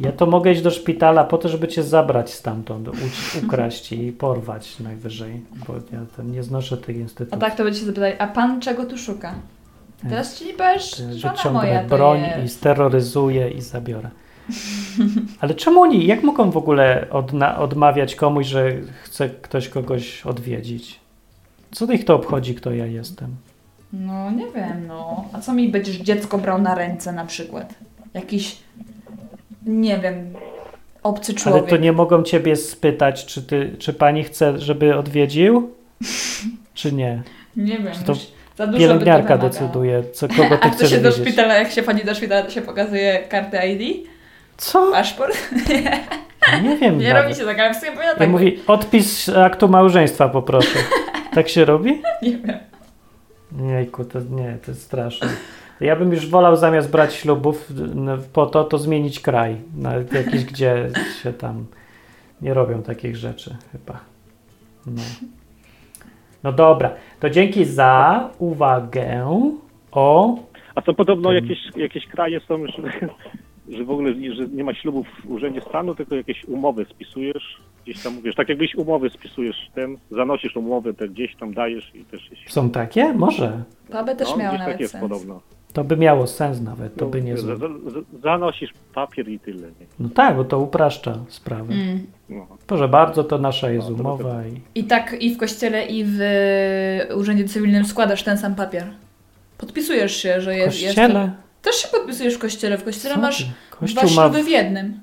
Ja 0.00 0.12
to 0.12 0.26
mogę 0.26 0.52
iść 0.52 0.62
do 0.62 0.70
szpitala 0.70 1.24
po 1.24 1.38
to, 1.38 1.48
żeby 1.48 1.68
cię 1.68 1.82
zabrać 1.82 2.32
stamtąd, 2.32 2.88
u- 2.88 2.92
ukraść 3.46 3.92
i 3.92 4.12
porwać 4.12 4.80
najwyżej, 4.80 5.42
bo 5.68 5.74
ja 5.74 6.00
tam 6.16 6.32
nie 6.32 6.42
znoszę 6.42 6.76
tych 6.76 6.96
A 7.30 7.36
tak 7.36 7.54
to 7.56 7.64
by 7.64 7.72
cię 7.72 7.84
zapytali, 7.84 8.14
a 8.18 8.26
pan 8.26 8.60
czego 8.60 8.84
tu 8.86 8.98
szuka? 8.98 9.34
Teraz 10.10 10.38
ci 10.38 10.46
nie 10.46 10.54
powiesz, 10.54 10.90
To 10.90 10.96
żona 11.18 11.34
Wyciągnę 11.34 11.52
moja 11.60 11.82
to 11.82 11.88
broń 11.88 12.20
i 12.44 12.48
steroryzuję 12.48 13.50
i 13.50 13.60
zabiorę. 13.60 14.10
Ale 15.40 15.54
czemu 15.54 15.80
oni, 15.82 16.06
jak 16.06 16.22
mogą 16.22 16.50
w 16.50 16.56
ogóle 16.56 17.06
odna- 17.10 17.58
odmawiać 17.58 18.14
komuś, 18.14 18.46
że 18.46 18.72
chce 19.02 19.28
ktoś 19.28 19.68
kogoś 19.68 20.26
odwiedzić? 20.26 21.00
Co 21.72 21.92
ich 21.92 22.04
to 22.04 22.14
obchodzi, 22.14 22.54
kto 22.54 22.70
ja 22.72 22.86
jestem? 22.86 23.36
No 23.92 24.30
nie 24.30 24.46
wiem, 24.54 24.86
no. 24.86 25.24
A 25.32 25.40
co 25.40 25.52
mi 25.52 25.68
będziesz 25.68 25.96
dziecko 25.96 26.38
brał 26.38 26.62
na 26.62 26.74
ręce 26.74 27.12
na 27.12 27.24
przykład? 27.26 27.74
Jakiś, 28.14 28.56
nie 29.66 29.98
wiem, 29.98 30.34
obcy 31.02 31.32
Ale 31.32 31.40
człowiek. 31.40 31.70
to 31.70 31.76
nie 31.76 31.92
mogą 31.92 32.22
ciebie 32.22 32.56
spytać, 32.56 33.26
czy, 33.26 33.42
ty, 33.42 33.76
czy 33.78 33.92
pani 33.94 34.24
chce, 34.24 34.58
żeby 34.58 34.96
odwiedził, 34.96 35.70
czy 36.74 36.92
nie? 36.92 37.22
Nie 37.56 37.78
wiem, 37.78 37.92
Czy 37.94 38.04
to 38.04 38.12
za 38.56 38.66
dużo 38.66 38.78
Pielęgniarka 38.78 39.38
decyduje, 39.38 40.02
co, 40.12 40.28
kogo 40.36 40.58
ty 40.58 40.64
A 40.68 40.70
chcesz 40.70 40.90
się 40.90 41.00
do 41.00 41.12
szpitala, 41.12 41.54
jak 41.54 41.70
się 41.70 41.82
pani 41.82 42.04
do 42.04 42.14
szpitala, 42.14 42.42
to 42.42 42.50
się 42.50 42.62
pokazuje 42.62 43.18
kartę 43.28 43.68
ID? 43.72 44.06
Co? 44.56 44.92
Paszport? 44.92 45.36
Nie 46.62 46.76
wiem 46.76 46.98
Nie 47.00 47.08
nawet. 47.08 47.22
robi 47.22 47.34
się 47.34 47.44
tak, 47.44 47.58
ale 47.58 47.74
w 47.74 47.76
sumie 47.76 47.92
Ja 48.04 48.14
tak 48.14 48.28
mówi, 48.28 48.58
odpis 48.66 49.28
aktu 49.28 49.68
małżeństwa 49.68 50.28
poproszę. 50.28 50.78
Tak 51.34 51.48
się 51.48 51.64
robi? 51.64 52.02
nie 52.22 52.36
wiem. 52.36 52.58
Jejku, 53.70 54.04
to 54.04 54.18
nie, 54.20 54.58
to 54.64 54.70
jest 54.70 54.82
straszne. 54.82 55.28
Ja 55.80 55.96
bym 55.96 56.12
już 56.12 56.26
wolał 56.28 56.56
zamiast 56.56 56.90
brać 56.90 57.14
ślubów 57.14 57.70
n- 57.70 58.18
po 58.32 58.46
to, 58.46 58.64
to 58.64 58.78
zmienić 58.78 59.20
kraj. 59.20 59.56
Na 59.76 59.92
jakiś, 60.12 60.44
gdzie 60.44 60.88
się 61.22 61.32
tam 61.32 61.66
nie 62.42 62.54
robią 62.54 62.82
takich 62.82 63.16
rzeczy 63.16 63.56
chyba. 63.72 64.00
No. 64.86 65.02
No 66.42 66.52
dobra, 66.52 66.94
to 67.20 67.30
dzięki 67.30 67.64
za 67.64 68.30
uwagę 68.38 69.26
o... 69.92 70.36
A 70.74 70.82
to 70.82 70.94
podobno 70.94 71.32
jakieś, 71.32 71.58
jakieś 71.76 72.06
kraje 72.06 72.40
są, 72.40 72.66
że, 72.66 73.08
że 73.68 73.84
w 73.84 73.90
ogóle 73.90 74.14
że 74.32 74.48
nie 74.48 74.64
ma 74.64 74.74
ślubów 74.74 75.06
w 75.24 75.30
urzędzie 75.30 75.60
stanu, 75.60 75.94
tylko 75.94 76.14
jakieś 76.14 76.44
umowy 76.44 76.84
spisujesz. 76.84 77.60
Gdzieś 77.84 78.02
tam 78.02 78.14
mówisz, 78.14 78.34
tak 78.34 78.48
jakbyś 78.48 78.74
umowy 78.74 79.10
spisujesz 79.10 79.70
ten, 79.74 79.96
zanosisz 80.10 80.56
umowę, 80.56 80.94
te 80.94 81.08
gdzieś 81.08 81.36
tam 81.36 81.54
dajesz 81.54 81.94
i 81.94 82.04
też 82.04 82.30
Są 82.46 82.70
takie? 82.70 83.12
Może. 83.12 83.62
To 83.90 84.04
by 84.04 84.16
też 84.16 84.28
no, 84.28 84.36
gdzieś 84.36 84.50
tak 84.50 84.58
nawet 84.58 84.80
jest 84.80 84.92
sens. 84.92 85.02
podobno. 85.02 85.40
To 85.76 85.84
by 85.84 85.96
miało 85.96 86.26
sens 86.26 86.60
nawet, 86.60 86.96
to 86.96 87.06
by 87.06 87.22
nie 87.22 87.36
za- 87.36 87.56
Zanosisz 88.22 88.72
papier 88.94 89.28
i 89.28 89.38
tyle. 89.38 89.68
Nie? 89.68 89.86
No 90.00 90.08
tak, 90.08 90.36
bo 90.36 90.44
to 90.44 90.58
upraszcza 90.58 91.18
sprawę. 91.28 91.74
Mm. 91.74 92.06
No. 92.28 92.46
Proszę 92.66 92.88
bardzo, 92.88 93.24
to 93.24 93.38
nasza 93.38 93.70
jest 93.70 93.90
No, 93.90 93.94
to 93.96 94.00
umowa 94.02 94.42
i... 94.46 94.80
I 94.80 94.84
tak 94.84 95.16
i 95.20 95.34
w 95.34 95.38
kościele, 95.38 95.86
i 95.86 96.04
w 96.04 96.20
e, 96.20 97.16
urzędzie 97.16 97.44
cywilnym 97.44 97.84
składasz 97.84 98.22
ten 98.22 98.38
sam 98.38 98.54
papier. 98.54 98.86
Podpisujesz 99.58 100.16
się, 100.16 100.40
że 100.40 100.52
W 100.52 100.56
jest. 100.56 100.80
jest 100.82 100.96
kościele? 100.96 101.32
Też 101.62 101.76
się 101.76 101.88
podpisujesz 101.88 102.34
w 102.34 102.38
kościele. 102.38 102.78
W 102.78 102.84
kościele 102.84 103.14
Co 103.14 103.20
masz 103.20 103.38
ty? 103.38 103.44
dwa 103.44 103.76
Kościół 103.80 104.02
ma... 104.02 104.08
śluby 104.08 104.42
w 104.44 104.48
jednym. 104.48 105.00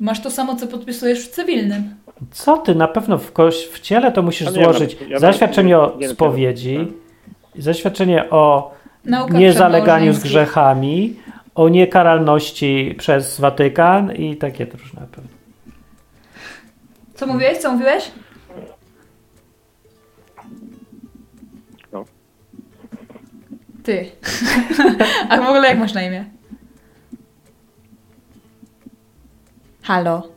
Masz 0.00 0.20
to 0.22 0.30
samo, 0.30 0.56
co 0.56 0.66
podpisujesz 0.66 1.28
w 1.28 1.30
cywilnym. 1.30 1.94
Co 2.30 2.56
ty? 2.56 2.74
Na 2.74 2.88
pewno 2.88 3.18
w, 3.18 3.32
koś... 3.32 3.66
w 3.66 3.80
ciele 3.80 4.12
to 4.12 4.22
musisz 4.22 4.46
nie, 4.46 4.64
złożyć 4.64 4.96
no, 5.00 5.06
ja 5.08 5.18
zaświadczenie 5.18 5.78
o 5.78 5.92
nie 5.94 6.00
wiem, 6.06 6.10
spowiedzi, 6.10 6.76
tak. 6.76 7.62
zaświadczenie 7.62 8.30
o 8.30 8.77
Nauka 9.04 9.38
niezaleganiu 9.38 10.12
z 10.12 10.22
grzechami, 10.22 11.16
o 11.54 11.68
niekaralności 11.68 12.94
przez 12.98 13.40
Watykan 13.40 14.12
i 14.12 14.36
takie 14.36 14.64
różne 14.64 15.06
pewnie. 15.12 15.30
Co 17.14 17.26
mówiłeś? 17.26 17.58
Co 17.58 17.72
mówiłeś? 17.72 18.10
No. 21.92 22.04
Ty. 23.82 24.06
A 25.30 25.36
w 25.36 25.40
ogóle 25.48 25.68
jak 25.68 25.78
masz 25.78 25.94
na 25.94 26.02
imię? 26.02 26.24
Halo. 29.82 30.28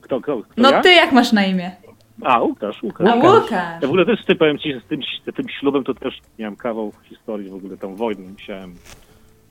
Kto, 0.00 0.20
kto, 0.20 0.42
kto 0.42 0.62
No 0.62 0.70
ja? 0.70 0.80
ty 0.80 0.92
jak 0.92 1.12
masz 1.12 1.32
na 1.32 1.44
imię? 1.46 1.76
A, 2.22 2.40
Łukasz, 2.42 2.82
Łukasz. 2.82 3.08
A 3.08 3.14
Łukasz. 3.16 3.50
Ja 3.52 3.80
w 3.80 3.84
ogóle 3.84 4.06
też 4.06 4.24
ty 4.24 4.34
powiem 4.34 4.58
ci, 4.58 4.72
że 4.72 4.80
z 4.80 4.84
tym, 4.84 5.00
z 5.32 5.34
tym 5.36 5.48
ślubem 5.48 5.84
to 5.84 5.94
też 5.94 6.18
miałem 6.38 6.56
kawał 6.56 6.92
historii 7.08 7.48
w 7.50 7.54
ogóle, 7.54 7.76
tam 7.76 7.96
wojny 7.96 8.30
musiałem. 8.30 8.74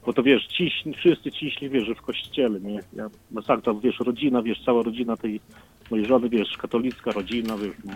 Bo 0.05 0.13
to 0.13 0.23
wiesz, 0.23 0.47
ciśni, 0.47 0.93
wszyscy 0.93 1.31
ciśli, 1.31 1.69
wiesz, 1.69 1.83
że 1.83 1.95
w 1.95 2.01
kościele, 2.01 2.59
nie? 2.59 2.79
Ja, 2.93 3.07
masakra, 3.31 3.73
wiesz, 3.73 3.99
rodzina, 3.99 4.41
wiesz, 4.41 4.63
cała 4.65 4.83
rodzina 4.83 5.17
tej 5.17 5.39
mojej 5.91 6.05
żony, 6.05 6.29
wiesz, 6.29 6.57
katolicka 6.57 7.11
rodzina, 7.11 7.57
wiesz, 7.57 7.73
no, 7.85 7.93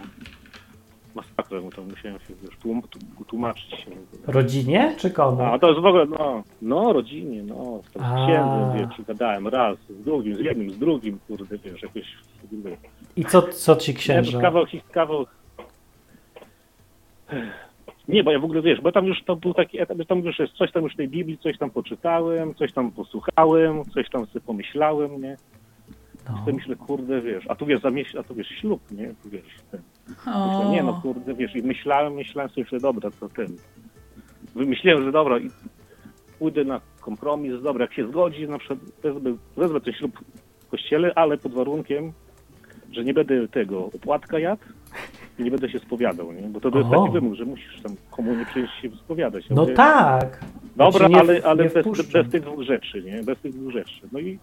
masakra, 1.15 1.61
no 1.63 1.69
to 1.69 1.83
musiałem 1.83 2.19
się, 2.19 2.33
wiesz, 2.43 2.57
tłum, 2.61 2.81
tłum- 2.81 3.25
tłumaczyć 3.25 3.69
się. 3.69 3.91
Rodzinie 4.27 4.95
czy 4.97 5.11
komu? 5.11 5.41
A 5.41 5.59
to 5.59 5.69
jest 5.69 5.81
w 5.81 5.85
ogóle, 5.85 6.05
no, 6.05 6.43
no, 6.61 6.93
rodzinie, 6.93 7.43
no, 7.43 7.81
z 7.85 7.89
księdzem, 7.89 8.89
wiesz, 8.89 9.05
gadałem 9.07 9.47
raz, 9.47 9.77
z 9.89 10.03
drugim, 10.03 10.35
z 10.35 10.39
jednym, 10.39 10.69
z 10.69 10.77
drugim, 10.77 11.19
kurde, 11.27 11.57
wiesz, 11.57 11.81
jakoś 11.81 12.03
w 12.51 12.53
ogóle. 12.59 12.77
I 13.15 13.25
co, 13.25 13.41
co 13.41 13.75
ci 13.75 13.93
księża? 13.93 14.41
kawał, 14.41 14.65
kawał. 14.91 15.25
Nie, 18.07 18.23
bo 18.23 18.31
ja 18.31 18.39
w 18.39 18.43
ogóle 18.43 18.61
wiesz, 18.61 18.81
bo 18.81 18.91
tam 18.91 19.05
już 19.05 19.23
to 19.23 19.35
był 19.35 19.53
taki 19.53 19.81
etap, 19.81 19.97
tam 20.07 20.19
już 20.19 20.39
jest 20.39 20.53
coś 20.53 20.71
tam 20.71 20.83
już 20.83 20.95
tej 20.95 21.07
Biblii, 21.07 21.37
coś 21.37 21.57
tam 21.57 21.69
poczytałem, 21.69 22.55
coś 22.55 22.73
tam 22.73 22.91
posłuchałem, 22.91 23.85
coś 23.85 24.09
tam 24.09 24.25
sobie 24.25 24.41
pomyślałem, 24.45 25.21
nie? 25.21 25.37
No. 26.29 26.35
I 26.35 26.39
sobie 26.39 26.53
myślę, 26.53 26.75
kurde, 26.75 27.21
wiesz, 27.21 27.45
a 27.47 27.55
tu 27.55 27.65
wiesz, 27.65 27.81
za 27.81 27.89
miesiąc, 27.89 28.25
a 28.25 28.27
tu 28.27 28.35
wiesz, 28.35 28.47
ślub, 28.47 28.81
nie? 28.91 29.13
Tu 29.23 29.29
wiesz, 29.29 29.43
ten. 29.71 29.81
Myślę, 30.07 30.69
nie 30.71 30.83
no, 30.83 31.01
kurde, 31.01 31.33
wiesz, 31.33 31.55
i 31.55 31.61
myślałem, 31.61 32.13
myślałem 32.13 32.49
sobie, 32.49 32.65
że 32.71 32.79
dobra, 32.79 33.09
to 33.19 33.29
ten. 33.29 33.47
Wymyśliłem, 34.55 35.03
że 35.03 35.11
dobra, 35.11 35.39
i 35.39 35.49
pójdę 36.39 36.63
na 36.63 36.81
kompromis, 37.01 37.61
dobra, 37.61 37.83
jak 37.85 37.93
się 37.93 38.07
zgodzi, 38.07 38.47
na 38.47 38.57
przykład 38.57 38.79
wezmę, 39.03 39.35
wezmę 39.57 39.81
ten 39.81 39.93
ślub 39.93 40.19
w 40.59 40.67
kościele, 40.67 41.11
ale 41.15 41.37
pod 41.37 41.53
warunkiem, 41.53 42.13
że 42.91 43.03
nie 43.03 43.13
będę 43.13 43.47
tego 43.47 43.85
opłatka 43.85 44.39
jadł 44.39 44.61
i 45.39 45.43
nie 45.43 45.51
będę 45.51 45.69
się 45.69 45.79
spowiadał, 45.79 46.31
nie? 46.33 46.41
Bo 46.41 46.59
to 46.59 46.77
jest 46.77 46.89
O. 46.93 47.01
taki 47.01 47.13
wymóg, 47.13 47.33
że 47.33 47.45
musisz 47.45 47.81
tam 47.81 47.95
komunie 48.11 48.45
przyjść 48.45 48.73
się 48.81 48.89
spowiadać. 48.89 49.45
Ja 49.49 49.55
No 49.55 49.61
mówię, 49.61 49.73
tak. 49.73 50.39
Dobra, 50.75 51.01
Ja 51.03 51.07
cię 51.09 51.13
nie- 51.13 51.19
ale, 51.19 51.41
ale 51.43 51.63
nie 51.63 51.69
bez, 51.69 52.11
bez 52.11 52.29
tych 52.31 52.41
dwóch 52.41 52.61
rzeczy, 52.61 53.03
nie? 53.03 53.23
Bez 53.23 53.39
tych 53.39 53.53
dwóch 53.53 53.71
rzeczy. 53.73 54.01
No 54.11 54.19
i 54.19 54.39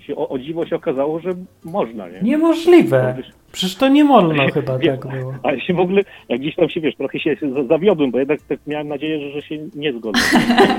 się, 0.00 0.16
o, 0.16 0.28
o 0.28 0.38
dziwo 0.38 0.66
się 0.66 0.76
okazało, 0.76 1.20
że 1.20 1.30
można, 1.64 2.08
nie? 2.08 2.20
Niemożliwe. 2.22 3.16
Przecież 3.52 3.76
to 3.76 3.88
nie 3.88 4.04
wolno 4.04 4.46
chyba 4.54 4.78
tak 4.78 5.06
było. 5.06 5.34
Ale 5.42 5.60
się 5.60 5.74
w 5.74 5.80
ogóle, 5.80 6.02
jak 6.28 6.40
gdzieś 6.40 6.56
tam 6.56 6.68
się, 6.68 6.80
wiesz, 6.80 6.96
trochę 6.96 7.18
się 7.18 7.36
za- 7.54 7.64
zawiodłem, 7.64 8.10
bo 8.10 8.18
jednak 8.18 8.42
tak 8.42 8.58
miałem 8.66 8.88
nadzieję, 8.88 9.20
że, 9.20 9.30
że 9.40 9.42
się 9.48 9.58
nie 9.74 9.92
zgodzę. 9.92 10.18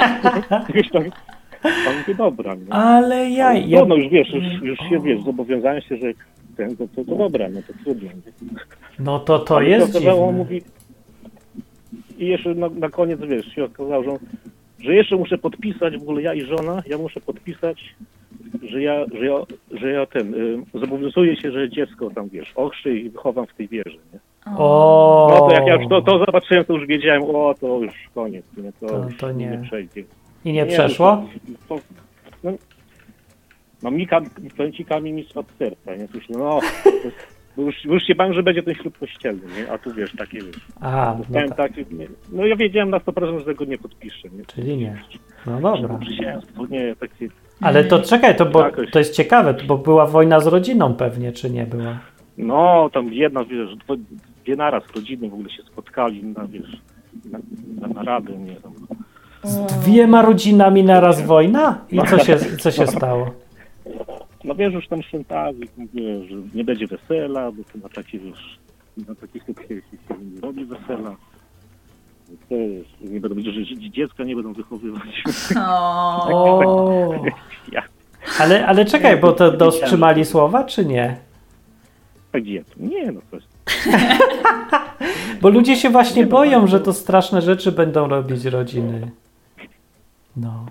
Gdzieś 0.69 0.89
tam, 0.91 1.03
mówię, 1.99 2.15
dobra, 2.17 2.55
nie? 2.55 2.73
Ale 2.73 3.29
ja... 3.29 3.53
ja... 3.53 3.79
No, 3.79 3.85
no 3.85 3.95
już 3.95 4.07
wiesz, 4.09 4.29
już, 4.33 4.43
już 4.63 4.79
się, 4.89 4.99
wiesz, 4.99 5.23
zobowiązałem 5.23 5.81
się, 5.81 5.97
że 5.97 6.07
ten, 6.57 6.77
to, 6.77 6.87
to, 6.95 7.05
to 7.05 7.15
dobra, 7.15 7.49
no 7.49 7.59
to 7.67 7.73
trudno. 7.83 8.09
nie? 8.09 8.21
No 8.99 9.19
to 9.19 9.39
to 9.39 9.57
Ale 9.57 9.69
jest 9.69 9.95
okazało, 9.95 10.27
dziwne. 10.27 10.37
mówi... 10.37 10.61
I 12.17 12.27
jeszcze 12.27 12.55
na, 12.55 12.69
na 12.69 12.89
koniec, 12.89 13.19
wiesz, 13.21 13.45
się 13.55 13.63
okazało, 13.63 14.03
że, 14.03 14.11
że 14.79 14.95
jeszcze 14.95 15.15
muszę 15.15 15.37
podpisać, 15.37 15.97
w 15.97 16.01
ogóle 16.01 16.21
ja 16.21 16.33
i 16.33 16.41
żona, 16.41 16.83
ja 16.87 16.97
muszę 16.97 17.21
podpisać, 17.21 17.95
że 18.63 18.81
ja, 18.81 19.05
że 19.19 19.25
ja, 19.25 19.35
że 19.71 19.91
ja 19.91 20.05
ten, 20.05 20.33
y, 20.33 20.79
zobowiązuję 20.79 21.35
się, 21.41 21.51
że 21.51 21.69
dziecko 21.69 22.09
tam, 22.09 22.29
wiesz, 22.29 22.51
ochrzczę 22.55 22.89
i 22.95 23.09
wychowam 23.09 23.47
w 23.47 23.53
tej 23.53 23.67
wierze, 23.67 23.97
nie? 24.13 24.19
O. 24.57 25.27
No 25.31 25.47
to 25.47 25.53
jak 25.53 25.67
ja 25.67 25.75
już 25.75 25.89
to, 25.89 26.01
to 26.01 26.19
zobaczyłem, 26.25 26.65
to 26.65 26.73
już 26.73 26.87
wiedziałem, 26.87 27.23
o, 27.23 27.55
to 27.61 27.79
już 27.79 27.93
koniec, 28.15 28.45
nie? 28.57 28.71
To, 28.79 28.87
To- 28.87 29.07
to 29.19 29.31
nie. 29.31 29.59
przejdzie. 29.63 30.03
I 30.45 30.53
nie 30.53 30.65
przeszło? 30.65 31.25
To, 31.69 31.79
no, 32.43 32.51
no 33.85 33.91
mi, 33.91 34.07
kam, 34.07 34.25
powiem 34.57 34.73
ci, 34.73 34.85
kamień 34.85 35.23
z 35.23 35.57
serca, 35.57 35.95
nie? 35.95 36.07
Myślę, 36.13 36.37
no, 36.37 36.59
bo 37.57 37.63
już, 37.63 37.85
już 37.85 38.03
się 38.03 38.15
bałem, 38.15 38.33
że 38.33 38.43
będzie 38.43 38.63
ten 38.63 38.75
ślub 38.75 38.97
kościelny, 38.97 39.41
nie? 39.57 39.71
A 39.71 39.77
tu 39.77 39.93
wiesz, 39.93 40.15
takie 40.17 40.41
wiesz. 40.41 40.67
A, 40.81 41.15
no, 41.29 41.55
tak. 41.55 41.77
nie, 41.77 42.07
no 42.31 42.45
ja 42.45 42.55
wiedziałem 42.55 42.89
na 42.89 42.97
100%, 42.97 43.39
że 43.39 43.45
tego 43.45 43.65
nie 43.65 43.77
podpiszę, 43.77 44.29
nie? 44.29 44.45
Czyli 44.45 44.77
nie. 44.77 45.01
No 45.45 45.61
dobra. 45.61 45.97
Przysięstwo, 45.97 46.65
nie, 46.69 46.95
takie... 46.95 47.27
Ale 47.61 47.83
to 47.83 47.99
czekaj, 47.99 48.35
to, 48.35 48.45
bo, 48.45 48.65
to 48.91 48.99
jest 48.99 49.13
ciekawe, 49.13 49.55
bo 49.67 49.77
była 49.77 50.05
wojna 50.05 50.39
z 50.39 50.47
rodziną 50.47 50.93
pewnie, 50.93 51.31
czy 51.31 51.49
nie 51.49 51.65
była? 51.65 51.99
No, 52.37 52.89
tam 52.93 53.13
jedna, 53.13 53.43
wiesz, 53.43 53.69
dwie 54.43 54.55
naraz 54.55 54.83
rodziny 54.95 55.29
w 55.29 55.33
ogóle 55.33 55.49
się 55.49 55.63
spotkali 55.63 56.23
na, 56.23 56.47
wiesz, 56.47 56.81
na, 57.31 57.39
na 57.81 57.87
naradę, 57.87 58.37
nie? 58.37 58.55
Tam. 58.55 58.73
Z 59.43 59.57
dwiema 59.57 60.21
rodzinami 60.21 60.83
naraz 60.83 61.21
wojna? 61.21 61.85
I 61.91 61.99
co 61.99 62.19
się, 62.19 62.37
co 62.37 62.71
się 62.71 62.87
stało? 62.87 63.44
No 64.43 64.55
wiesz, 64.55 64.73
już 64.73 64.87
tam 64.87 65.01
świętali, 65.03 65.69
wiesz, 65.93 66.29
że 66.29 66.35
nie 66.55 66.63
będzie 66.63 66.87
wesela, 66.87 67.51
bo 67.51 67.63
to 67.63 67.77
na 67.83 67.89
takie, 67.89 68.19
wiesz, 68.19 68.59
na 69.07 69.15
takich 69.15 69.43
ślub 69.43 69.59
się, 69.67 69.75
nie 70.33 70.41
robi 70.41 70.65
wesela. 70.65 71.15
To 72.49 72.55
jest, 72.55 72.89
nie 73.01 73.19
będą, 73.19 73.41
że 73.41 73.51
że 73.65 73.89
dziecka 73.91 74.23
nie 74.23 74.35
będą 74.35 74.53
wychowywać. 74.53 75.23
O. 75.57 76.29
O. 76.29 77.23
Ja, 77.71 77.83
Ale, 78.39 78.67
ale 78.67 78.85
czekaj, 78.85 79.17
bo 79.17 79.31
to 79.33 79.51
dotrzymali 79.51 80.25
słowa, 80.25 80.63
czy 80.63 80.85
nie? 80.85 81.17
tak 82.35 82.43
gdzie? 82.43 82.63
Nie, 82.77 83.11
no 83.11 83.21
to 83.31 83.35
jest, 83.35 83.47
Bo 85.41 85.49
ludzie 85.49 85.75
się 85.75 85.89
właśnie 85.89 86.25
boją, 86.25 86.67
że 86.67 86.79
to 86.79 86.93
straszne 86.93 87.41
rzeczy 87.41 87.71
będą 87.71 88.07
robić 88.07 88.45
rodziny. 88.45 89.11
No. 90.37 90.65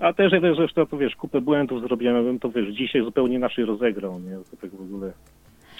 A 0.00 0.12
też, 0.12 0.30
też 0.30 0.56
zresztą, 0.56 0.86
to 0.86 0.98
wiesz, 0.98 1.16
kupę 1.16 1.40
błędów 1.40 1.82
zrobiłem, 1.82 2.16
ja 2.16 2.22
bym 2.22 2.38
to, 2.38 2.50
wiesz, 2.50 2.74
dzisiaj 2.74 3.04
zupełnie 3.04 3.34
inaczej 3.34 3.64
rozegrał, 3.64 4.20
nie? 4.20 4.36
To 4.50 4.56
tak 4.60 4.70
w 4.70 4.80
ogóle... 4.80 5.12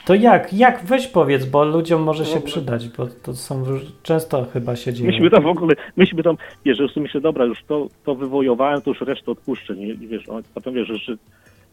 To 0.06 0.14
jak? 0.14 0.52
Jak? 0.52 0.84
Weź 0.84 1.06
powiedz, 1.06 1.44
bo 1.44 1.64
ludziom 1.64 2.02
może 2.02 2.24
się 2.24 2.40
przydać, 2.40 2.88
bo 2.88 3.06
to 3.06 3.34
są 3.34 3.64
często 4.02 4.44
chyba 4.52 4.76
się 4.76 4.92
dzieje. 4.92 5.10
Myśmy 5.10 5.30
tam 5.30 5.42
w 5.42 5.46
ogóle, 5.46 5.74
myśmy 5.96 6.22
tam, 6.22 6.36
wiesz, 6.64 6.78
sobie 6.78 6.90
myślę, 6.96 7.20
dobra, 7.20 7.44
już 7.44 7.64
to, 7.64 7.88
to 8.04 8.14
wywojowałem, 8.14 8.82
to 8.82 8.90
już 8.90 9.00
resztę 9.00 9.30
odpuszczę, 9.30 9.76
nie? 9.76 9.86
I 9.86 10.06
wiesz, 10.06 10.28
on, 10.28 10.42
potem 10.54 10.74
wiesz, 10.74 10.88
że 10.88 11.16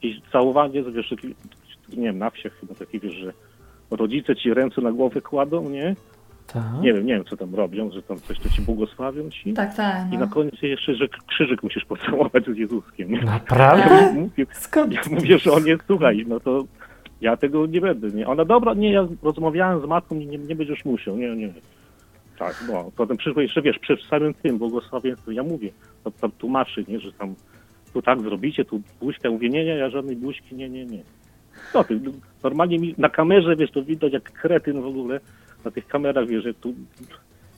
jakieś 0.04 0.22
całowanie, 0.32 0.84
wiesz, 0.84 1.14
nie 1.98 2.04
wiem, 2.04 2.18
na 2.18 2.30
wsiach 2.30 2.54
chyba 2.54 2.76
taki, 2.76 3.00
wiesz, 3.00 3.14
że 3.14 3.34
rodzice 3.91 4.36
ci 4.36 4.54
ręce 4.54 4.82
na 4.82 4.91
głowę 4.91 5.22
kładą, 5.22 5.70
nie? 5.70 5.95
Tak. 6.54 6.64
Nie 6.82 6.93
wiem, 6.93 7.06
nie 7.06 7.14
wiem, 7.14 7.26
co 7.26 7.38
tam 7.38 7.56
robią, 7.56 7.91
że 7.91 8.04
tam 8.04 8.18
coś 8.20 8.39
to 8.39 8.50
ci 8.50 8.62
błogosławią 8.62 9.30
ci. 9.30 9.54
Tak, 9.54 9.76
tak. 9.76 10.08
I 10.12 10.14
No. 10.14 10.20
na 10.20 10.28
koniec 10.28 10.62
jeszcze, 10.62 10.95
że 10.95 11.08
krzyżyk 11.28 11.64
musisz 11.64 11.86
pocałować 11.86 12.45
z 12.45 12.58
Jezuskiem, 12.58 13.12
nie? 13.12 13.22
Naprawdę? 13.22 13.95
Ja 13.95 14.14
mówię, 14.14 14.45
Skąd? 14.54 14.93
ja 14.93 15.02
mówię, 15.12 15.39
że 15.39 15.52
on 15.52 15.66
jest, 15.68 15.84
słuchaj, 15.88 16.26
no 16.28 16.39
to 16.39 16.64
ja 17.22 17.38
tego 17.38 17.66
nie 17.66 17.82
będę, 17.82 18.10
nie? 18.10 18.28
Ona, 18.28 18.45
dobra, 18.45 18.74
nie, 18.74 18.91
ja 18.91 19.08
rozmawiałem 19.24 19.82
z 19.82 19.86
matką, 19.86 20.16
nie, 20.16 20.26
nie, 20.26 20.38
nie 20.38 20.56
będziesz 20.56 20.86
musiał, 20.86 21.18
nie, 21.18 21.36
nie. 21.36 21.54
Tak, 22.39 22.64
no, 22.72 22.91
potem 22.95 23.18
przyszło 23.18 23.41
jeszcze, 23.41 23.62
wiesz, 23.62 23.80
przed 23.80 24.02
samym 24.02 24.34
tym 24.34 24.58
błogosławieństwem, 24.58 25.34
ja 25.34 25.43
mówię, 25.43 25.70
to 26.04 26.12
tam 26.12 26.32
tłumaczy, 26.32 26.86
nie, 26.88 27.00
że 27.00 27.12
tam 27.12 27.36
tu 27.93 28.02
tak 28.02 28.22
zrobicie, 28.22 28.66
tu 28.66 28.82
buźkę, 29.02 29.30
mówię, 29.30 29.50
nie, 29.50 29.66
nie, 29.66 29.76
ja 29.78 29.89
żadnej 29.89 30.16
buźki, 30.16 30.56
nie, 30.56 30.70
nie, 30.70 30.86
nie. 30.86 31.04
Co 31.74 31.84
ty, 31.84 32.00
normalnie 32.43 32.80
mi 32.80 32.95
na 32.98 33.10
kamerze, 33.10 33.56
wiesz, 33.56 33.72
to 33.72 33.84
widać 33.84 34.14
jak 34.14 34.32
kretyn 34.32 34.82
w 34.82 34.86
ogóle, 34.86 35.20
na 35.66 35.72
tych 35.72 35.88
kamerach, 35.88 36.28
wiesz, 36.28 36.43
że 36.43 36.53
tu, 36.53 36.74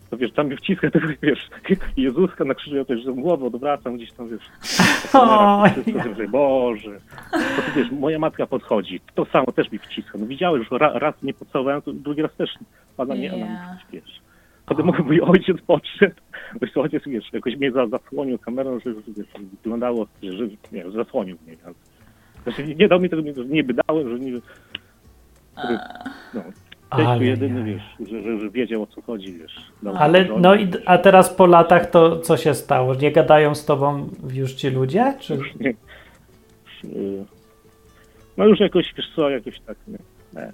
to 0.09 0.17
wiesz, 0.17 0.31
tam 0.31 0.47
mi 0.47 0.57
wciska 0.57 0.91
tego, 0.91 1.07
wiesz, 1.21 1.49
Jezuska 1.97 2.45
na 2.45 2.55
krzyżu, 2.55 2.75
ja 2.75 2.85
też 2.85 3.05
głowę 3.05 3.45
odwracam 3.45 3.95
gdzieś 3.95 4.11
tam, 4.11 4.29
wiesz, 4.29 4.43
kamerach, 5.11 5.77
Oj, 5.77 5.83
wszystko, 5.83 6.15
że 6.15 6.27
Boże. 6.27 6.99
To 7.31 7.61
ty 7.61 7.71
wiesz, 7.75 7.91
moja 7.91 8.19
matka 8.19 8.47
podchodzi, 8.47 9.01
to 9.15 9.25
samo 9.25 9.51
też 9.51 9.71
mi 9.71 9.79
wciska. 9.79 10.17
No 10.17 10.25
widziałeś, 10.25 10.67
że 10.71 10.77
ra, 10.77 10.99
raz 10.99 11.23
mnie 11.23 11.33
pocałowałem, 11.33 11.81
to 11.81 11.93
drugi 11.93 12.21
raz 12.21 12.33
też 12.35 12.49
ona 12.97 13.15
nie, 13.15 13.33
ona 13.33 13.45
Ja. 13.45 13.73
mi 13.73 13.79
wiesz. 13.93 14.19
Potem 14.65 14.85
mój, 14.85 14.99
mój 14.99 15.21
ojciec 15.21 15.61
podszedł, 15.67 16.15
bo 16.75 16.81
ojciec, 16.81 17.03
wiesz, 17.05 17.33
jakoś 17.33 17.55
mnie 17.55 17.71
za, 17.71 17.87
zasłonił 17.87 18.37
kamerą, 18.37 18.79
że, 18.79 18.93
wiesz, 18.93 19.27
wyglądało, 19.63 20.07
że, 20.23 20.31
że 20.31 20.43
nie 20.47 20.57
wiem, 20.71 20.91
zasłonił 20.91 21.37
mnie. 21.47 21.57
Znaczy 22.43 22.67
nie, 22.67 22.75
nie 22.75 22.87
dał 22.87 22.99
mi 22.99 23.09
tego, 23.09 23.21
nie, 23.21 23.63
wydałem, 23.63 24.09
że 24.09 24.19
nie 24.19 24.31
no, 26.33 26.41
Ale 26.89 27.25
jedyny, 27.25 27.63
wiesz, 27.63 28.09
że, 28.09 28.39
że, 28.39 28.49
wiedział 28.49 28.83
o 28.83 28.87
co 28.87 29.01
chodzi, 29.01 29.33
wiesz. 29.33 29.55
Dał 29.83 29.95
Ale 29.97 30.27
żonie. 30.27 30.39
no 30.41 30.55
i 30.55 30.67
a 30.85 30.97
teraz 30.97 31.29
po 31.33 31.45
latach 31.45 31.89
to 31.89 32.19
co 32.19 32.37
się 32.37 32.53
stało? 32.53 32.93
Nie 32.95 33.11
gadają 33.11 33.55
z 33.55 33.65
tobą 33.65 34.09
już 34.33 34.53
ci 34.53 34.69
ludzie? 34.69 35.13
Czy... 35.19 35.37
Nie. 35.59 35.69
Y, 36.85 37.25
No 38.37 38.45
już 38.45 38.59
jakoś, 38.59 38.93
wiesz 38.97 39.11
co, 39.15 39.29
jakoś 39.29 39.59
tak, 39.59 39.77
nie. 39.87 39.97
nie. 40.33 40.51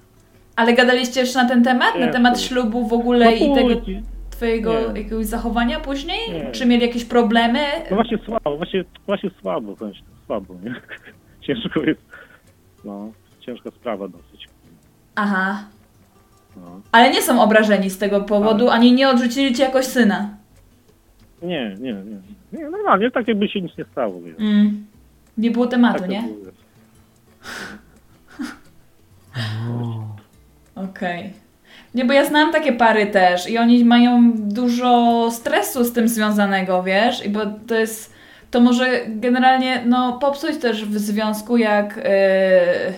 Ale 0.55 0.73
gadaliście 0.73 1.19
jeszcze 1.19 1.43
na 1.43 1.49
ten 1.49 1.63
temat? 1.63 1.95
Na 1.99 2.05
Nie, 2.05 2.11
temat 2.11 2.33
to- 2.33 2.39
ślubu 2.39 2.87
w 2.87 2.93
ogóle 2.93 3.25
No 3.25 3.31
i 3.31 3.55
tego 3.55 3.81
twojego 4.29 4.73
Nie. 4.73 4.99
jakiegoś 5.01 5.25
zachowania 5.25 5.79
później? 5.79 6.31
Nie. 6.33 6.51
Czy 6.51 6.65
mieli 6.65 6.81
jakieś 6.87 7.05
problemy? 7.05 7.59
No 7.89 7.95
właśnie 7.95 8.17
słabo, 8.25 8.57
właśnie, 8.57 8.83
właśnie 9.05 9.29
słabo, 9.41 9.75
właśnie 9.75 10.03
słabo, 10.25 10.55
nie? 10.63 10.75
Ciężko 11.47 11.79
jest, 11.83 12.01
no, 12.85 13.11
ciężka 13.39 13.71
sprawa 13.71 14.07
dosyć. 14.07 14.47
Aha. 15.15 15.63
No. 16.55 16.81
Ale 16.91 17.11
nie 17.11 17.21
są 17.21 17.41
obrażeni 17.41 17.89
z 17.89 17.97
tego 17.97 18.21
powodu, 18.21 18.69
ani 18.69 18.93
nie 18.93 19.09
odrzucili 19.09 19.55
cię 19.55 19.63
jakoś 19.63 19.85
syna. 19.85 20.29
Nie, 21.41 21.75
nie, 21.79 21.93
nie. 21.93 22.17
Nie, 22.53 22.69
normalnie, 22.69 23.11
tak 23.11 23.27
jakby 23.27 23.47
się 23.47 23.61
nic 23.61 23.77
nie 23.77 23.85
stało, 23.91 24.21
wiesz. 24.21 24.35
Mm. 24.39 24.85
Nie 25.37 25.51
było 25.51 25.67
tematu, 25.67 25.99
Tak 25.99 26.09
nie? 26.09 26.23
O. 29.69 30.05
Okej. 30.89 31.33
Nie, 31.95 32.05
bo 32.05 32.13
ja 32.13 32.25
znam 32.25 32.51
takie 32.51 32.73
pary 32.73 33.05
też 33.07 33.49
i 33.49 33.57
oni 33.57 33.85
mają 33.85 34.31
dużo 34.35 35.27
stresu 35.31 35.83
z 35.83 35.93
tym 35.93 36.07
związanego, 36.07 36.83
wiesz? 36.83 37.25
I 37.25 37.29
bo 37.29 37.39
to 37.67 37.75
jest, 37.75 38.13
to 38.51 38.59
może 38.59 38.85
generalnie, 39.07 39.83
no, 39.85 40.17
popsuć 40.21 40.57
też 40.57 40.85
w 40.85 40.97
związku, 40.97 41.57
jak, 41.57 41.97
yy, 41.97 42.93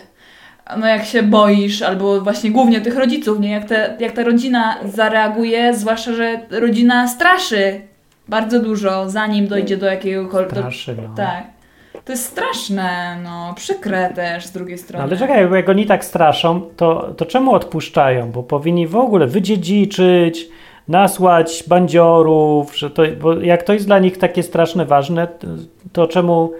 no, 0.78 0.88
jak 0.88 1.06
się 1.06 1.24
boisz, 1.24 1.82
albo 1.82 2.22
właśnie 2.22 2.52
głównie 2.52 2.82
tych 2.82 2.98
rodziców, 2.98 3.40
nie? 3.40 3.52
Jak, 3.52 3.66
te, 3.66 3.98
jak 4.00 4.12
ta 4.12 4.24
rodzina 4.24 4.78
zareaguje, 4.86 5.74
zwłaszcza, 5.74 6.14
że 6.14 6.40
rodzina 6.50 7.08
straszy 7.08 7.82
bardzo 8.28 8.60
dużo, 8.60 9.10
zanim 9.10 9.48
dojdzie 9.48 9.78
do 9.78 9.86
jakiegokolwiek... 9.86 10.52
Straszy, 10.52 10.96
no. 11.08 11.16
Tak. 11.16 11.44
To 12.06 12.12
jest 12.14 12.26
straszne, 12.26 13.18
no, 13.24 13.54
przykre 13.56 14.10
też 14.16 14.46
z 14.46 14.52
drugiej 14.52 14.76
No, 14.76 14.84
strony. 14.84 15.04
ale 15.04 15.18
czekaj, 15.18 15.48
bo 15.48 15.56
jak 15.56 15.70
oni 15.70 15.86
tak 15.86 16.06
straszą, 16.06 16.62
to, 16.78 17.14
to 17.18 17.26
czemu 17.26 17.54
odpuszczają? 17.54 18.32
Bo 18.32 18.44
powinni 18.44 18.88
w 18.88 18.96
ogóle 18.96 19.28
wydziedziczyć, 19.28 20.48
nasłać 20.88 21.64
bandziorów, 21.68 22.78
że 22.78 22.90
to, 22.90 23.04
bo 23.22 23.34
jak 23.34 23.64
to 23.64 23.74
jest 23.74 23.86
dla 23.86 24.00
nich 24.00 24.18
takie 24.18 24.44
straszne, 24.44 24.86
ważne, 24.86 25.28
to 25.94 26.08
czemu 26.08 26.52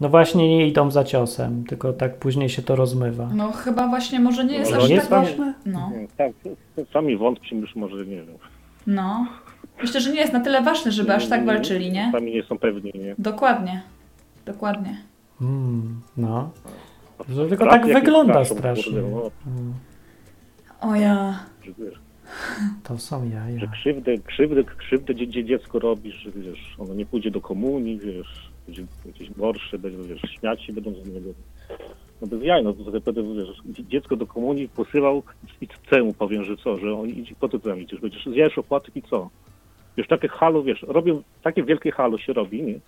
no 0.00 0.08
właśnie 0.08 0.48
nie 0.48 0.66
idą 0.68 0.90
za 0.90 1.04
ciosem, 1.04 1.64
tylko 1.64 1.92
tak 1.92 2.16
później 2.18 2.48
się 2.48 2.62
to 2.62 2.76
rozmywa. 2.76 3.28
No 3.34 3.52
chyba 3.52 3.88
właśnie 3.88 4.20
może 4.20 4.44
nie 4.44 4.56
jest 4.58 4.70
No, 4.72 4.76
aż 4.76 4.88
jest 4.88 5.08
tak... 5.10 5.24
ważne? 5.24 5.54
No, 5.66 5.92
Tak, 6.16 6.32
sami 6.92 7.16
wątpię, 7.16 7.56
już 7.56 7.76
może 7.76 7.96
nie 8.06 8.16
wiem. 8.16 8.26
no. 8.86 9.26
Myślę, 9.82 10.00
że 10.00 10.12
nie 10.12 10.20
jest 10.20 10.32
na 10.32 10.40
tyle 10.40 10.62
ważne, 10.62 10.92
żeby 10.92 11.14
aż 11.14 11.28
tak 11.28 11.46
walczyli, 11.46 11.92
nie? 11.92 12.08
Sami 12.12 12.34
nie 12.34 12.42
są 12.42 12.58
pewni, 12.58 12.92
nie? 12.94 13.14
Dokładnie. 13.18 13.82
Dokładnie. 14.46 14.96
Mm, 15.40 16.00
no. 16.16 16.50
Że 17.28 17.48
tylko 17.48 17.66
tak 17.70 17.86
wygląda 17.86 18.44
strasznie. 18.44 19.00
no, 19.02 19.30
O 20.80 20.94
ja. 20.94 21.38
To 22.82 22.98
są 22.98 23.28
jaja. 23.30 23.58
że 23.60 23.66
krzywdę, 23.68 24.18
krzywdę, 24.18 24.64
krzywdę 24.64 25.14
dzie, 25.14 25.28
dzie, 25.28 25.44
dziecko 25.44 25.78
robisz, 25.78 26.14
że 26.14 26.30
wiesz, 26.30 26.74
ono 26.78 26.94
nie 26.94 27.06
pójdzie 27.06 27.30
do 27.30 27.40
komunii, 27.40 27.98
wiesz, 27.98 28.50
będzie 28.66 28.86
jakieś 29.06 29.30
gorsze, 29.30 29.78
będzie, 29.78 30.14
wiesz, 30.14 30.20
śmiać 30.30 30.62
się 30.62 30.72
będą 30.72 30.94
z 30.94 31.06
niego. 31.06 31.30
No 32.20 32.26
bez 32.26 32.42
jaj, 32.42 32.64
no 32.64 32.72
to 32.72 33.00
wtedy, 33.00 33.22
wiesz, 33.22 33.84
dziecko 33.88 34.16
do 34.16 34.26
komunii 34.26 34.68
posyłał 34.68 35.22
i 35.60 35.68
co 35.90 36.04
mu 36.04 36.14
powiem, 36.14 36.44
że 36.44 36.56
co, 36.56 36.76
że 36.76 36.94
on 36.94 37.08
idzie, 37.08 37.34
po 37.40 37.48
co 37.48 37.58
tam 37.58 37.80
idziesz, 37.80 38.00
będziesz 38.00 38.26
zjesz 38.26 38.58
opłatek 38.58 38.96
i 38.96 39.02
co? 39.02 39.30
Wiesz, 39.96 40.08
takie 40.08 40.28
halo, 40.28 40.62
wiesz, 40.62 40.82
robią, 40.82 41.22
takie 41.42 41.62
wielkie 41.62 41.92
halo 41.92 42.18
się 42.18 42.32
robi, 42.32 42.62
nie? 42.62 42.80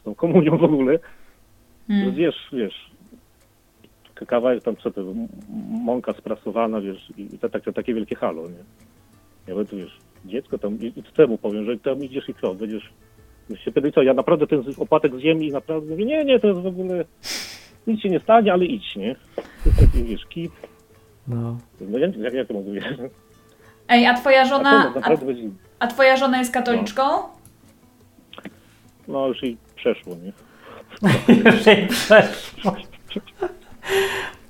Z 0.00 0.02
tą 0.02 0.14
komunią 0.14 0.58
w 0.58 0.64
ogóle, 0.64 0.98
że 1.88 1.94
Hmm. 1.94 2.14
zjesz, 2.14 2.48
wiesz, 2.52 2.90
kawałek 4.14 4.62
tam, 4.62 4.76
co 4.76 4.90
to, 4.90 5.04
mąka 5.84 6.12
sprasowana, 6.12 6.80
wiesz, 6.80 7.12
i 7.18 7.38
to, 7.38 7.48
takie, 7.48 7.72
takie 7.72 7.94
wielkie 7.94 8.16
halo, 8.16 8.42
nie? 8.42 8.64
Ja 9.46 9.54
będę, 9.54 9.76
wiesz, 9.76 9.98
dziecko 10.24 10.58
tam, 10.58 10.78
i, 10.80 10.92
i 10.96 11.02
temu 11.02 11.38
powiem, 11.38 11.64
że 11.64 11.78
tam 11.78 12.04
idziesz 12.04 12.28
i 12.28 12.34
co, 12.34 12.54
będziesz 12.54 12.90
się 13.56 13.72
pytać, 13.72 13.94
co, 13.94 14.02
ja 14.02 14.14
naprawdę 14.14 14.46
ten 14.46 14.62
opatek 14.78 15.14
z 15.16 15.18
ziemi, 15.18 15.50
naprawdę, 15.50 15.90
mówię, 15.90 16.04
nie, 16.04 16.24
nie, 16.24 16.40
to 16.40 16.48
jest 16.48 16.60
w 16.60 16.66
ogóle, 16.66 17.04
nic 17.86 18.00
się 18.00 18.08
nie 18.08 18.20
stanie, 18.20 18.52
ale 18.52 18.64
idź, 18.64 18.96
nie? 18.96 19.14
To 19.36 19.42
jest 19.70 19.80
taki, 19.80 20.04
wiesz, 20.04 20.26
kit, 20.26 20.52
No. 21.28 21.58
no 21.80 21.98
ja, 21.98 22.06
jak, 22.18 22.34
jak 22.34 22.48
to 22.48 22.54
mogę 22.54 22.72
wiedzieć? 22.72 22.98
Ej, 23.88 24.06
a 24.06 24.14
twoja 24.14 24.42
A 24.42 24.44
żona... 24.44 24.94
A, 25.02 25.16
będzie, 25.16 25.42
a 25.78 25.86
twoja 25.86 26.16
żona 26.16 26.38
jest 26.38 26.52
katoliczką? 26.52 27.02
no 29.08 29.28
już 29.28 29.42
i 29.42 29.56
przeszło, 29.76 30.14
nie? 30.14 30.32
Już 31.50 31.66
jej 31.66 31.86
przeszło. 31.86 32.76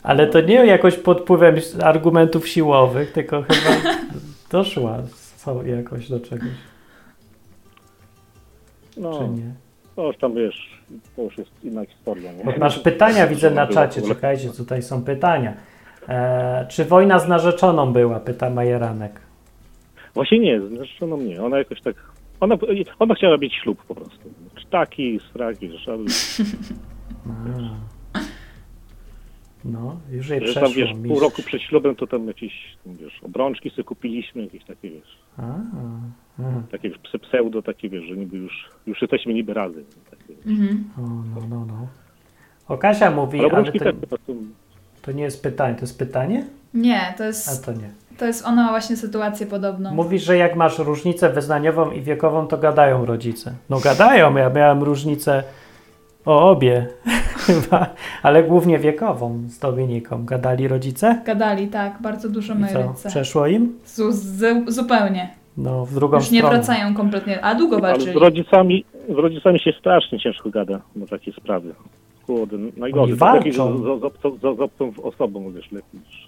Ale 0.03 0.27
to 0.27 0.41
nie 0.41 0.55
jakoś 0.55 0.97
pod 0.97 1.21
wpływem 1.21 1.57
argumentów 1.83 2.49
siłowych, 2.49 3.13
tylko 3.13 3.43
chyba 3.43 3.95
doszła 4.51 5.03
jakoś 5.67 6.09
do 6.09 6.21
czegoś, 6.21 6.49
No, 8.99 9.19
czy 9.19 9.29
nie? 9.29 9.53
to 9.97 10.07
już 10.07 10.17
tam, 10.17 10.35
wiesz, 10.35 10.81
to 11.17 11.23
już 11.23 11.39
jest 11.39 11.51
inna 11.65 11.85
historia, 11.85 12.33
nie? 12.33 12.45
Bo 12.45 12.53
masz 12.59 12.79
pytania, 12.79 13.27
widzę 13.33 13.51
na 13.51 13.67
czacie, 13.67 14.03
czekajcie, 14.03 14.49
tutaj 14.51 14.83
są 14.83 15.05
pytania. 15.05 15.55
E, 16.09 16.67
czy 16.69 16.85
wojna 16.85 17.19
z 17.19 17.29
narzeczoną 17.29 17.93
była, 17.93 18.21
pyta 18.21 18.51
Majeranek. 18.51 19.21
Właśnie 20.15 20.39
nie, 20.39 20.61
zresztą 20.61 21.07
no 21.07 21.17
nie. 21.17 21.43
Ona 21.43 21.59
jakoś 21.59 21.83
tak. 21.83 21.97
Ona, 22.41 22.57
ona 22.99 23.15
chciała 23.15 23.37
mieć 23.37 23.55
ślub 23.55 23.85
po 23.85 23.95
prostu. 23.95 24.31
Taki, 24.71 25.21
straki, 25.31 25.71
że, 25.79 25.93
A. 27.29 27.98
No, 29.65 29.97
już 30.11 30.29
jej 30.29 30.41
przeszło. 30.41 30.63
tam 30.63 30.73
wiesz, 30.73 30.89
mistrz. 30.95 31.09
pół 31.09 31.21
roku 31.21 31.43
przed 31.43 31.63
ślubem 31.63 31.97
to 31.97 32.07
tam 32.07 32.27
jakieś 32.29 32.53
wiesz, 32.87 33.21
obrączki 33.23 33.71
sobie 33.71 33.85
kupiliśmy, 33.85 34.43
jakieś 34.43 34.65
takie 34.65 34.91
wiesz, 34.91 35.19
A, 35.39 35.43
a. 35.43 36.63
takie 36.73 36.91
pse- 36.91 37.19
pseudo 37.19 37.63
takie 37.63 37.89
wiesz, 37.89 38.05
że 38.05 38.17
niby 38.17 38.37
już, 38.37 38.53
już 38.87 39.03
jesteśmy 39.03 39.35
niby 39.35 39.55
razem. 39.55 39.85
Takie. 40.11 40.51
Mhm. 40.51 40.85
O, 40.99 41.01
no, 41.01 41.47
no, 41.51 41.65
no. 41.67 41.87
O, 42.69 42.79
Kasia 42.79 43.11
mówi, 43.11 43.39
Ale 43.39 43.49
ale 43.49 43.59
obrączki 43.59 43.79
to, 43.79 44.07
prostu. 44.07 44.37
to 45.03 45.13
nie 45.13 45.23
jest 45.23 45.43
pytanie, 45.43 45.75
to 45.75 45.81
jest 45.81 45.99
pytanie? 45.99 46.47
Nie, 46.75 47.15
to 47.19 47.25
A 47.25 47.27
jest... 47.27 47.65
to 47.67 47.73
nie. 47.73 47.91
To 48.19 48.27
jest... 48.27 48.45
Ona 48.47 48.65
ma 48.65 48.71
właśnie 48.71 48.97
sytuację 48.97 49.47
podobną. 49.47 49.95
Mówisz, 49.95 50.23
że 50.23 50.37
jak 50.37 50.57
masz 50.57 50.79
różnicę 50.79 51.31
wyznaniową 51.31 51.91
i 51.91 52.01
wiekową, 52.03 52.47
to 52.47 52.59
gadają 52.59 53.07
rodzice. 53.07 53.53
No 53.71 53.81
gadają, 53.81 54.37
ja 54.37 54.51
miałem 54.51 54.83
różnicę 54.83 55.45
o 56.29 56.51
obie 56.51 56.87
chyba, 57.47 57.87
ale 58.23 58.43
głównie 58.43 58.79
wiekową 58.79 59.39
z 59.47 59.59
Dominiką. 59.59 60.25
Gadali 60.25 60.69
rodzice? 60.69 61.23
Gadali, 61.27 61.69
tak. 61.69 62.03
Bardzo 62.03 62.29
dużo 62.29 62.55
I 62.55 62.59
my 62.59 62.69
co, 62.69 62.83
rodzice. 62.83 63.09
przeszło 63.09 63.47
im? 63.47 63.79
Zu, 63.85 64.13
z, 64.13 64.45
zupełnie. 64.75 65.29
No, 65.57 65.87
w 65.87 65.95
drugą 65.95 66.17
Już 66.17 66.31
nie 66.31 66.39
stronę. 66.41 66.57
wracają 66.57 66.95
kompletnie. 66.95 67.45
A 67.45 67.55
długo 67.55 67.77
Ale 67.77 67.87
z 67.87 67.91
walczyli. 67.91 68.19
rodzicami, 68.19 68.85
z 69.09 69.15
rodzicami 69.15 69.61
się 69.61 69.73
strasznie 69.81 70.19
ciężko 70.21 70.51
gada 70.51 70.81
na 70.97 71.07
takie 71.07 71.33
sprawy. 71.33 71.75
Kurde, 72.27 72.57
najgorzej. 72.77 73.17
Oni 73.21 73.53
z, 73.53 73.55
z, 73.55 73.59
z, 73.59 73.61
obcą- 74.03 74.37
z, 74.39 74.57
z 74.57 74.61
obcą 74.61 74.93
osobą, 75.03 75.53
wiesz, 75.53 75.73
lepiej 75.73 76.01
niż 76.07 76.28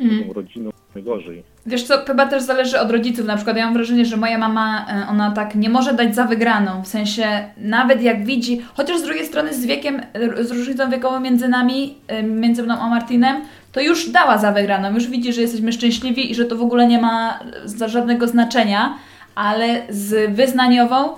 Mm. 0.00 0.30
rodziną, 0.32 0.70
najgorzej. 0.94 1.42
Wiesz 1.66 1.82
co, 1.84 1.98
chyba 2.06 2.26
też 2.26 2.42
zależy 2.42 2.80
od 2.80 2.90
rodziców. 2.90 3.26
Na 3.26 3.36
przykład 3.36 3.56
ja 3.56 3.64
mam 3.64 3.74
wrażenie, 3.74 4.04
że 4.04 4.16
moja 4.16 4.38
mama, 4.38 4.86
e, 4.88 5.08
ona 5.10 5.30
tak 5.30 5.54
nie 5.54 5.68
może 5.68 5.94
dać 5.94 6.14
za 6.14 6.24
wygraną. 6.24 6.82
W 6.82 6.88
sensie, 6.88 7.24
nawet 7.56 8.02
jak 8.02 8.24
widzi, 8.24 8.60
chociaż 8.74 8.98
z 8.98 9.02
drugiej 9.02 9.26
strony 9.26 9.54
z 9.54 9.66
wiekiem, 9.66 10.00
r- 10.14 10.44
z 10.46 10.50
różnicą 10.50 10.90
wiekową 10.90 11.20
między 11.20 11.48
nami, 11.48 11.94
e, 12.08 12.22
między 12.22 12.62
mną 12.62 12.74
a 12.80 12.88
Martinem, 12.88 13.36
to 13.72 13.80
już 13.80 14.10
dała 14.10 14.38
za 14.38 14.52
wygraną. 14.52 14.94
Już 14.94 15.06
widzi, 15.06 15.32
że 15.32 15.40
jesteśmy 15.40 15.72
szczęśliwi 15.72 16.30
i 16.30 16.34
że 16.34 16.44
to 16.44 16.56
w 16.56 16.62
ogóle 16.62 16.86
nie 16.86 17.00
ma 17.00 17.40
za 17.64 17.88
żadnego 17.88 18.28
znaczenia. 18.28 18.94
Ale 19.34 19.82
z 19.90 20.34
wyznaniową 20.36 21.08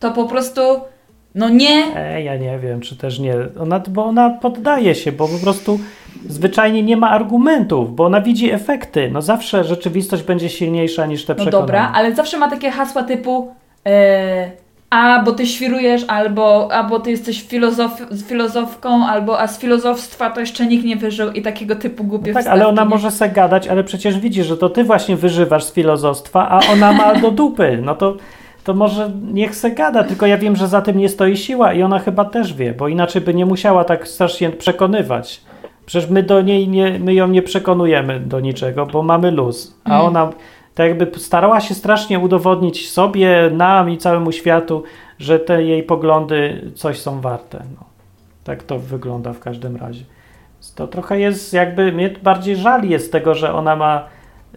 to 0.00 0.10
po 0.10 0.24
prostu, 0.24 0.60
no 1.34 1.48
nie, 1.48 1.96
Ej, 1.96 2.24
ja 2.24 2.36
nie 2.36 2.58
wiem, 2.58 2.80
czy 2.80 2.96
też 2.96 3.18
nie. 3.18 3.34
Ona, 3.60 3.80
bo 3.88 4.04
ona 4.04 4.30
poddaje 4.30 4.94
się, 4.94 5.12
bo 5.12 5.28
po 5.28 5.38
prostu 5.38 5.80
zwyczajnie 6.28 6.82
nie 6.82 6.96
ma 6.96 7.10
argumentów, 7.10 7.94
bo 7.94 8.04
ona 8.04 8.20
widzi 8.20 8.50
efekty. 8.50 9.10
No 9.12 9.22
zawsze 9.22 9.64
rzeczywistość 9.64 10.22
będzie 10.22 10.48
silniejsza 10.48 11.06
niż 11.06 11.24
te 11.24 11.32
No 11.32 11.36
przekonania. 11.36 11.66
dobra, 11.66 11.92
ale 11.94 12.14
zawsze 12.14 12.38
ma 12.38 12.50
takie 12.50 12.70
hasła 12.70 13.02
typu 13.02 13.54
e, 13.86 14.50
a, 14.90 15.22
bo 15.24 15.32
ty 15.32 15.46
świrujesz, 15.46 16.04
albo 16.08 16.68
a, 16.72 16.84
bo 16.84 17.00
ty 17.00 17.10
jesteś 17.10 17.42
filozof, 17.42 18.02
filozofką, 18.26 19.06
albo 19.06 19.40
a 19.40 19.46
z 19.46 19.58
filozofstwa 19.58 20.30
to 20.30 20.40
jeszcze 20.40 20.66
nikt 20.66 20.84
nie 20.84 20.96
wyżył 20.96 21.30
i 21.32 21.42
takiego 21.42 21.76
typu 21.76 22.04
głupie 22.04 22.30
No 22.30 22.34
tak, 22.34 22.42
wstawki, 22.42 22.60
ale 22.60 22.68
ona 22.68 22.82
nie? 22.82 22.88
może 22.88 23.10
se 23.10 23.28
gadać, 23.28 23.68
ale 23.68 23.84
przecież 23.84 24.18
widzi, 24.20 24.44
że 24.44 24.56
to 24.56 24.68
ty 24.68 24.84
właśnie 24.84 25.16
wyżywasz 25.16 25.64
z 25.64 25.72
filozofstwa, 25.72 26.48
a 26.48 26.60
ona 26.72 26.92
ma 26.92 27.14
do 27.14 27.30
dupy. 27.30 27.78
No 27.82 27.94
to, 27.94 28.16
to 28.64 28.74
może 28.74 29.10
niech 29.32 29.56
se 29.56 29.70
gada, 29.70 30.04
tylko 30.04 30.26
ja 30.26 30.38
wiem, 30.38 30.56
że 30.56 30.68
za 30.68 30.82
tym 30.82 30.98
nie 30.98 31.08
stoi 31.08 31.36
siła 31.36 31.72
i 31.72 31.82
ona 31.82 31.98
chyba 31.98 32.24
też 32.24 32.54
wie, 32.54 32.72
bo 32.72 32.88
inaczej 32.88 33.22
by 33.22 33.34
nie 33.34 33.46
musiała 33.46 33.84
tak 33.84 34.08
strasznie 34.08 34.50
przekonywać. 34.50 35.40
Przecież 35.86 36.10
my 36.10 36.22
do 36.22 36.40
niej 36.42 36.68
nie, 36.68 36.98
my 36.98 37.14
ją 37.14 37.28
nie 37.28 37.42
przekonujemy 37.42 38.20
do 38.20 38.40
niczego, 38.40 38.86
bo 38.86 39.02
mamy 39.02 39.30
luz. 39.30 39.74
A 39.84 39.94
Mm. 39.94 40.06
ona 40.06 40.32
tak 40.74 40.88
jakby 40.88 41.18
starała 41.20 41.60
się 41.60 41.74
strasznie 41.74 42.18
udowodnić 42.18 42.90
sobie, 42.90 43.50
nam 43.52 43.90
i 43.90 43.98
całemu 43.98 44.32
światu, 44.32 44.82
że 45.18 45.38
te 45.38 45.62
jej 45.64 45.82
poglądy 45.82 46.70
coś 46.74 46.98
są 47.00 47.20
warte. 47.20 47.58
No. 47.58 47.84
Tak 48.44 48.62
to 48.62 48.78
wygląda 48.78 49.32
w 49.32 49.40
każdym 49.40 49.76
razie. 49.76 50.04
To 50.74 50.86
trochę 50.86 51.20
jest 51.20 51.52
jakby, 51.52 51.92
mnie 51.92 52.10
bardziej 52.22 52.56
żal 52.56 52.84
jest 52.84 53.12
tego, 53.12 53.34
że 53.34 53.52
ona 53.54 53.76
ma, 53.76 54.04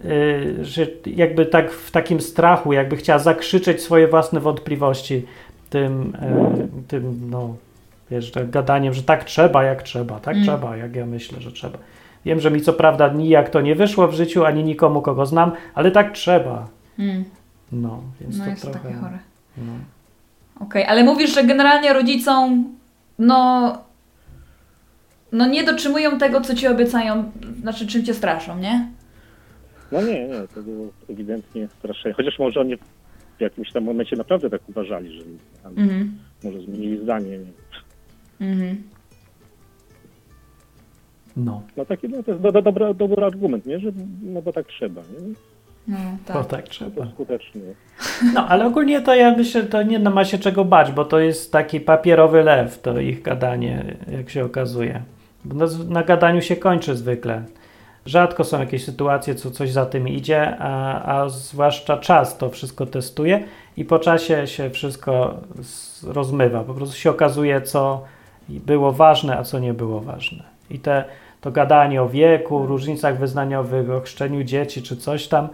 y, 0.04 0.58
że 0.64 0.86
jakby 1.06 1.46
tak 1.46 1.72
w 1.72 1.90
takim 1.90 2.20
strachu, 2.20 2.72
jakby 2.72 2.96
chciała 2.96 3.18
zakrzyczeć 3.18 3.82
swoje 3.82 4.08
własne 4.08 4.40
wątpliwości 4.40 5.26
tym, 5.70 6.12
y, 6.84 6.88
tym 6.88 7.20
no, 7.30 7.54
wiesz, 8.10 8.34
że 8.34 8.46
gadaniem, 8.46 8.94
że 8.94 9.02
tak 9.02 9.24
trzeba, 9.24 9.62
jak 9.64 9.82
trzeba, 9.82 10.20
tak 10.20 10.34
Mm. 10.34 10.46
trzeba, 10.46 10.76
jak 10.76 10.96
ja 10.96 11.06
myślę, 11.06 11.40
że 11.40 11.52
trzeba. 11.52 11.78
Wiem, 12.24 12.40
że 12.40 12.50
mi 12.50 12.60
co 12.60 12.72
prawda 12.72 13.08
nijak 13.08 13.50
to 13.50 13.60
nie 13.60 13.74
wyszło 13.74 14.08
w 14.08 14.14
życiu, 14.14 14.44
ani 14.44 14.64
nikomu, 14.64 15.02
kogo 15.02 15.26
znam, 15.26 15.52
ale 15.74 15.90
tak 15.90 16.12
trzeba. 16.12 16.68
Mm, 16.98 17.24
No, 17.72 18.02
więc 18.20 18.38
no 18.38 18.44
to 18.44 18.50
jest 18.50 18.62
to 18.62 18.70
trochę... 18.70 18.88
takie 18.88 19.00
chore. 19.00 19.18
No. 19.58 19.72
Okej, 20.60 20.84
ale 20.84 21.04
mówisz, 21.04 21.34
że 21.34 21.44
generalnie 21.44 21.92
rodzicom, 21.92 22.64
no, 23.18 23.72
no 25.32 25.46
nie 25.46 25.64
dotrzymują 25.64 26.18
tego, 26.18 26.40
co 26.40 26.54
ci 26.54 26.66
obiecają, 26.66 27.30
znaczy 27.60 27.86
czym 27.86 28.04
cię 28.04 28.14
straszą, 28.14 28.58
nie? 28.58 28.88
No 29.92 30.02
nie, 30.02 30.28
nie, 30.28 30.34
to 30.54 30.62
było 30.62 30.86
ewidentnie 31.10 31.68
straszenie. 31.78 32.14
Chociaż 32.14 32.38
może 32.38 32.60
oni 32.60 32.76
w 33.38 33.40
jakimś 33.40 33.72
tam 33.72 33.84
momencie 33.84 34.16
naprawdę 34.16 34.50
tak 34.50 34.60
uważali, 34.68 35.18
że 35.18 35.22
tam 35.62 35.72
Mhm. 35.78 36.18
może 36.44 36.60
zmienili 36.60 37.02
zdanie. 37.02 37.30
Nie? 37.38 37.46
Mhm. 38.40 38.82
No, 41.36 41.62
No 41.76 41.84
taki, 41.84 42.08
no 42.08 42.22
to 42.22 42.30
jest 42.30 42.42
do, 42.42 42.52
do, 42.52 42.62
dobry, 42.62 42.94
dobry 42.94 43.24
argument, 43.24 43.66
nie? 43.66 43.78
Że, 43.80 43.88
no 44.22 44.42
bo 44.42 44.52
tak 44.52 44.66
trzeba, 44.66 45.00
nie? 45.00 45.34
No, 45.88 45.96
bo 46.28 46.32
tak. 46.34 46.46
tak 46.46 46.64
No 46.64 46.70
trzeba. 46.70 47.04
to 47.04 47.10
skutecznie. 47.10 47.60
No, 48.34 48.46
ale 48.48 48.66
ogólnie 48.66 49.00
to 49.00 49.14
ja 49.14 49.36
myślę, 49.36 49.62
to 49.62 49.82
nie 49.82 49.98
no, 49.98 50.10
ma 50.10 50.24
się 50.24 50.38
czego 50.38 50.64
bać, 50.64 50.92
bo 50.92 51.04
to 51.04 51.18
jest 51.20 51.52
taki 51.52 51.80
papierowy 51.80 52.42
lew, 52.42 52.80
to 52.82 53.00
ich 53.00 53.22
gadanie, 53.22 53.96
jak 54.12 54.30
się 54.30 54.44
okazuje. 54.44 55.02
Bo 55.44 55.54
Na, 55.54 55.66
na 55.88 56.02
gadaniu 56.02 56.42
się 56.42 56.56
kończy 56.56 56.96
zwykle. 56.96 57.42
Rzadko 58.06 58.44
są 58.44 58.60
jakieś 58.60 58.84
sytuacje, 58.84 59.34
co 59.34 59.50
coś 59.50 59.70
za 59.72 59.86
tym 59.86 60.08
idzie, 60.08 60.56
a, 60.58 61.02
a 61.20 61.28
zwłaszcza 61.28 61.96
czas 61.96 62.38
to 62.38 62.50
wszystko 62.50 62.86
testuje 62.86 63.44
i 63.76 63.84
po 63.84 63.98
czasie 63.98 64.46
się 64.46 64.70
wszystko 64.70 65.40
z- 65.62 66.04
rozmywa. 66.04 66.64
Po 66.64 66.74
prostu 66.74 66.96
się 66.96 67.10
okazuje, 67.10 67.60
co 67.62 68.04
było 68.48 68.92
ważne, 68.92 69.38
a 69.38 69.44
co 69.44 69.58
nie 69.58 69.74
było 69.74 70.00
ważne. 70.00 70.44
I 70.70 70.78
te, 70.78 71.04
to 71.40 71.50
gadanie 71.50 72.02
o 72.02 72.08
wieku, 72.08 72.66
różnicach 72.66 73.18
wyznaniowych, 73.18 73.90
o 73.90 74.00
chrzczeniu 74.00 74.44
dzieci 74.44 74.82
czy 74.82 74.96
coś 74.96 75.28
tam, 75.28 75.48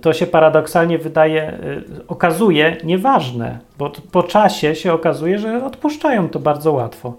to 0.00 0.12
się 0.12 0.26
paradoksalnie 0.26 0.98
wydaje, 0.98 1.52
y, 1.98 2.06
okazuje 2.08 2.76
nieważne, 2.84 3.58
bo 3.78 3.92
po 4.12 4.22
czasie 4.22 4.74
się 4.74 4.92
okazuje, 4.92 5.38
że 5.38 5.64
odpuszczają 5.64 6.28
to 6.28 6.38
bardzo 6.38 6.72
łatwo. 6.72 7.14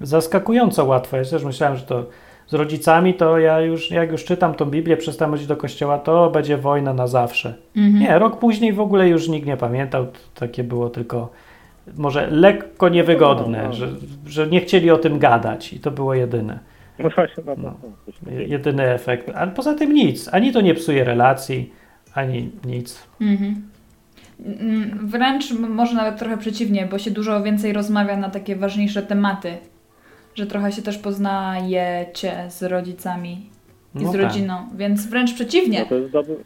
Zaskakująco 0.00 0.84
łatwo. 0.84 1.16
Ja 1.16 1.24
też 1.24 1.44
myślałem, 1.44 1.76
że 1.76 1.82
to 1.82 2.04
z 2.46 2.54
rodzicami 2.54 3.14
to 3.14 3.38
ja 3.38 3.60
już, 3.60 3.90
jak 3.90 4.12
już 4.12 4.24
czytam 4.24 4.54
tą 4.54 4.64
Biblię, 4.64 4.96
przestałem 4.96 5.32
chodzić 5.32 5.46
do 5.46 5.56
kościoła, 5.56 5.98
to 5.98 6.30
będzie 6.30 6.56
wojna 6.56 6.94
na 6.94 7.06
zawsze. 7.06 7.54
Mhm. 7.76 7.98
Nie, 7.98 8.18
rok 8.18 8.38
później 8.38 8.72
w 8.72 8.80
ogóle 8.80 9.08
już 9.08 9.28
nikt 9.28 9.46
nie 9.46 9.56
pamiętał, 9.56 10.06
takie 10.34 10.64
było 10.64 10.90
tylko 10.90 11.28
może 11.96 12.26
lekko 12.30 12.88
niewygodne, 12.88 13.58
No, 13.62 13.68
no. 13.68 13.72
że, 13.74 13.88
że 14.26 14.46
nie 14.46 14.60
chcieli 14.60 14.90
o 14.90 14.98
tym 14.98 15.18
gadać 15.18 15.72
i 15.72 15.80
to 15.80 15.90
było 15.90 16.14
jedyne. 16.14 16.58
No 16.98 17.10
właśnie, 17.10 17.44
no, 17.46 17.54
No. 17.58 17.74
Jedyny 18.32 18.82
efekt. 18.90 19.30
Ale 19.34 19.50
poza 19.50 19.74
tym 19.74 19.92
nic. 19.94 20.28
Ani 20.32 20.52
to 20.52 20.60
nie 20.60 20.74
psuje 20.74 21.04
relacji, 21.04 21.72
ani 22.14 22.50
nic. 22.64 23.02
Mhm. 23.20 23.62
Mm, 24.60 25.08
Wręcz 25.08 25.52
może 25.52 25.94
nawet 25.94 26.18
trochę 26.18 26.38
przeciwnie, 26.38 26.86
bo 26.90 26.98
się 26.98 27.10
dużo 27.10 27.42
więcej 27.42 27.72
rozmawia 27.72 28.16
na 28.16 28.30
takie 28.30 28.56
ważniejsze 28.56 29.02
tematy. 29.02 29.56
Że 30.34 30.46
trochę 30.46 30.72
się 30.72 30.82
też 30.82 30.98
poznajecie 30.98 32.32
z 32.48 32.62
rodzicami 32.62 33.32
i 33.94 34.02
No 34.02 34.08
z 34.08 34.12
tak. 34.12 34.20
rodziną, 34.22 34.54
więc 34.76 35.06
wręcz 35.06 35.34
przeciwnie. 35.34 35.80
No 35.80 35.86
to 35.86 35.94
jest 35.94 36.12
dobry. 36.12 36.36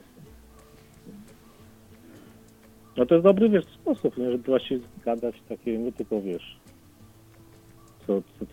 No 2.99 3.07
to 3.07 3.15
jest 3.15 3.25
dobry 3.25 3.49
wiesz, 3.49 3.65
sposób, 3.65 4.19
nie? 4.19 4.31
żeby 4.33 4.45
właśnie 4.45 4.79
gadać 5.05 5.35
takie, 5.49 5.79
nie 5.79 5.93
tylko 5.93 6.21
wiesz, 6.23 6.57
co, 8.07 8.23
co, 8.39 8.47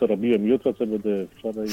co 0.00 0.06
robiłem 0.06 0.46
jutro, 0.46 0.74
co 0.74 0.86
będę 0.86 1.26
wczoraj. 1.26 1.66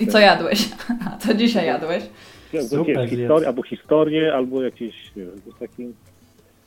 I 0.00 0.06
co 0.06 0.18
jadłeś? 0.18 0.68
Co 1.20 1.34
dzisiaj 1.34 1.66
jadłeś? 1.66 2.04
Jakby, 2.52 2.68
Super 2.68 3.08
albo 3.46 3.62
historię, 3.62 4.34
albo 4.34 4.62
jakieś 4.62 5.12
wiesz, 5.16 5.28
taki, 5.60 5.86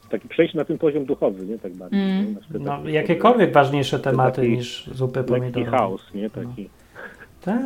taki 0.09 0.27
przejście 0.27 0.57
na 0.57 0.65
ten 0.65 0.77
poziom 0.77 1.05
duchowy, 1.05 1.45
nie 1.45 1.59
tak 1.59 1.73
bardziej. 1.73 1.99
Mm. 2.01 2.25
nie? 2.25 2.31
Na 2.33 2.39
przykład 2.39 2.63
No, 2.63 2.77
taki- 2.77 2.93
jakiekolwiek 2.93 3.53
ważniejsze 3.53 3.99
tematy 3.99 4.41
taki 4.41 4.53
niż 4.53 4.87
zupy 4.93 5.23
pomidorowe. 5.23 5.71
chaos, 5.77 6.01
nie? 6.13 6.29
Taki. 6.29 6.69
Tak, 7.41 7.63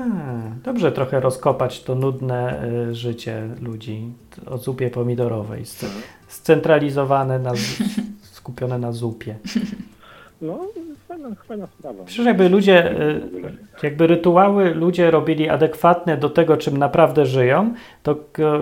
dobrze 0.64 0.92
trochę 0.92 1.20
rozkopać 1.20 1.84
to 1.84 1.96
nudne 1.96 2.64
y, 2.90 2.96
życie 2.96 3.48
ludzi 3.62 4.02
o 4.46 4.58
zupie 4.58 4.90
pomidorowej, 4.90 5.64
sce- 5.66 6.02
scentralizowane, 6.36 7.40
na, 7.40 7.52
skupione 8.38 8.78
na 8.80 8.92
zupie. 8.92 9.36
No, 10.42 10.60
fajna, 11.08 11.30
fajna 11.48 11.68
sprawa. 11.68 12.04
Przecież 12.04 12.26
jakby 12.26 12.50
ludzie, 12.50 13.02
y, 13.02 13.22
jakby 13.84 14.08
rytuały 14.08 14.74
ludzie 14.74 15.12
robili 15.12 15.50
adekwatne 15.50 16.18
do 16.18 16.30
tego, 16.30 16.58
czym 16.58 16.78
naprawdę 16.78 17.26
żyją, 17.26 17.74
to 18.04 18.16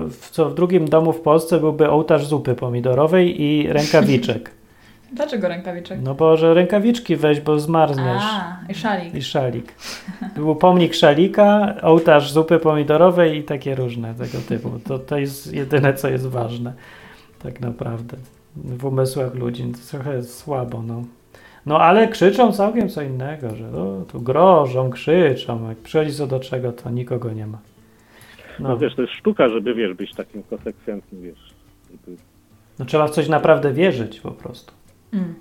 w, 0.09 0.29
co 0.31 0.49
w 0.49 0.53
drugim 0.53 0.89
domu 0.89 1.13
w 1.13 1.21
Polsce 1.21 1.59
byłby 1.59 1.89
ołtarz 1.89 2.25
zupy 2.25 2.55
pomidorowej 2.55 3.41
i 3.41 3.67
rękawiczek. 3.67 4.51
Dlaczego 5.13 5.47
rękawiczek? 5.47 5.99
No 6.03 6.15
bo, 6.15 6.37
że 6.37 6.53
rękawiczki 6.53 7.15
weź, 7.15 7.41
bo 7.41 7.59
zmarzniesz. 7.59 8.23
A, 8.23 8.59
i 8.69 8.75
szalik. 8.75 9.15
I 9.15 9.21
szalik. 9.21 9.73
Był 10.35 10.55
pomnik 10.55 10.93
szalika, 10.93 11.75
ołtarz 11.81 12.31
zupy 12.31 12.59
pomidorowej 12.59 13.37
i 13.37 13.43
takie 13.43 13.75
różne 13.75 14.13
tego 14.13 14.37
typu. 14.47 14.71
To, 14.87 14.99
to 14.99 15.17
jest 15.17 15.53
jedyne, 15.53 15.93
co 15.93 16.09
jest 16.09 16.27
ważne. 16.27 16.73
Tak 17.43 17.59
naprawdę. 17.59 18.17
W 18.55 18.85
umysłach 18.85 19.35
ludzi 19.35 19.71
to 19.71 19.97
trochę 19.97 20.23
słabo, 20.23 20.81
no. 20.81 21.03
No 21.65 21.79
ale 21.79 22.07
krzyczą 22.07 22.51
całkiem 22.51 22.89
co 22.89 23.01
innego, 23.01 23.55
że 23.55 23.71
o, 23.71 24.05
tu 24.11 24.21
grożą, 24.21 24.89
krzyczą. 24.89 25.69
Jak 25.69 25.77
przychodzi 25.77 26.13
co 26.13 26.27
do 26.27 26.39
czego, 26.39 26.71
to 26.71 26.89
nikogo 26.89 27.33
nie 27.33 27.47
ma. 27.47 27.59
No. 28.59 28.69
No, 28.69 28.77
wiesz, 28.77 28.95
to 28.95 29.01
jest 29.01 29.13
sztuka, 29.13 29.49
żeby 29.49 29.73
wiesz, 29.73 29.93
być 29.93 30.13
takim 30.13 30.43
konsekwentnym, 30.43 31.21
wiesz. 31.21 31.53
Żeby, 31.91 32.17
no 32.79 32.85
trzeba 32.85 33.07
w 33.07 33.11
coś 33.11 33.29
naprawdę 33.29 33.73
wierzyć 33.73 34.19
po 34.19 34.31
prostu. 34.31 34.73
Mm. 35.13 35.35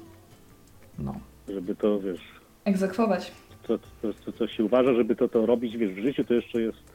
No. 0.99 1.15
żeby 1.49 1.75
to, 1.75 2.01
wiesz, 2.01 2.21
Egzekwować. 2.65 3.33
to, 3.63 3.79
to, 3.79 4.13
to, 4.25 4.33
co 4.33 4.49
się 4.49 4.65
uważa, 4.65 4.95
żeby 4.95 5.17
to, 5.17 5.29
to 5.29 5.47
robić, 5.47 5.77
wiesz, 5.77 5.93
w 5.93 5.99
życiu, 6.03 6.25
to 6.25 6.35
jeszcze 6.35 6.63
jest... 6.63 6.92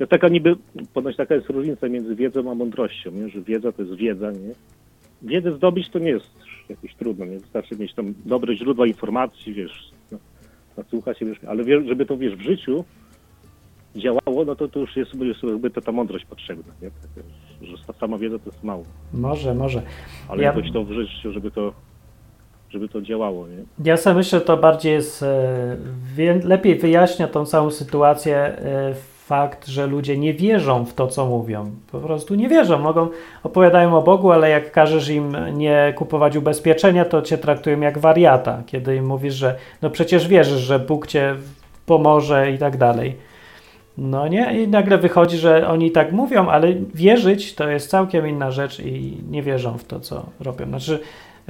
To 0.00 0.06
taka 0.06 0.28
niby, 0.28 0.56
ponoć 0.94 1.16
taka 1.16 1.34
jest 1.34 1.48
różnica 1.48 1.88
między 1.88 2.14
wiedzą 2.16 2.50
a 2.50 2.54
mądrością, 2.54 3.10
nie? 3.10 3.28
że 3.28 3.40
wiedza 3.40 3.72
to 3.72 3.82
jest 3.82 3.94
wiedza, 3.94 4.30
nie? 4.32 4.54
Wiedzę 5.22 5.56
zdobyć 5.56 5.88
to 5.88 5.98
nie 5.98 6.08
jest 6.10 6.26
jakieś 6.68 6.94
trudno, 6.94 7.24
nie? 7.24 7.38
Wystarczy 7.38 7.76
mieć 7.76 7.94
tam 7.94 8.14
dobre 8.24 8.56
źródła 8.56 8.86
informacji, 8.86 9.54
wiesz, 9.54 9.90
no, 10.12 10.18
nasłuchać 10.76 11.18
się, 11.18 11.26
wiesz, 11.26 11.38
ale 11.48 11.64
wie, 11.64 11.82
żeby 11.88 12.06
to, 12.06 12.16
wiesz, 12.16 12.36
w 12.36 12.40
życiu 12.40 12.84
działało, 13.96 14.44
no 14.46 14.56
to, 14.56 14.68
to 14.68 14.80
już 14.80 14.96
jest, 14.96 15.14
jest 15.14 15.42
jakby 15.42 15.70
to 15.70 15.80
ta 15.80 15.92
mądrość 15.92 16.24
potrzebna, 16.24 16.72
nie? 16.82 16.90
Tak, 16.90 17.24
że 17.62 17.94
sama 18.00 18.18
wiedza 18.18 18.38
to 18.38 18.50
jest 18.50 18.64
mało, 18.64 18.84
Może, 19.14 19.54
może. 19.54 19.82
ale 20.28 20.42
Ja- 20.42 20.48
jakoś 20.48 20.72
to 20.72 20.84
w 20.84 20.92
życiu, 20.92 21.32
żeby 21.32 21.50
to, 21.50 21.72
żeby 22.70 22.88
to 22.88 23.02
działało, 23.02 23.48
nie? 23.48 23.64
Ja 23.84 23.96
sobie 23.96 24.16
myślę, 24.16 24.38
że 24.38 24.44
to 24.44 24.56
bardziej 24.56 24.92
jest, 24.92 25.22
e, 25.22 25.76
lepiej 26.44 26.78
wyjaśnia 26.78 27.28
tą 27.28 27.46
całą 27.46 27.70
sytuację 27.70 28.36
e, 28.36 28.94
fakt, 29.30 29.66
że 29.66 29.86
ludzie 29.86 30.18
nie 30.18 30.34
wierzą 30.34 30.84
w 30.84 30.94
to, 30.94 31.06
co 31.06 31.26
mówią. 31.26 31.70
Po 31.92 31.98
prostu 32.00 32.34
nie 32.34 32.48
wierzą. 32.48 32.78
Mogą, 32.78 33.08
opowiadają 33.42 33.98
o 33.98 34.02
Bogu, 34.02 34.30
ale 34.30 34.50
jak 34.50 34.72
każesz 34.72 35.08
im 35.08 35.36
nie 35.52 35.92
kupować 35.96 36.36
ubezpieczenia, 36.36 37.04
to 37.04 37.22
cię 37.22 37.38
traktują 37.38 37.80
jak 37.80 37.98
wariata. 37.98 38.62
Kiedy 38.66 38.96
im 38.96 39.06
mówisz, 39.06 39.34
że 39.34 39.56
no 39.82 39.90
przecież 39.90 40.28
wierzysz, 40.28 40.60
że 40.60 40.78
Bóg 40.78 41.06
cię 41.06 41.34
pomoże 41.86 42.50
i 42.50 42.58
tak 42.58 42.76
dalej. 42.76 43.16
No 43.98 44.28
nie? 44.28 44.62
I 44.62 44.68
nagle 44.68 44.98
wychodzi, 44.98 45.36
że 45.36 45.68
oni 45.68 45.90
tak 45.90 46.12
mówią, 46.12 46.48
ale 46.48 46.74
wierzyć 46.94 47.54
to 47.54 47.68
jest 47.68 47.90
całkiem 47.90 48.28
inna 48.28 48.50
rzecz 48.50 48.80
i 48.80 49.18
nie 49.30 49.42
wierzą 49.42 49.78
w 49.78 49.84
to, 49.84 50.00
co 50.00 50.26
robią. 50.40 50.66
Znaczy, 50.66 51.00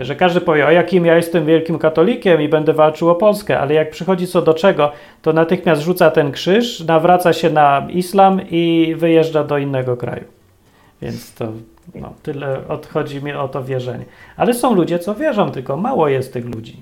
że 0.01 0.17
każdy 0.17 0.41
powie, 0.41 0.67
o 0.67 0.71
jakim 0.71 1.07
ja 1.07 1.17
jestem 1.17 1.47
wielkim 1.47 1.79
katolikiem 1.79 2.43
i 2.43 2.49
będę 2.49 2.73
walczył 2.73 3.11
o 3.11 3.15
Polskę, 3.15 3.61
ale 3.61 3.75
jak 3.75 3.91
przychodzi 3.91 4.27
co 4.27 4.43
do 4.43 4.55
czego, 4.55 4.93
to 5.23 5.33
natychmiast 5.33 5.83
rzuca 5.83 6.11
ten 6.11 6.33
krzyż, 6.33 6.81
nawraca 6.81 7.33
się 7.33 7.51
na 7.51 7.87
islam 7.91 8.41
i 8.51 8.95
wyjeżdża 8.99 9.45
do 9.45 9.59
innego 9.59 9.97
kraju. 9.97 10.25
Więc 11.03 11.35
to 11.35 11.53
no, 11.95 12.13
tyle 12.23 12.69
odchodzi 12.69 13.23
mi 13.23 13.33
o 13.33 13.49
to 13.49 13.65
wierzenie. 13.65 14.05
Ale 14.37 14.55
są 14.55 14.75
ludzie, 14.75 14.99
co 14.99 15.15
wierzą, 15.15 15.51
tylko 15.51 15.77
mało 15.77 16.09
jest 16.09 16.33
tych 16.33 16.45
ludzi. 16.45 16.77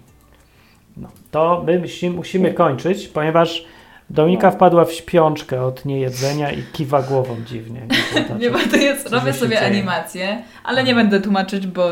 No, 0.96 1.08
to 1.30 1.62
my 1.66 1.80
musi- 1.80 2.10
musimy 2.10 2.54
kończyć, 2.54 3.08
ponieważ 3.08 3.64
Dominika 4.10 4.50
wpadła 4.50 4.84
w 4.84 4.92
śpiączkę 4.92 5.62
od 5.62 5.84
niejedzenia 5.84 6.52
i 6.52 6.62
kiwa 6.72 7.02
głową 7.02 7.36
dziwnie. 7.46 7.80
Nie, 8.40 8.50
bo 8.50 8.58
to 8.70 8.76
jest, 8.76 9.12
robię 9.12 9.32
sobie 9.32 9.60
animację, 9.60 10.42
ale 10.64 10.84
nie 10.84 10.94
będę 10.94 11.20
tłumaczyć, 11.20 11.66
bo 11.66 11.90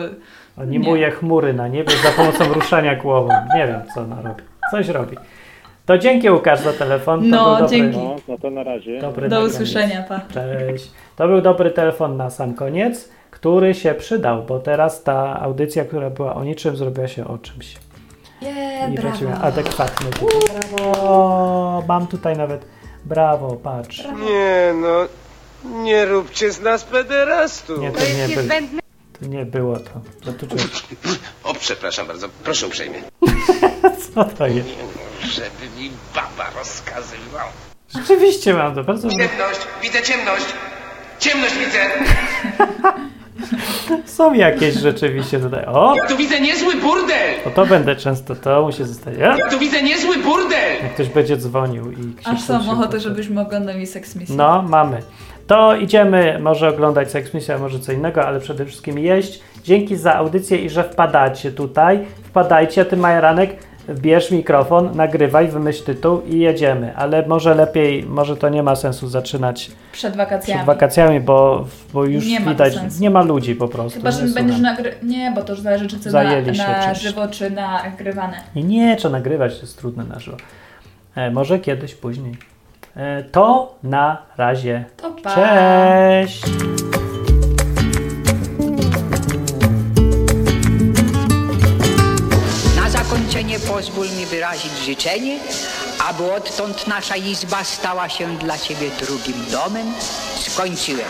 Animuje 0.57 1.11
chmury 1.11 1.53
na 1.53 1.69
niebie 1.69 1.93
za 2.03 2.11
pomocą 2.11 2.53
ruszania 2.61 2.95
głową. 2.97 3.29
Nie 3.57 3.67
wiem, 3.67 3.81
co 3.95 4.01
ona 4.01 4.17
robi. 4.23 4.43
Coś 4.71 4.89
robi. 4.89 5.17
To 5.87 5.99
dzięki 5.99 6.31
Łukasz 6.31 6.61
za 6.61 6.73
telefon. 6.73 7.21
To 7.21 7.27
No, 7.27 7.45
był 7.45 7.55
dobry, 7.63 7.77
dzięki. 7.77 7.99
No, 7.99 8.17
no 8.29 8.39
to 8.39 8.51
na 8.51 8.63
razie. 8.63 9.01
Dobry 9.01 9.29
do 9.29 9.41
usłyszenia, 9.41 10.03
pa. 10.09 10.21
Cześć. 10.35 10.91
To 11.17 11.29
był 11.29 11.41
dobry 11.41 11.71
telefon 11.71 12.17
na 12.17 12.31
sam 12.31 12.55
koniec, 12.55 13.09
który 13.31 13.75
się 13.75 13.95
przydał, 13.95 14.43
bo 14.43 14.59
teraz 14.59 15.03
ta 15.03 15.41
audycja, 15.41 15.85
która 15.85 16.11
była 16.11 16.35
o 16.35 16.45
niczym, 16.45 16.77
zrobiła 16.77 17.09
się 17.09 17.27
o 17.29 17.39
czymś. 17.39 17.77
Je, 18.43 18.53
I 18.93 18.95
brawo. 18.95 19.43
adekwatny. 19.43 20.07
Brawo! 20.73 21.83
Mam 21.89 22.07
tutaj 22.07 22.37
nawet. 22.37 22.67
Brawo, 23.05 23.57
patrz. 23.63 24.05
Nie 24.05 24.73
no, 24.83 24.97
nie 25.83 26.05
róbcie 26.05 26.53
z 26.53 26.61
nas 26.63 26.85
pederastów. 26.85 27.81
Nie, 27.81 27.91
to 27.91 28.01
nie, 28.01 28.37
by, 28.37 28.43
to 29.21 29.27
nie 29.27 29.47
było 29.47 29.77
to. 29.79 29.91
to 30.25 30.33
tu, 30.33 30.47
O, 31.45 31.55
przepraszam 31.55 32.07
bardzo, 32.07 32.29
proszę 32.45 32.67
uprzejmie. 32.67 33.03
co 34.15 34.25
to 34.25 34.47
jest? 34.47 34.69
Żeby 35.21 35.81
mi 35.81 35.91
baba 36.15 36.51
rozkazywał. 36.59 37.49
Rzeczywiście 37.95 38.55
mam 38.55 38.75
to 38.75 38.85
bardzo. 38.85 39.09
Ciemność, 39.11 39.61
widzę 39.83 40.03
ciemność. 40.03 40.45
Ciemność 41.21 41.55
widzę. 41.59 41.79
Są 44.07 44.35
jakieś 44.35 44.75
rzeczywiście 44.75 45.41
tutaj. 45.41 45.65
O, 45.67 45.95
Tu 46.09 46.17
widzę 46.17 46.41
niezły 46.41 46.77
burdel. 46.77 47.35
to, 47.45 47.51
to 47.51 47.67
będę 47.67 47.97
często, 47.97 48.37
to 48.37 48.63
musi 48.63 48.85
zostać. 48.85 49.15
O, 49.47 49.51
Tu 49.51 49.59
widzę 49.59 49.83
niezły 49.83 50.19
burdel. 50.19 50.83
jak 50.83 50.95
ktoś 50.95 51.09
będzie 51.09 51.37
dzwonił 51.37 51.93
i 51.93 51.97
Aż 52.25 52.39
krzyczał 52.39 52.63
są 52.63 52.71
ochotę, 52.73 53.01
żebyśmy 53.01 53.41
oglądali 53.41 53.87
Sex 53.87 54.17
Mission. 54.17 54.37
No, 54.37 54.63
mamy. 54.63 55.03
To 55.47 55.77
idziemy 55.77 56.39
może 56.41 56.69
oglądać 56.69 57.11
Sex 57.11 57.35
Mission, 57.35 57.57
a 57.57 57.59
może 57.59 57.79
co 57.79 57.93
innego, 57.93 58.27
ale 58.27 58.41
przede 58.41 58.67
wszystkim 58.67 58.99
jeść. 58.99 59.41
Dzięki 59.65 59.97
za 59.97 60.15
audycję 60.15 60.59
i 60.59 60.71
że 60.71 60.85
wpadacie 60.85 61.53
tutaj. 61.53 62.05
Wpadajcie, 62.23 62.85
ty 62.85 62.97
Majeranek, 62.97 63.57
bierz 63.95 64.31
mikrofon, 64.31 64.91
nagrywaj, 64.95 65.49
wymyśl 65.49 65.85
tytuł 65.85 66.23
i 66.23 66.39
jedziemy. 66.39 66.97
Ale 66.97 67.27
może 67.27 67.55
lepiej, 67.55 68.03
może 68.03 68.37
to 68.37 68.49
nie 68.49 68.63
ma 68.63 68.77
sensu 68.77 69.09
zaczynać 69.09 69.71
Przed 69.93 70.17
wakacjami. 70.17 70.59
przed 70.59 70.67
wakacjami, 70.67 71.21
bo, 71.21 71.67
bo 71.93 72.05
już 72.05 72.27
Nie 72.27 72.41
widać, 72.41 72.75
nie 73.01 73.11
ma 73.11 73.23
ludzi 73.23 73.55
po 73.55 73.69
prostu. 73.69 73.99
Chyba, 73.99 74.11
że 74.11 74.27
nie 74.27 74.33
będziesz 74.33 74.61
nagry... 74.61 74.95
Nie, 75.03 75.33
bo 75.35 75.43
to 75.43 75.53
już 75.53 75.61
zależy, 75.61 75.87
czy 75.87 75.97
to 75.97 76.05
na, 76.05 76.11
Zajęli 76.11 76.55
żywo, 76.95 77.29
czy 77.29 77.51
nagrywane. 77.51 78.37
Nie, 78.55 78.63
nie, 78.63 78.97
trzeba 78.97 79.13
nagrywać, 79.13 79.55
to 79.55 79.61
jest 79.61 79.79
trudne 79.79 80.05
na 80.05 80.19
żywo. 80.19 80.37
E, 81.17 81.31
może 81.31 81.59
kiedyś 81.59 81.95
później. 81.95 82.37
E, 82.97 83.23
to 83.33 83.75
na 83.83 84.23
razie. 84.37 84.85
To 84.97 85.11
pa. 85.11 85.35
Cześć! 85.35 86.43
Na 92.77 92.91
zakończenie 92.91 93.59
pozwól 93.61 94.07
mi 94.07 94.27
wyrazić 94.27 94.73
życzenie, 94.73 95.39
aby 96.09 96.33
odtąd 96.33 96.87
nasza 96.87 97.17
izba 97.17 97.65
stała 97.65 98.09
się 98.09 98.37
dla 98.39 98.59
Ciebie 98.59 98.91
drugim 98.91 99.45
domem. 99.53 99.87
Skończyłem. 100.39 101.09